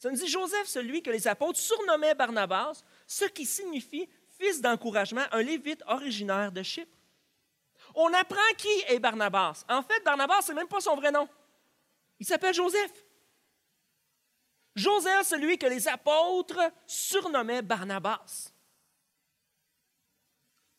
Ça 0.04 0.10
nous 0.10 0.18
dit 0.18 0.28
Joseph, 0.28 0.66
celui 0.66 1.02
que 1.02 1.08
les 1.08 1.26
apôtres 1.26 1.58
surnommaient 1.58 2.14
Barnabas, 2.14 2.84
ce 3.06 3.24
qui 3.24 3.46
signifie 3.46 4.06
fils 4.38 4.60
d'encouragement, 4.60 5.24
un 5.32 5.40
lévite 5.40 5.82
originaire 5.86 6.52
de 6.52 6.62
Chypre. 6.62 6.94
On 7.94 8.12
apprend 8.12 8.54
qui 8.58 8.68
est 8.88 8.98
Barnabas. 8.98 9.64
En 9.66 9.82
fait, 9.82 10.04
Barnabas, 10.04 10.42
ce 10.42 10.48
n'est 10.48 10.56
même 10.56 10.68
pas 10.68 10.82
son 10.82 10.94
vrai 10.94 11.10
nom. 11.10 11.26
Il 12.20 12.26
s'appelle 12.26 12.52
Joseph. 12.52 12.92
Joseph, 14.74 15.26
celui 15.26 15.56
que 15.56 15.68
les 15.68 15.88
apôtres 15.88 16.60
surnommaient 16.86 17.62
Barnabas. 17.62 18.52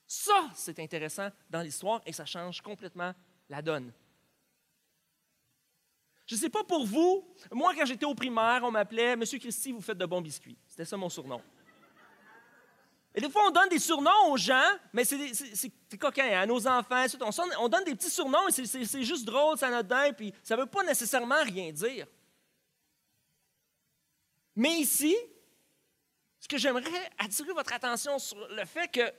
Ça, 0.05 0.51
c'est 0.53 0.77
intéressant 0.77 1.29
dans 1.49 1.61
l'histoire 1.61 1.99
et 2.05 2.13
ça 2.13 2.27
change 2.27 2.61
complètement 2.61 3.15
la 3.49 3.63
donne. 3.63 3.91
Je 6.25 6.35
ne 6.35 6.39
sais 6.39 6.49
pas 6.49 6.63
pour 6.63 6.85
vous, 6.85 7.27
moi 7.51 7.73
quand 7.75 7.85
j'étais 7.85 8.05
au 8.05 8.15
primaire, 8.15 8.61
on 8.63 8.71
m'appelait 8.71 9.15
Monsieur 9.15 9.37
Christy, 9.37 9.71
vous 9.71 9.81
faites 9.81 9.97
de 9.97 10.05
bons 10.05 10.21
biscuits. 10.21 10.57
C'était 10.67 10.85
ça 10.85 10.97
mon 10.97 11.09
surnom. 11.09 11.41
Et 13.17 13.21
des 13.21 13.29
fois, 13.29 13.43
on 13.47 13.51
donne 13.51 13.69
des 13.69 13.79
surnoms 13.79 14.31
aux 14.31 14.35
gens, 14.35 14.77
mais 14.91 15.05
c'est, 15.05 15.33
c'est, 15.33 15.97
coquin, 15.97 16.25
à 16.25 16.41
hein, 16.41 16.45
nos 16.45 16.67
enfants. 16.67 17.05
On, 17.21 17.63
on, 17.63 17.69
donne 17.69 17.85
des 17.85 17.95
petits 17.95 18.09
surnoms 18.09 18.49
et 18.49 18.51
c'est, 18.51 19.03
juste 19.03 19.23
drôle, 19.23 19.57
ça 19.57 19.67
anodin, 19.67 20.11
puis 20.11 20.33
ça 20.43 20.57
ne 20.57 20.61
veut 20.61 20.67
pas 20.67 20.83
nécessairement 20.83 21.41
rien 21.43 21.71
dire. 21.71 22.07
Mais 24.53 24.79
ici, 24.79 25.15
ce 26.41 26.47
que 26.49 26.57
j'aimerais 26.57 27.09
attirer 27.17 27.53
votre 27.53 27.71
attention 27.71 28.19
sur 28.19 28.37
le 28.49 28.65
fait 28.65 28.89
que 28.89 29.13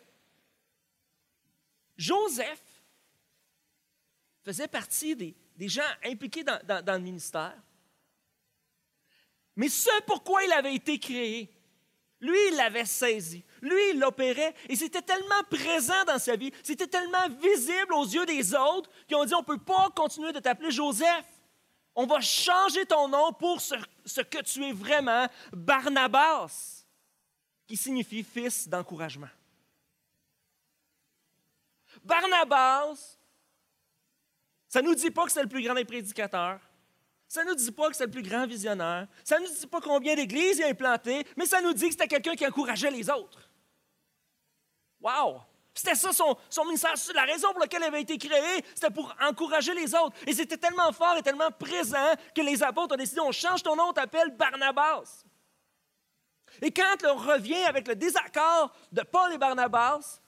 Joseph 1.96 2.62
faisait 4.44 4.68
partie 4.68 5.16
des, 5.16 5.34
gens 5.68 5.82
impliqués 6.04 6.44
dans, 6.44 6.84
le 6.86 6.98
ministère. 6.98 7.56
Mais 9.56 9.68
ce 9.68 9.90
pourquoi 10.06 10.44
il 10.44 10.52
avait 10.52 10.74
été 10.74 10.98
créé, 10.98 11.50
lui, 12.20 12.38
il 12.48 12.56
l'avait 12.56 12.84
saisi. 12.84 13.44
Lui, 13.60 13.90
il 13.92 13.98
l'opérait. 13.98 14.54
Et 14.68 14.76
c'était 14.76 15.02
tellement 15.02 15.42
présent 15.50 16.04
dans 16.06 16.18
sa 16.18 16.36
vie, 16.36 16.52
c'était 16.62 16.86
tellement 16.86 17.28
visible 17.40 17.94
aux 17.94 18.04
yeux 18.04 18.26
des 18.26 18.54
autres 18.54 18.90
qu'ils 19.06 19.16
ont 19.16 19.24
dit, 19.24 19.34
on 19.34 19.40
ne 19.40 19.44
peut 19.44 19.58
pas 19.58 19.90
continuer 19.94 20.32
de 20.32 20.40
t'appeler 20.40 20.70
Joseph. 20.70 21.26
On 21.94 22.06
va 22.06 22.20
changer 22.20 22.84
ton 22.84 23.08
nom 23.08 23.32
pour 23.32 23.60
ce 23.60 24.20
que 24.20 24.42
tu 24.42 24.64
es 24.64 24.72
vraiment, 24.72 25.26
Barnabas, 25.52 26.84
qui 27.66 27.76
signifie 27.76 28.22
fils 28.22 28.68
d'encouragement. 28.68 29.28
Barnabas, 32.04 33.18
ça 34.76 34.82
ne 34.82 34.88
nous 34.88 34.94
dit 34.94 35.10
pas 35.10 35.24
que 35.24 35.32
c'est 35.32 35.40
le 35.40 35.48
plus 35.48 35.62
grand 35.62 35.72
des 35.72 35.86
prédicateurs. 35.86 36.60
Ça 37.26 37.42
ne 37.42 37.48
nous 37.48 37.54
dit 37.54 37.72
pas 37.72 37.88
que 37.88 37.96
c'est 37.96 38.04
le 38.04 38.10
plus 38.10 38.20
grand 38.20 38.46
visionnaire. 38.46 39.08
Ça 39.24 39.38
ne 39.38 39.46
nous 39.46 39.50
dit 39.50 39.66
pas 39.66 39.80
combien 39.80 40.14
d'églises 40.14 40.58
il 40.58 40.64
a 40.64 40.66
implanté, 40.66 41.26
mais 41.34 41.46
ça 41.46 41.62
nous 41.62 41.72
dit 41.72 41.86
que 41.86 41.92
c'était 41.92 42.08
quelqu'un 42.08 42.34
qui 42.34 42.46
encourageait 42.46 42.90
les 42.90 43.08
autres. 43.08 43.48
Wow! 45.00 45.40
C'était 45.72 45.94
ça 45.94 46.12
son, 46.12 46.36
son, 46.50 46.66
ministère. 46.66 46.92
La 47.14 47.24
raison 47.24 47.52
pour 47.52 47.60
laquelle 47.60 47.80
il 47.80 47.86
avait 47.86 48.02
été 48.02 48.18
créé, 48.18 48.62
c'était 48.74 48.90
pour 48.90 49.16
encourager 49.18 49.72
les 49.72 49.94
autres. 49.94 50.14
Et 50.26 50.34
c'était 50.34 50.58
tellement 50.58 50.92
fort 50.92 51.16
et 51.16 51.22
tellement 51.22 51.50
présent 51.52 52.12
que 52.34 52.42
les 52.42 52.62
apôtres 52.62 52.96
ont 52.96 52.98
décidé 52.98 53.22
on 53.22 53.32
change 53.32 53.62
ton 53.62 53.76
nom, 53.76 53.84
on 53.88 53.92
t'appelle 53.94 54.36
Barnabas. 54.36 55.24
Et 56.60 56.70
quand 56.70 57.02
on 57.06 57.14
revient 57.14 57.64
avec 57.64 57.88
le 57.88 57.96
désaccord 57.96 58.76
de 58.92 59.00
Paul 59.00 59.32
et 59.32 59.38
Barnabas, 59.38 60.20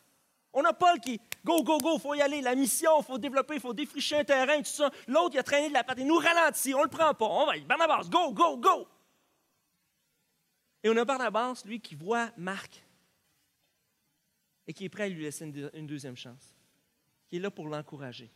on 0.55 0.65
a 0.65 0.73
Paul 0.73 0.99
qui, 1.01 1.21
go, 1.45 1.63
go, 1.63 1.79
go, 1.79 1.99
faut 1.99 2.15
y 2.15 2.21
aller, 2.21 2.41
la 2.41 2.55
mission, 2.55 3.03
faut 3.03 3.19
développer, 3.19 3.59
faut 3.59 3.75
défricher 3.75 4.19
un 4.19 4.25
terrain, 4.25 4.59
tout 4.59 4.65
ça. 4.65 4.91
L'autre, 5.07 5.35
il 5.35 5.39
a 5.39 5.43
traîné 5.43 5.69
de 5.69 5.75
la 5.75 5.85
patte, 5.85 5.99
il 5.99 6.07
nous 6.07 6.19
ralentit, 6.19 6.75
on 6.75 6.83
le 6.83 6.89
prend 6.89 7.15
pas, 7.15 7.27
on 7.27 7.47
va 7.47 7.57
y 7.57 7.61
Barnabas, 7.63 8.09
go, 8.09 8.33
go, 8.33 8.57
go. 8.57 8.87
Et 10.83 10.89
on 10.89 10.97
a 10.97 11.05
Barnabas, 11.05 11.63
lui, 11.65 11.81
qui 11.81 11.95
voit 11.95 12.31
Marc 12.37 12.85
et 14.67 14.73
qui 14.73 14.85
est 14.85 14.89
prêt 14.89 15.05
à 15.05 15.09
lui 15.09 15.23
laisser 15.23 15.47
une, 15.47 15.87
deuxième 15.87 16.17
chance, 16.17 16.55
qui 17.27 17.37
est 17.37 17.41
là 17.41 17.51
pour 17.51 17.69
l'encourager. 17.69 18.31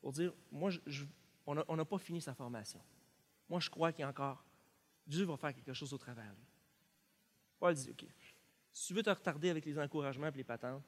Pour 0.00 0.12
dire, 0.12 0.34
moi, 0.50 0.70
on 1.46 1.76
n'a 1.76 1.84
pas 1.84 1.98
fini 1.98 2.20
sa 2.20 2.34
formation. 2.34 2.80
Moi, 3.48 3.60
je 3.60 3.70
crois 3.70 3.92
qu'il 3.92 4.02
y 4.02 4.04
a 4.04 4.08
encore, 4.08 4.44
Dieu 5.06 5.24
va 5.24 5.36
faire 5.36 5.54
quelque 5.54 5.72
chose 5.72 5.92
au 5.92 5.98
travers 5.98 6.24
de 6.24 6.36
lui. 6.36 6.46
Paul 7.58 7.74
dit, 7.74 7.90
OK, 7.90 8.04
si 8.72 8.88
tu 8.88 8.94
veux 8.94 9.02
te 9.02 9.10
retarder 9.10 9.50
avec 9.50 9.64
les 9.64 9.78
encouragements 9.78 10.26
et 10.26 10.32
les 10.32 10.44
patentes, 10.44 10.82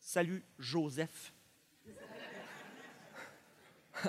salut 0.00 0.44
Joseph. 0.58 1.32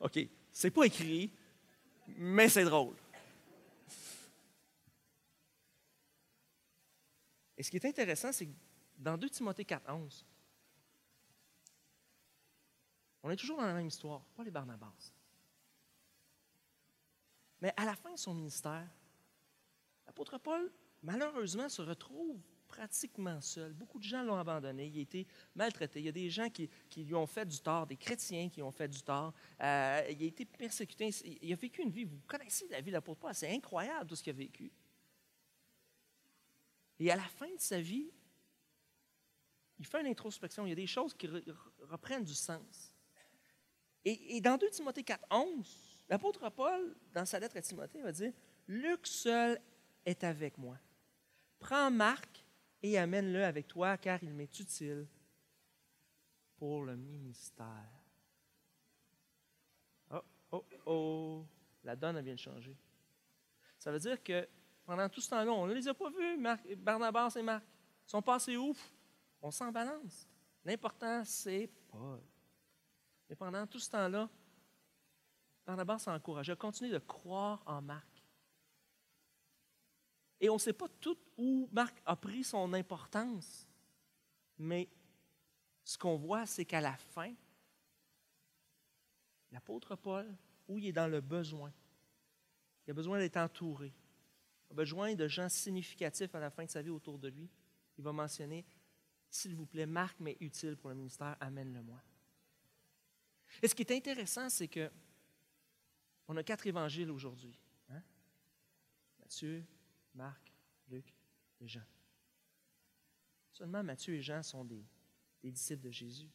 OK, 0.00 0.18
c'est 0.52 0.70
pas 0.70 0.84
écrit, 0.84 1.32
mais 2.06 2.48
c'est 2.48 2.64
drôle. 2.64 2.94
Et 7.56 7.62
ce 7.62 7.70
qui 7.70 7.76
est 7.76 7.86
intéressant, 7.86 8.32
c'est 8.32 8.46
que 8.46 8.54
dans 8.96 9.18
2 9.18 9.28
Timothée 9.28 9.64
4, 9.64 9.90
11, 9.92 10.26
on 13.22 13.30
est 13.30 13.36
toujours 13.36 13.58
dans 13.58 13.66
la 13.66 13.74
même 13.74 13.86
histoire, 13.88 14.24
pas 14.36 14.44
les 14.44 14.50
Barnabas. 14.50 15.12
Mais 17.60 17.74
à 17.76 17.84
la 17.84 17.94
fin 17.94 18.12
de 18.12 18.18
son 18.18 18.32
ministère, 18.34 18.88
l'apôtre 20.06 20.38
Paul 20.38 20.72
malheureusement, 21.02 21.68
se 21.68 21.82
retrouve 21.82 22.40
pratiquement 22.70 23.40
seul. 23.40 23.72
Beaucoup 23.72 23.98
de 23.98 24.04
gens 24.04 24.22
l'ont 24.22 24.36
abandonné. 24.36 24.86
Il 24.86 24.98
a 24.98 25.02
été 25.02 25.26
maltraité. 25.54 25.98
Il 26.00 26.06
y 26.06 26.08
a 26.08 26.12
des 26.12 26.30
gens 26.30 26.48
qui, 26.48 26.70
lui 26.96 27.14
ont 27.14 27.26
fait 27.26 27.44
du 27.44 27.58
tort, 27.60 27.86
des 27.86 27.96
chrétiens 27.96 28.48
qui 28.48 28.62
ont 28.62 28.70
fait 28.70 28.88
du 28.88 29.02
tort. 29.02 29.34
Euh, 29.60 30.02
il 30.10 30.22
a 30.22 30.26
été 30.26 30.44
persécuté. 30.44 31.10
Il 31.42 31.52
a 31.52 31.56
vécu 31.56 31.82
une 31.82 31.90
vie, 31.90 32.04
vous 32.04 32.20
connaissez 32.26 32.68
la 32.68 32.80
vie 32.80 32.90
de 32.90 32.96
l'apôtre 32.96 33.20
Paul, 33.20 33.34
c'est 33.34 33.52
incroyable 33.52 34.08
tout 34.08 34.16
ce 34.16 34.22
qu'il 34.22 34.32
a 34.32 34.36
vécu. 34.36 34.70
Et 36.98 37.10
à 37.10 37.16
la 37.16 37.22
fin 37.22 37.52
de 37.52 37.60
sa 37.60 37.80
vie, 37.80 38.10
il 39.78 39.86
fait 39.86 40.00
une 40.00 40.06
introspection. 40.06 40.66
Il 40.66 40.70
y 40.70 40.72
a 40.72 40.76
des 40.76 40.86
choses 40.86 41.14
qui 41.14 41.28
reprennent 41.80 42.24
du 42.24 42.34
sens. 42.34 42.94
Et, 44.04 44.36
et 44.36 44.40
dans 44.40 44.56
2 44.56 44.70
Timothée 44.70 45.02
4, 45.02 45.26
11, 45.30 46.04
l'apôtre 46.08 46.48
Paul, 46.50 46.94
dans 47.12 47.26
sa 47.26 47.40
lettre 47.40 47.56
à 47.56 47.62
Timothée, 47.62 48.00
va 48.02 48.12
dire 48.12 48.32
Luc 48.68 49.06
seul 49.06 49.60
est 50.04 50.22
avec 50.24 50.56
moi. 50.56 50.78
Prends 51.58 51.90
Marc 51.90 52.44
et 52.82 52.98
amène-le 52.98 53.44
avec 53.44 53.68
toi, 53.68 53.96
car 53.96 54.22
il 54.22 54.32
m'est 54.32 54.58
utile 54.58 55.06
pour 56.56 56.84
le 56.84 56.96
ministère. 56.96 57.90
Oh, 60.10 60.22
oh, 60.52 60.64
oh, 60.86 61.46
la 61.84 61.96
donne 61.96 62.20
vient 62.20 62.34
de 62.34 62.38
changer. 62.38 62.76
Ça 63.78 63.90
veut 63.90 63.98
dire 63.98 64.22
que 64.22 64.48
pendant 64.84 65.08
tout 65.08 65.20
ce 65.20 65.30
temps-là, 65.30 65.52
on 65.52 65.66
ne 65.66 65.74
les 65.74 65.88
a 65.88 65.94
pas 65.94 66.10
vus, 66.10 66.76
Barnabas 66.76 67.34
et 67.36 67.42
Marc. 67.42 67.64
Ils 68.06 68.10
sont 68.10 68.22
passés 68.22 68.56
où? 68.56 68.74
On 69.40 69.50
s'en 69.50 69.70
balance. 69.70 70.28
L'important, 70.64 71.24
c'est 71.24 71.70
Paul. 71.88 72.20
Mais 73.28 73.36
pendant 73.36 73.66
tout 73.66 73.78
ce 73.78 73.88
temps-là, 73.90 74.28
Barnabas 75.64 76.04
a 76.06 76.14
encouragé 76.16 76.52
à 76.52 76.56
continuer 76.56 76.90
de 76.90 76.98
croire 76.98 77.62
en 77.64 77.80
Marc. 77.80 78.19
Et 80.40 80.48
on 80.48 80.54
ne 80.54 80.58
sait 80.58 80.72
pas 80.72 80.88
tout 81.00 81.18
où 81.36 81.68
Marc 81.70 82.00
a 82.06 82.16
pris 82.16 82.42
son 82.44 82.72
importance. 82.72 83.66
Mais 84.58 84.88
ce 85.84 85.98
qu'on 85.98 86.16
voit, 86.16 86.46
c'est 86.46 86.64
qu'à 86.64 86.80
la 86.80 86.96
fin, 86.96 87.32
l'apôtre 89.52 89.96
Paul, 89.96 90.34
où 90.68 90.78
il 90.78 90.86
est 90.86 90.92
dans 90.92 91.08
le 91.08 91.20
besoin, 91.20 91.72
il 92.86 92.90
a 92.90 92.94
besoin 92.94 93.18
d'être 93.18 93.36
entouré, 93.36 93.92
il 94.68 94.72
a 94.72 94.76
besoin 94.76 95.14
de 95.14 95.28
gens 95.28 95.48
significatifs 95.48 96.34
à 96.34 96.40
la 96.40 96.50
fin 96.50 96.64
de 96.64 96.70
sa 96.70 96.82
vie 96.82 96.90
autour 96.90 97.18
de 97.18 97.28
lui, 97.28 97.48
il 97.98 98.04
va 98.04 98.12
mentionner, 98.12 98.64
s'il 99.28 99.54
vous 99.54 99.66
plaît, 99.66 99.86
Marc 99.86 100.16
mais 100.20 100.36
utile 100.40 100.76
pour 100.76 100.90
le 100.90 100.96
ministère, 100.96 101.36
amène-le-moi. 101.40 102.00
Et 103.62 103.68
ce 103.68 103.74
qui 103.74 103.82
est 103.82 103.92
intéressant, 103.92 104.48
c'est 104.48 104.68
que 104.68 104.90
on 106.28 106.36
a 106.36 106.44
quatre 106.44 106.66
évangiles 106.66 107.10
aujourd'hui. 107.10 107.58
Hein? 107.88 108.00
Matthieu, 109.18 109.64
Marc, 110.20 110.52
Luc 110.88 111.14
et 111.60 111.66
Jean. 111.66 111.86
Seulement 113.52 113.82
Matthieu 113.82 114.14
et 114.14 114.20
Jean 114.20 114.42
sont 114.42 114.66
des, 114.66 114.84
disciples 115.42 115.82
de 115.82 115.90
Jésus. 115.90 116.30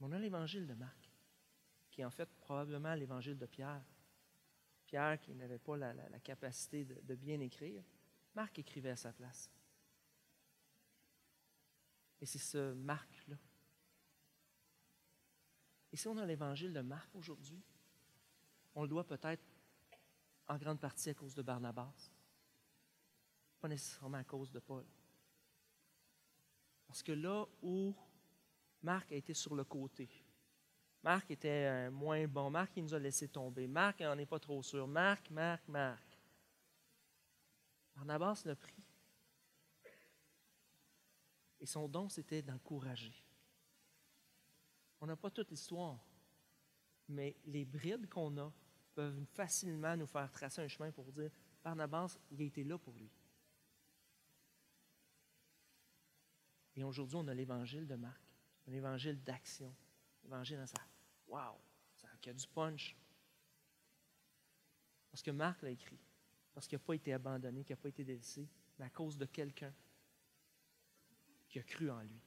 On 0.00 0.10
a 0.12 0.18
l'évangile 0.18 0.66
de 0.66 0.72
Marc, 0.72 1.10
qui 1.90 2.00
est 2.00 2.04
en 2.06 2.10
fait 2.10 2.30
probablement 2.36 2.94
l'évangile 2.94 3.36
de 3.36 3.44
Pierre. 3.44 3.84
Pierre 4.86 5.20
qui 5.20 5.34
n'avait 5.34 5.58
pas 5.58 5.76
la, 5.76 6.20
capacité 6.20 6.86
de, 6.86 6.98
de, 7.02 7.14
bien 7.14 7.38
écrire, 7.40 7.84
Marc 8.34 8.58
écrivait 8.58 8.90
à 8.90 8.96
sa 8.96 9.12
place. 9.12 9.50
Et 12.22 12.26
c'est 12.26 12.38
ce 12.38 12.72
Marc-là. 12.72 13.36
Et 15.92 15.96
si 15.98 16.08
on 16.08 16.16
a 16.16 16.24
l'évangile 16.24 16.72
de 16.72 16.80
Marc 16.80 17.14
aujourd'hui, 17.14 17.62
on 18.74 18.82
le 18.82 18.88
doit 18.88 19.06
peut-être 19.06 19.44
en 20.48 20.56
grande 20.56 20.80
partie 20.80 21.10
à 21.10 21.14
cause 21.14 21.34
de 21.34 21.42
Barnabas, 21.42 22.10
pas 23.60 23.68
nécessairement 23.68 24.18
à 24.18 24.24
cause 24.24 24.50
de 24.50 24.60
Paul. 24.60 24.84
Parce 26.86 27.02
que 27.02 27.12
là 27.12 27.46
où 27.62 27.94
Marc 28.82 29.12
a 29.12 29.16
été 29.16 29.34
sur 29.34 29.54
le 29.54 29.64
côté, 29.64 30.08
Marc 31.02 31.30
était 31.30 31.90
moins 31.90 32.26
bon, 32.26 32.50
Marc 32.50 32.72
il 32.76 32.84
nous 32.84 32.94
a 32.94 32.98
laissé 32.98 33.28
tomber, 33.28 33.66
Marc 33.66 34.00
on 34.00 34.16
n'est 34.16 34.26
pas 34.26 34.40
trop 34.40 34.62
sûr, 34.62 34.86
Marc, 34.88 35.30
Marc, 35.30 35.68
Marc. 35.68 36.18
Barnabas 37.94 38.42
l'a 38.44 38.56
pris. 38.56 38.82
Et 41.60 41.66
son 41.66 41.88
don, 41.88 42.08
c'était 42.08 42.42
d'encourager. 42.42 43.12
On 45.00 45.06
n'a 45.06 45.16
pas 45.16 45.30
toute 45.30 45.50
l'histoire, 45.50 45.98
mais 47.08 47.36
les 47.44 47.64
brides 47.64 48.08
qu'on 48.08 48.36
a 48.38 48.52
peuvent 48.98 49.24
facilement 49.26 49.96
nous 49.96 50.08
faire 50.08 50.28
tracer 50.32 50.60
un 50.60 50.66
chemin 50.66 50.90
pour 50.90 51.12
dire 51.12 51.30
Barnabas, 51.62 52.18
il 52.32 52.42
a 52.42 52.44
été 52.44 52.64
là 52.64 52.76
pour 52.78 52.94
lui. 52.94 53.08
Et 56.74 56.82
aujourd'hui, 56.82 57.16
on 57.16 57.28
a 57.28 57.34
l'évangile 57.34 57.86
de 57.86 57.94
Marc, 57.94 58.34
un 58.66 58.72
évangile 58.72 59.22
d'action, 59.22 59.72
l'évangile 60.24 60.56
dans 60.56 60.66
ça. 60.66 60.82
Wow, 61.28 61.60
ça 61.94 62.08
a 62.08 62.32
du 62.32 62.46
punch. 62.48 62.96
Parce 65.12 65.22
que 65.22 65.30
Marc 65.30 65.62
l'a 65.62 65.70
écrit. 65.70 66.00
Parce 66.52 66.66
qu'il 66.66 66.76
n'a 66.76 66.84
pas 66.84 66.94
été 66.94 67.12
abandonné, 67.12 67.62
qu'il 67.62 67.74
n'a 67.74 67.80
pas 67.80 67.90
été 67.90 68.02
délaissé, 68.02 68.48
mais 68.80 68.86
à 68.86 68.90
cause 68.90 69.16
de 69.16 69.26
quelqu'un 69.26 69.72
qui 71.48 71.60
a 71.60 71.62
cru 71.62 71.88
en 71.88 72.00
lui. 72.00 72.20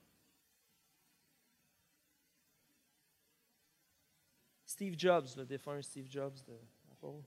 Steve 4.71 4.97
Jobs, 4.97 5.27
le 5.35 5.45
défunt 5.45 5.81
Steve 5.81 6.09
Jobs 6.09 6.37
de 6.47 6.57
Apple, 6.93 7.21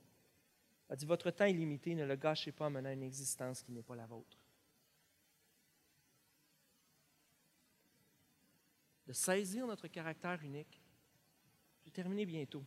a 0.88 0.96
dit 0.96 1.04
Votre 1.04 1.30
temps 1.30 1.44
est 1.44 1.52
limité, 1.52 1.94
ne 1.94 2.06
le 2.06 2.16
gâchez 2.16 2.52
pas 2.52 2.66
en 2.66 2.70
menant 2.70 2.90
une 2.90 3.02
existence 3.02 3.62
qui 3.62 3.70
n'est 3.70 3.82
pas 3.82 3.94
la 3.94 4.06
vôtre. 4.06 4.38
De 9.06 9.12
saisir 9.12 9.66
notre 9.66 9.88
caractère 9.88 10.42
unique. 10.42 10.80
Je 11.80 11.84
vais 11.84 11.90
terminer 11.90 12.24
bientôt. 12.24 12.64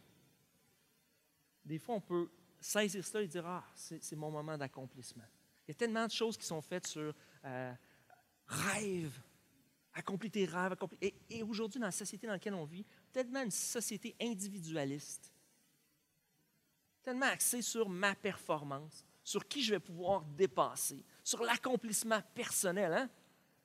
Des 1.65 1.80
fois, 1.80 1.95
on 1.95 2.01
peut 2.01 2.30
saisir 2.59 3.03
cela 3.03 3.23
et 3.23 3.28
dire 3.28 3.47
Ah, 3.47 3.65
c'est 3.73 4.15
mon 4.15 4.30
moment 4.30 4.59
d'accomplissement. 4.59 5.25
Il 5.67 5.71
y 5.71 5.71
a 5.71 5.75
tellement 5.75 6.05
de 6.05 6.11
choses 6.11 6.38
qui 6.38 6.45
sont 6.45 6.61
faites 6.61 6.86
sur 6.86 7.15
euh, 7.45 7.73
rêve, 8.45 9.19
accomplir 9.95 10.32
tes 10.32 10.45
rêves. 10.45 10.73
Accomplir... 10.73 10.99
Et, 11.01 11.15
et 11.32 11.41
aujourd'hui, 11.41 11.80
dans 11.80 11.88
la 11.88 11.91
société 11.91 12.28
dans 12.28 12.34
laquelle 12.34 12.53
on 12.53 12.65
vit, 12.65 12.86
tellement 13.18 13.41
une 13.41 13.49
société 13.49 14.15
individualiste, 14.22 15.34
tellement 17.01 17.26
axée 17.26 17.63
sur 17.63 17.89
ma 17.89 18.13
performance, 18.13 19.03
sur 19.24 19.47
qui 19.47 19.63
je 19.63 19.74
vais 19.74 19.80
pouvoir 19.80 20.22
dépasser, 20.22 21.03
sur 21.24 21.41
l'accomplissement 21.43 22.22
personnel. 22.36 22.93
Hein? 22.93 23.09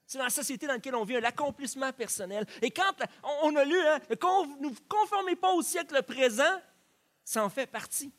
C'est 0.06 0.16
dans 0.16 0.24
la 0.24 0.30
société 0.30 0.66
dans 0.66 0.72
laquelle 0.72 0.94
on 0.94 1.04
vit, 1.04 1.20
l'accomplissement 1.20 1.92
personnel. 1.92 2.46
Et 2.62 2.70
quand 2.70 2.94
on 3.42 3.54
a 3.54 3.64
lu, 3.66 3.78
hein, 3.78 3.98
ne 4.08 4.68
vous 4.68 4.82
conformez 4.88 5.36
pas 5.36 5.52
au 5.52 5.60
siècle 5.60 6.02
présent, 6.02 6.58
ça 7.22 7.44
en 7.44 7.50
fait 7.50 7.66
partie. 7.66 8.10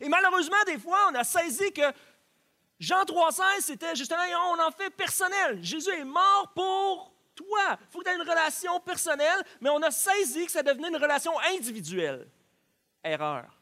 Et 0.00 0.08
malheureusement, 0.08 0.62
des 0.66 0.78
fois, 0.78 1.08
on 1.10 1.14
a 1.16 1.24
saisi 1.24 1.72
que 1.72 1.92
Jean 2.78 3.02
3,16, 3.02 3.62
c'était 3.62 3.96
justement, 3.96 4.22
on 4.52 4.62
en 4.62 4.70
fait 4.70 4.90
personnel. 4.90 5.60
Jésus 5.60 5.90
est 5.90 6.04
mort 6.04 6.52
pour 6.54 7.15
toi. 7.36 7.78
Il 7.80 7.86
faut 7.90 8.00
que 8.00 8.04
tu 8.04 8.10
aies 8.10 8.16
une 8.16 8.28
relation 8.28 8.80
personnelle, 8.80 9.44
mais 9.60 9.70
on 9.70 9.80
a 9.82 9.92
saisi 9.92 10.46
que 10.46 10.52
ça 10.52 10.62
devenait 10.62 10.88
une 10.88 10.96
relation 10.96 11.32
individuelle. 11.54 12.26
Erreur. 13.04 13.56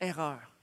Erreur. 0.00 0.54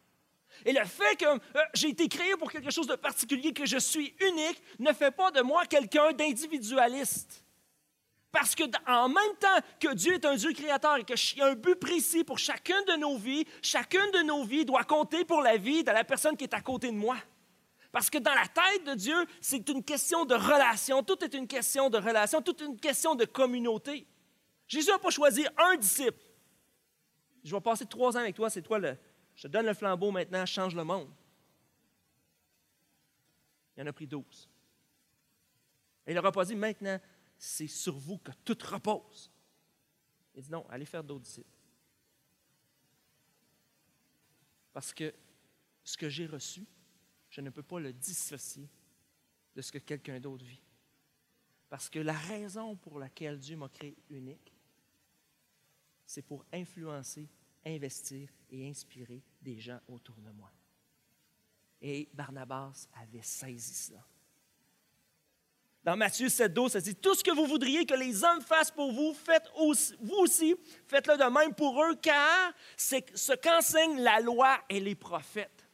Et 0.65 0.73
le 0.73 0.85
fait 0.85 1.15
que 1.15 1.25
euh, 1.25 1.39
j'ai 1.73 1.89
été 1.89 2.07
créé 2.07 2.35
pour 2.37 2.51
quelque 2.51 2.69
chose 2.69 2.85
de 2.85 2.95
particulier, 2.95 3.53
que 3.53 3.65
je 3.65 3.77
suis 3.77 4.15
unique, 4.19 4.61
ne 4.77 4.93
fait 4.93 5.09
pas 5.09 5.31
de 5.31 5.41
moi 5.41 5.65
quelqu'un 5.65 6.11
d'individualiste. 6.11 7.43
Parce 8.31 8.55
que 8.55 8.63
en 8.87 9.09
même 9.09 9.35
temps 9.39 9.59
que 9.79 9.93
Dieu 9.93 10.13
est 10.13 10.25
un 10.25 10.35
Dieu 10.35 10.53
créateur 10.53 10.97
et 10.97 11.03
qu'il 11.03 11.39
y 11.39 11.41
a 11.41 11.47
un 11.47 11.55
but 11.55 11.75
précis 11.75 12.23
pour 12.23 12.37
chacune 12.37 12.83
de 12.87 12.93
nos 12.93 13.17
vies, 13.17 13.45
chacune 13.61 14.09
de 14.13 14.19
nos 14.19 14.43
vies 14.43 14.63
doit 14.63 14.83
compter 14.83 15.25
pour 15.25 15.41
la 15.41 15.57
vie 15.57 15.83
de 15.83 15.91
la 15.91 16.03
personne 16.03 16.37
qui 16.37 16.45
est 16.45 16.53
à 16.53 16.61
côté 16.61 16.87
de 16.87 16.95
moi. 16.95 17.17
Parce 17.91 18.09
que 18.09 18.17
dans 18.17 18.33
la 18.33 18.47
tête 18.47 18.85
de 18.85 18.93
Dieu, 18.93 19.15
c'est 19.41 19.67
une 19.67 19.83
question 19.83 20.25
de 20.25 20.33
relation. 20.33 21.03
Tout 21.03 21.23
est 21.23 21.33
une 21.33 21.47
question 21.47 21.89
de 21.89 21.97
relation, 21.97 22.41
tout 22.41 22.61
est 22.63 22.65
une 22.65 22.79
question 22.79 23.15
de 23.15 23.25
communauté. 23.25 24.07
Jésus 24.67 24.89
n'a 24.89 24.99
pas 24.99 25.09
choisi 25.09 25.45
un 25.57 25.75
disciple. 25.75 26.23
Je 27.43 27.53
vais 27.53 27.61
passer 27.61 27.85
trois 27.85 28.15
ans 28.15 28.21
avec 28.21 28.35
toi, 28.35 28.49
c'est 28.49 28.61
toi 28.61 28.79
le. 28.79 28.97
Je 29.35 29.43
te 29.43 29.47
donne 29.47 29.65
le 29.65 29.73
flambeau 29.73 30.11
maintenant, 30.11 30.45
change 30.45 30.75
le 30.75 30.83
monde. 30.83 31.09
Il 33.75 33.83
en 33.83 33.87
a 33.87 33.93
pris 33.93 34.07
douze. 34.07 34.49
Et 36.05 36.11
il 36.11 36.15
n'aura 36.15 36.31
pas 36.31 36.45
dit 36.45 36.55
maintenant, 36.55 36.99
c'est 37.37 37.67
sur 37.67 37.97
vous 37.97 38.19
que 38.19 38.31
tout 38.45 38.57
repose. 38.63 39.31
Il 40.35 40.43
dit 40.43 40.51
non, 40.51 40.65
allez 40.69 40.85
faire 40.85 41.03
d'autres 41.03 41.23
disciples. 41.23 41.49
Parce 44.71 44.93
que 44.93 45.13
ce 45.83 45.97
que 45.97 46.07
j'ai 46.07 46.27
reçu, 46.27 46.65
je 47.31 47.41
ne 47.41 47.49
peux 47.49 47.63
pas 47.63 47.79
le 47.79 47.93
dissocier 47.93 48.69
de 49.55 49.61
ce 49.61 49.71
que 49.71 49.79
quelqu'un 49.79 50.19
d'autre 50.19 50.45
vit. 50.45 50.61
Parce 51.69 51.89
que 51.89 51.99
la 51.99 52.13
raison 52.13 52.75
pour 52.75 52.99
laquelle 52.99 53.39
Dieu 53.39 53.55
m'a 53.55 53.69
créé 53.69 53.97
unique, 54.09 54.53
c'est 56.05 56.21
pour 56.21 56.45
influencer, 56.51 57.29
investir 57.65 58.29
et 58.49 58.69
inspirer 58.69 59.23
des 59.41 59.57
gens 59.59 59.79
autour 59.87 60.15
de 60.17 60.29
moi. 60.31 60.51
Et 61.81 62.09
Barnabas 62.13 62.87
avait 62.93 63.21
saisi 63.21 63.73
cela. 63.73 64.05
Dans 65.83 65.95
Matthieu 65.95 66.29
7, 66.29 66.53
12, 66.53 66.73
ça 66.73 66.81
dit 66.81 66.95
Tout 66.95 67.15
ce 67.15 67.23
que 67.23 67.31
vous 67.31 67.47
voudriez 67.47 67.85
que 67.85 67.95
les 67.95 68.23
hommes 68.23 68.41
fassent 68.41 68.71
pour 68.71 68.91
vous, 68.91 69.13
faites 69.13 69.49
vous 69.55 70.17
aussi, 70.17 70.53
faites-le 70.85 71.17
de 71.17 71.23
même 71.23 71.55
pour 71.55 71.81
eux, 71.81 71.95
car 71.95 72.53
c'est 72.75 73.17
ce 73.17 73.31
qu'enseignent 73.33 74.01
la 74.01 74.19
loi 74.19 74.59
et 74.69 74.79
les 74.81 74.95
prophètes. 74.95 75.65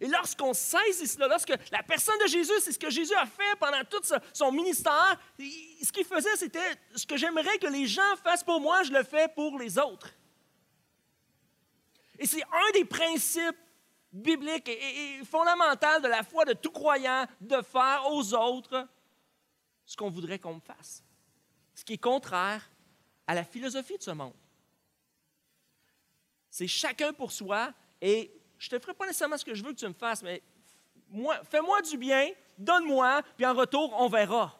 Et 0.00 0.08
lorsqu'on 0.08 0.52
saisit 0.52 1.06
cela, 1.06 1.28
lorsque 1.28 1.54
la 1.70 1.82
personne 1.82 2.18
de 2.18 2.26
Jésus, 2.26 2.52
c'est 2.60 2.72
ce 2.72 2.78
que 2.78 2.90
Jésus 2.90 3.14
a 3.14 3.26
fait 3.26 3.56
pendant 3.58 3.82
tout 3.84 4.02
son 4.32 4.52
ministère, 4.52 5.18
ce 5.38 5.92
qu'il 5.92 6.04
faisait, 6.04 6.36
c'était 6.36 6.74
ce 6.94 7.06
que 7.06 7.16
j'aimerais 7.16 7.58
que 7.58 7.68
les 7.68 7.86
gens 7.86 8.02
fassent 8.22 8.44
pour 8.44 8.60
moi, 8.60 8.82
je 8.82 8.92
le 8.92 9.04
fais 9.04 9.28
pour 9.28 9.58
les 9.58 9.78
autres. 9.78 10.10
Et 12.18 12.26
c'est 12.26 12.42
un 12.42 12.70
des 12.72 12.84
principes 12.84 13.56
biblique 14.14 14.68
et, 14.68 15.24
fondamentale 15.24 16.00
de 16.00 16.08
la 16.08 16.22
foi 16.22 16.44
de 16.44 16.52
tout 16.52 16.70
croyant 16.70 17.26
de 17.40 17.60
faire 17.62 18.04
aux 18.10 18.32
autres 18.34 18.88
ce 19.84 19.96
qu'on 19.96 20.08
voudrait 20.08 20.38
qu'on 20.38 20.54
me 20.54 20.60
fasse. 20.60 21.02
Ce 21.74 21.84
qui 21.84 21.94
est 21.94 21.98
contraire 21.98 22.70
à 23.26 23.34
la 23.34 23.42
philosophie 23.42 23.98
de 23.98 24.02
ce 24.02 24.12
monde. 24.12 24.34
C'est 26.48 26.68
chacun 26.68 27.12
pour 27.12 27.32
soi 27.32 27.72
et 28.00 28.30
je 28.64 28.74
ne 28.74 28.78
te 28.78 28.82
ferai 28.82 28.94
pas 28.94 29.06
nécessairement 29.06 29.36
ce 29.36 29.44
que 29.44 29.54
je 29.54 29.62
veux 29.62 29.72
que 29.72 29.78
tu 29.78 29.86
me 29.86 29.92
fasses, 29.92 30.22
mais 30.22 30.42
fais-moi 31.44 31.82
du 31.82 31.98
bien, 31.98 32.30
donne-moi, 32.56 33.22
puis 33.36 33.44
en 33.44 33.54
retour, 33.54 33.92
on 33.98 34.08
verra. 34.08 34.58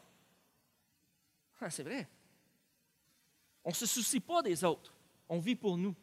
Ah, 1.61 1.71
c'est 1.71 1.83
vrai. 1.83 2.07
On 3.65 3.71
ne 3.71 3.75
se 3.75 3.87
soucie 3.87 4.21
pas 4.21 4.43
des 4.43 4.63
autres. 4.63 4.95
On 5.29 5.39
vit 5.39 5.57
pour 5.57 5.79
nous. 5.79 5.95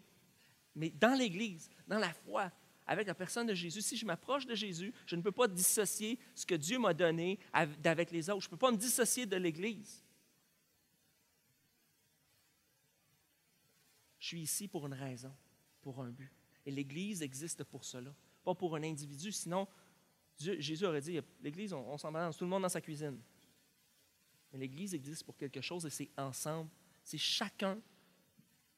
Mais 0.74 0.90
dans 0.90 1.14
l'Église, 1.14 1.70
dans 1.88 2.00
la 2.00 2.12
foi, 2.12 2.52
avec 2.88 3.06
la 3.06 3.14
personne 3.14 3.46
de 3.46 3.54
Jésus, 3.54 3.82
si 3.82 3.96
je 3.96 4.06
m'approche 4.06 4.48
de 4.48 4.56
Jésus, 4.56 4.92
je 5.06 5.16
ne 5.16 5.22
peux 5.22 5.32
pas 5.32 5.48
dissocier 5.48 6.18
ce 6.34 6.46
que 6.46 6.56
Dieu 6.56 6.80
m'a 6.80 6.96
donné 6.96 7.38
avec 7.54 8.10
les 8.10 8.30
autres. 8.30 8.42
Je 8.42 8.48
ne 8.48 8.52
peux 8.52 8.58
pas 8.58 8.72
me 8.72 8.78
dissocier 8.78 9.28
de 9.28 9.36
l'Église. 9.36 10.04
Je 14.18 14.28
suis 14.28 14.42
ici 14.42 14.68
pour 14.68 14.88
une 14.88 14.94
raison, 14.94 15.36
pour 15.82 16.02
un 16.02 16.10
but. 16.10 16.41
Et 16.66 16.72
l'Église 16.72 17.22
existe 17.22 17.64
pour 17.64 17.84
cela, 17.84 18.14
pas 18.44 18.56
pour 18.56 18.76
un 18.76 18.84
individu. 18.84 19.32
Sinon, 19.32 19.68
Jésus 20.38 20.86
aurait 20.86 21.02
dit, 21.02 21.20
l'Église, 21.42 21.74
on, 21.74 21.98
s'en 21.98 22.12
balance, 22.12 22.38
tout 22.38 22.44
le 22.44 22.50
monde 22.50 22.64
dans 22.64 22.70
sa 22.70 22.82
cuisine. 22.82 23.20
Mais 24.52 24.60
l'Église 24.60 24.94
existe 24.94 25.24
pour 25.24 25.38
quelque 25.38 25.62
chose 25.62 25.86
et 25.86 25.90
c'est 25.90 26.10
ensemble. 26.18 26.70
C'est 27.04 27.18
chacun 27.18 27.80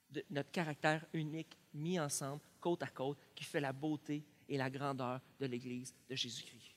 de 0.10 0.24
notre 0.30 0.52
caractère 0.52 1.06
unique 1.14 1.58
mis 1.74 2.00
ensemble, 2.00 2.42
côte 2.60 2.84
à 2.84 2.88
côte, 2.88 3.18
qui 3.34 3.44
fait 3.44 3.60
la 3.60 3.74
beauté 3.74 4.24
et 4.48 4.58
la 4.58 4.70
grandeur 4.70 5.20
de 5.40 5.46
l'Église 5.46 5.94
de 6.08 6.16
Jésus-Christ. 6.16 6.76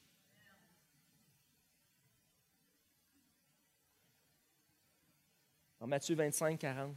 En 5.78 5.86
Matthieu 5.86 6.14
25, 6.14 6.58
40, 6.58 6.96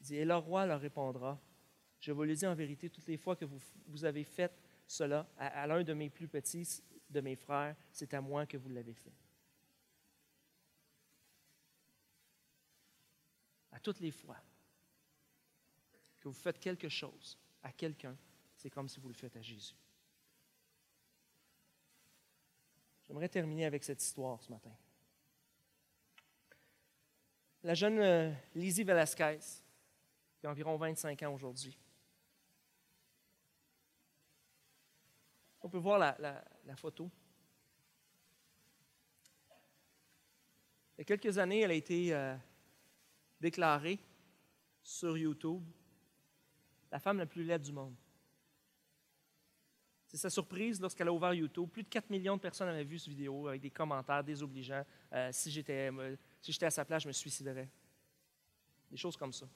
il 0.00 0.06
dit, 0.06 0.16
Et 0.16 0.24
le 0.24 0.36
roi 0.36 0.66
leur 0.66 0.80
répondra, 0.80 1.38
Je 2.00 2.12
vous 2.12 2.24
le 2.24 2.34
dis 2.34 2.46
en 2.46 2.54
vérité, 2.54 2.90
toutes 2.90 3.06
les 3.08 3.16
fois 3.16 3.36
que 3.36 3.44
vous, 3.44 4.04
avez 4.04 4.24
fait 4.24 4.52
cela 4.86 5.28
à, 5.38 5.62
à 5.62 5.66
l'un 5.66 5.82
de 5.82 5.92
mes 5.92 6.10
plus 6.10 6.28
petits, 6.28 6.82
de 7.10 7.20
mes 7.20 7.36
frères, 7.36 7.76
c'est 7.92 8.14
à 8.14 8.20
moi 8.20 8.46
que 8.46 8.56
vous 8.56 8.68
l'avez 8.68 8.94
fait. 8.94 9.14
À 13.72 13.80
toutes 13.80 14.00
les 14.00 14.10
fois 14.10 14.36
que 16.18 16.28
vous 16.28 16.34
faites 16.34 16.58
quelque 16.58 16.88
chose 16.88 17.38
à 17.62 17.72
quelqu'un, 17.72 18.16
c'est 18.56 18.70
comme 18.70 18.88
si 18.88 19.00
vous 19.00 19.08
le 19.08 19.14
faites 19.14 19.36
à 19.36 19.42
Jésus. 19.42 19.74
J'aimerais 23.06 23.28
terminer 23.28 23.66
avec 23.66 23.84
cette 23.84 24.02
histoire 24.02 24.42
ce 24.42 24.50
matin. 24.50 24.74
La 27.62 27.74
jeune 27.74 27.98
euh, 27.98 28.32
Lizzie 28.54 28.84
Velasquez, 28.84 29.38
qui 30.38 30.46
a 30.46 30.50
environ 30.50 30.76
25 30.76 31.22
ans 31.22 31.34
aujourd'hui. 31.34 31.78
On 35.66 35.68
peut 35.68 35.78
voir 35.78 35.98
la, 35.98 36.76
photo. 36.76 37.10
Il 40.94 40.98
y 40.98 41.00
a 41.00 41.04
quelques 41.04 41.38
années, 41.38 41.62
elle 41.62 41.72
a 41.72 41.74
été 41.74 42.14
euh, 42.14 42.36
déclarée 43.40 43.98
sur 44.80 45.18
YouTube 45.18 45.64
la 46.92 47.00
femme 47.00 47.18
la 47.18 47.26
plus 47.26 47.42
laide 47.42 47.62
du 47.62 47.72
monde. 47.72 47.96
C'est 50.06 50.18
sa 50.18 50.30
surprise 50.30 50.80
lorsqu'elle 50.80 51.08
a 51.08 51.12
ouvert 51.12 51.34
YouTube. 51.34 51.68
Plus 51.68 51.82
de 51.82 51.88
4 51.88 52.10
millions 52.10 52.36
de 52.36 52.42
personnes 52.42 52.68
avaient 52.68 52.84
vu 52.84 53.00
cette 53.00 53.08
vidéo 53.08 53.48
avec 53.48 53.60
des 53.60 53.70
commentaires 53.70 54.22
désobligeants. 54.22 54.86
Euh, 55.14 55.32
si 55.32 55.50
j'étais 55.50 55.90
à 56.62 56.70
sa 56.70 56.84
place, 56.84 57.02
je 57.02 57.08
me 57.08 57.12
suiciderais. 57.12 57.68
Des 58.88 58.96
choses 58.96 59.16
comme 59.16 59.32
ça. 59.32 59.48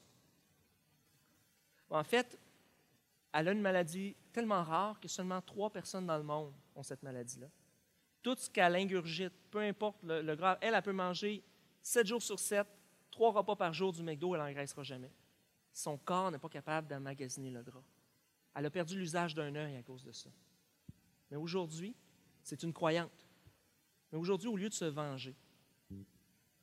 En 1.88 2.02
fait, 2.02 2.36
elle 3.32 3.46
a 3.46 3.52
une 3.52 3.60
maladie 3.60 4.16
tellement 4.32 4.62
rare 4.62 5.00
que 5.00 5.08
seulement 5.08 5.40
trois 5.42 5.70
personnes 5.70 6.06
dans 6.06 6.16
le 6.16 6.24
monde 6.24 6.54
ont 6.74 6.82
cette 6.82 7.02
maladie-là. 7.02 7.48
Tout 8.22 8.36
ce 8.36 8.50
qu'elle 8.50 8.76
ingurgite, 8.76 9.32
peu 9.50 9.60
importe 9.60 10.02
le, 10.02 10.22
le 10.22 10.36
gras, 10.36 10.58
elle, 10.60 10.74
elle 10.74 10.82
peut 10.82 10.92
manger 10.92 11.42
sept 11.82 12.06
jours 12.06 12.22
sur 12.22 12.38
sept, 12.38 12.66
trois 13.10 13.32
repas 13.32 13.56
par 13.56 13.72
jour 13.72 13.92
du 13.92 14.02
McDo, 14.02 14.34
elle 14.34 14.42
n'engraissera 14.42 14.82
jamais. 14.82 15.10
Son 15.72 15.96
corps 15.98 16.30
n'est 16.30 16.38
pas 16.38 16.48
capable 16.48 16.88
d'emmagasiner 16.88 17.50
le 17.50 17.62
gras. 17.62 17.82
Elle 18.54 18.66
a 18.66 18.70
perdu 18.70 18.98
l'usage 18.98 19.34
d'un 19.34 19.54
œil 19.54 19.76
à 19.76 19.82
cause 19.82 20.04
de 20.04 20.12
ça. 20.12 20.30
Mais 21.30 21.36
aujourd'hui, 21.36 21.94
c'est 22.42 22.62
une 22.62 22.72
croyante. 22.72 23.26
Mais 24.10 24.18
aujourd'hui, 24.18 24.48
au 24.48 24.56
lieu 24.56 24.68
de 24.68 24.74
se 24.74 24.84
venger, 24.84 25.36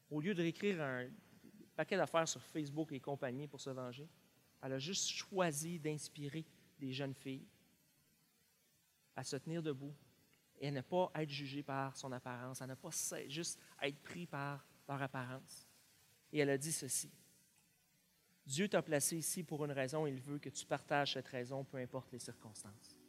au 0.09 0.20
lieu 0.20 0.34
de 0.34 0.41
réécrire 0.41 0.82
un 0.82 1.07
paquet 1.76 1.95
d'affaires 1.95 2.28
sur 2.28 2.41
Facebook 2.41 2.91
et 2.91 2.99
compagnie 2.99 3.47
pour 3.47 3.61
se 3.61 3.70
venger, 3.70 4.07
elle 4.61 4.74
a 4.74 4.80
juste 4.80 5.07
choisi 5.07 5.80
d'inspirer 5.80 6.45
des 6.80 6.91
jeunes 6.91 7.13
filles 7.13 7.45
à 9.18 9.24
se 9.24 9.36
tenir 9.36 9.61
debout 9.61 9.93
et 10.59 10.68
à 10.68 10.72
ne 10.72 10.82
pas 10.82 11.11
être 11.15 11.30
jugées 11.30 11.63
par 11.63 11.97
son 11.97 12.11
apparence, 12.11 12.61
à 12.61 12.68
ne 12.68 12.76
pas 12.76 12.91
juste 13.28 13.59
être 13.82 13.99
pris 14.01 14.28
par 14.28 14.65
leur 14.88 15.01
apparence. 15.01 15.68
Et 16.32 16.39
elle 16.39 16.51
a 16.51 16.57
dit 16.57 16.72
ceci. 16.72 17.11
Dieu 18.45 18.70
t'a 18.70 18.82
placé 18.82 19.18
ici 19.18 19.43
pour 19.43 19.65
une 19.65 19.72
raison, 19.72 20.07
il 20.07 20.22
veut 20.22 20.39
que 20.39 20.49
tu 20.49 20.65
partages 20.65 21.13
cette 21.13 21.28
raison, 21.28 21.65
peu 21.65 21.78
importe 21.78 22.11
les 22.11 22.20
circonstances. 22.20 23.01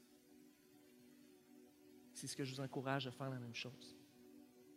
C'est 2.12 2.26
ce 2.26 2.34
que 2.34 2.42
je 2.42 2.54
vous 2.54 2.61
encourage 2.61 3.06
à 3.06 3.12
faire 3.12 3.30
la 3.30 3.38
même 3.38 3.54
chose, 3.54 3.96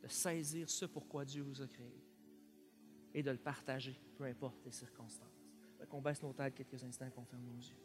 de 0.03 0.07
saisir 0.07 0.69
ce 0.69 0.85
pourquoi 0.85 1.25
Dieu 1.25 1.41
vous 1.41 1.61
a 1.61 1.67
créé 1.67 2.03
et 3.13 3.23
de 3.23 3.31
le 3.31 3.37
partager, 3.37 3.99
peu 4.15 4.25
importe 4.25 4.63
les 4.65 4.71
circonstances. 4.71 5.27
Qu'on 5.89 6.01
baisse 6.01 6.21
nos 6.21 6.33
têtes 6.33 6.53
quelques 6.53 6.83
instants, 6.83 7.09
qu'on 7.09 7.25
ferme 7.25 7.43
nos 7.43 7.57
yeux. 7.57 7.75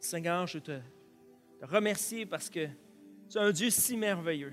Seigneur, 0.00 0.46
je 0.46 0.58
te, 0.58 0.80
te 1.58 1.66
remercie 1.66 2.26
parce 2.26 2.50
que 2.50 2.66
tu 3.28 3.38
es 3.38 3.40
un 3.40 3.50
Dieu 3.50 3.70
si 3.70 3.96
merveilleux. 3.96 4.52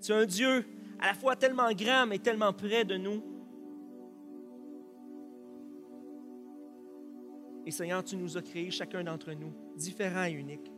Tu 0.00 0.12
es 0.12 0.14
un 0.14 0.26
Dieu 0.26 0.64
à 0.98 1.08
la 1.08 1.14
fois 1.14 1.36
tellement 1.36 1.72
grand, 1.72 2.06
mais 2.06 2.18
tellement 2.18 2.52
près 2.52 2.84
de 2.84 2.96
nous. 2.96 3.22
Et 7.64 7.70
Seigneur, 7.70 8.02
tu 8.02 8.16
nous 8.16 8.36
as 8.36 8.42
créés, 8.42 8.70
chacun 8.70 9.04
d'entre 9.04 9.32
nous, 9.32 9.52
différents 9.76 10.24
et 10.24 10.32
uniques, 10.32 10.72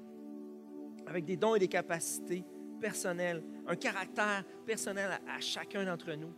avec 1.06 1.24
des 1.24 1.36
dons 1.36 1.54
et 1.54 1.58
des 1.58 1.68
capacités 1.68 2.44
personnelles, 2.80 3.42
un 3.66 3.76
caractère 3.76 4.44
personnel 4.66 5.10
à, 5.26 5.40
chacun 5.40 5.84
d'entre 5.84 6.12
nous. 6.12 6.32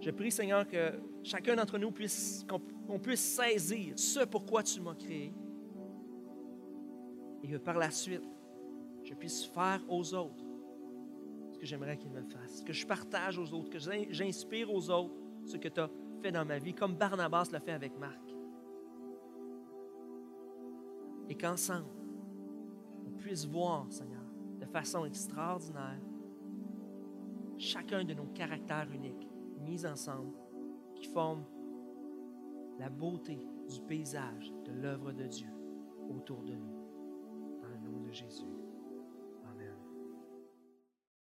Je 0.00 0.10
prie, 0.10 0.30
Seigneur, 0.30 0.66
que 0.66 0.92
chacun 1.22 1.56
d'entre 1.56 1.78
nous 1.78 1.90
puisse, 1.90 2.44
puisse 3.02 3.20
saisir 3.20 3.94
ce 3.96 4.24
pourquoi 4.24 4.62
tu 4.62 4.80
m'as 4.80 4.94
créé. 4.94 5.32
Et 7.42 7.48
que 7.48 7.56
par 7.56 7.76
la 7.76 7.90
suite, 7.90 8.22
je 9.04 9.14
puisse 9.14 9.44
faire 9.44 9.80
aux 9.88 10.14
autres 10.14 10.44
ce 11.52 11.58
que 11.58 11.66
j'aimerais 11.66 11.96
qu'ils 11.96 12.10
me 12.10 12.22
fassent. 12.22 12.62
Que 12.62 12.72
je 12.72 12.86
partage 12.86 13.38
aux 13.38 13.52
autres, 13.52 13.70
que 13.70 13.78
j'inspire 14.10 14.72
aux 14.72 14.90
autres 14.90 15.14
ce 15.44 15.56
que 15.56 15.68
tu 15.68 15.80
as 15.80 15.90
fait 16.20 16.32
dans 16.32 16.44
ma 16.44 16.58
vie, 16.58 16.74
comme 16.74 16.96
Barnabas 16.96 17.48
l'a 17.52 17.60
fait 17.60 17.72
avec 17.72 17.96
Marc. 17.98 18.20
Et 21.28 21.34
qu'ensemble, 21.34 21.86
on 23.06 23.10
puisse 23.12 23.46
voir, 23.46 23.86
Seigneur, 23.90 24.22
de 24.60 24.66
façon 24.66 25.04
extraordinaire, 25.04 26.00
chacun 27.58 28.04
de 28.04 28.14
nos 28.14 28.26
caractères 28.26 28.88
uniques 28.92 29.28
mis 29.60 29.86
ensemble 29.86 30.32
qui 30.94 31.06
forment 31.06 31.44
la 32.78 32.88
beauté 32.88 33.38
du 33.68 33.80
paysage 33.82 34.52
de 34.64 34.72
l'œuvre 34.72 35.12
de 35.12 35.24
Dieu 35.24 35.48
autour 36.08 36.42
de 36.42 36.54
nous. 36.54 36.75
Jésus. 38.12 38.55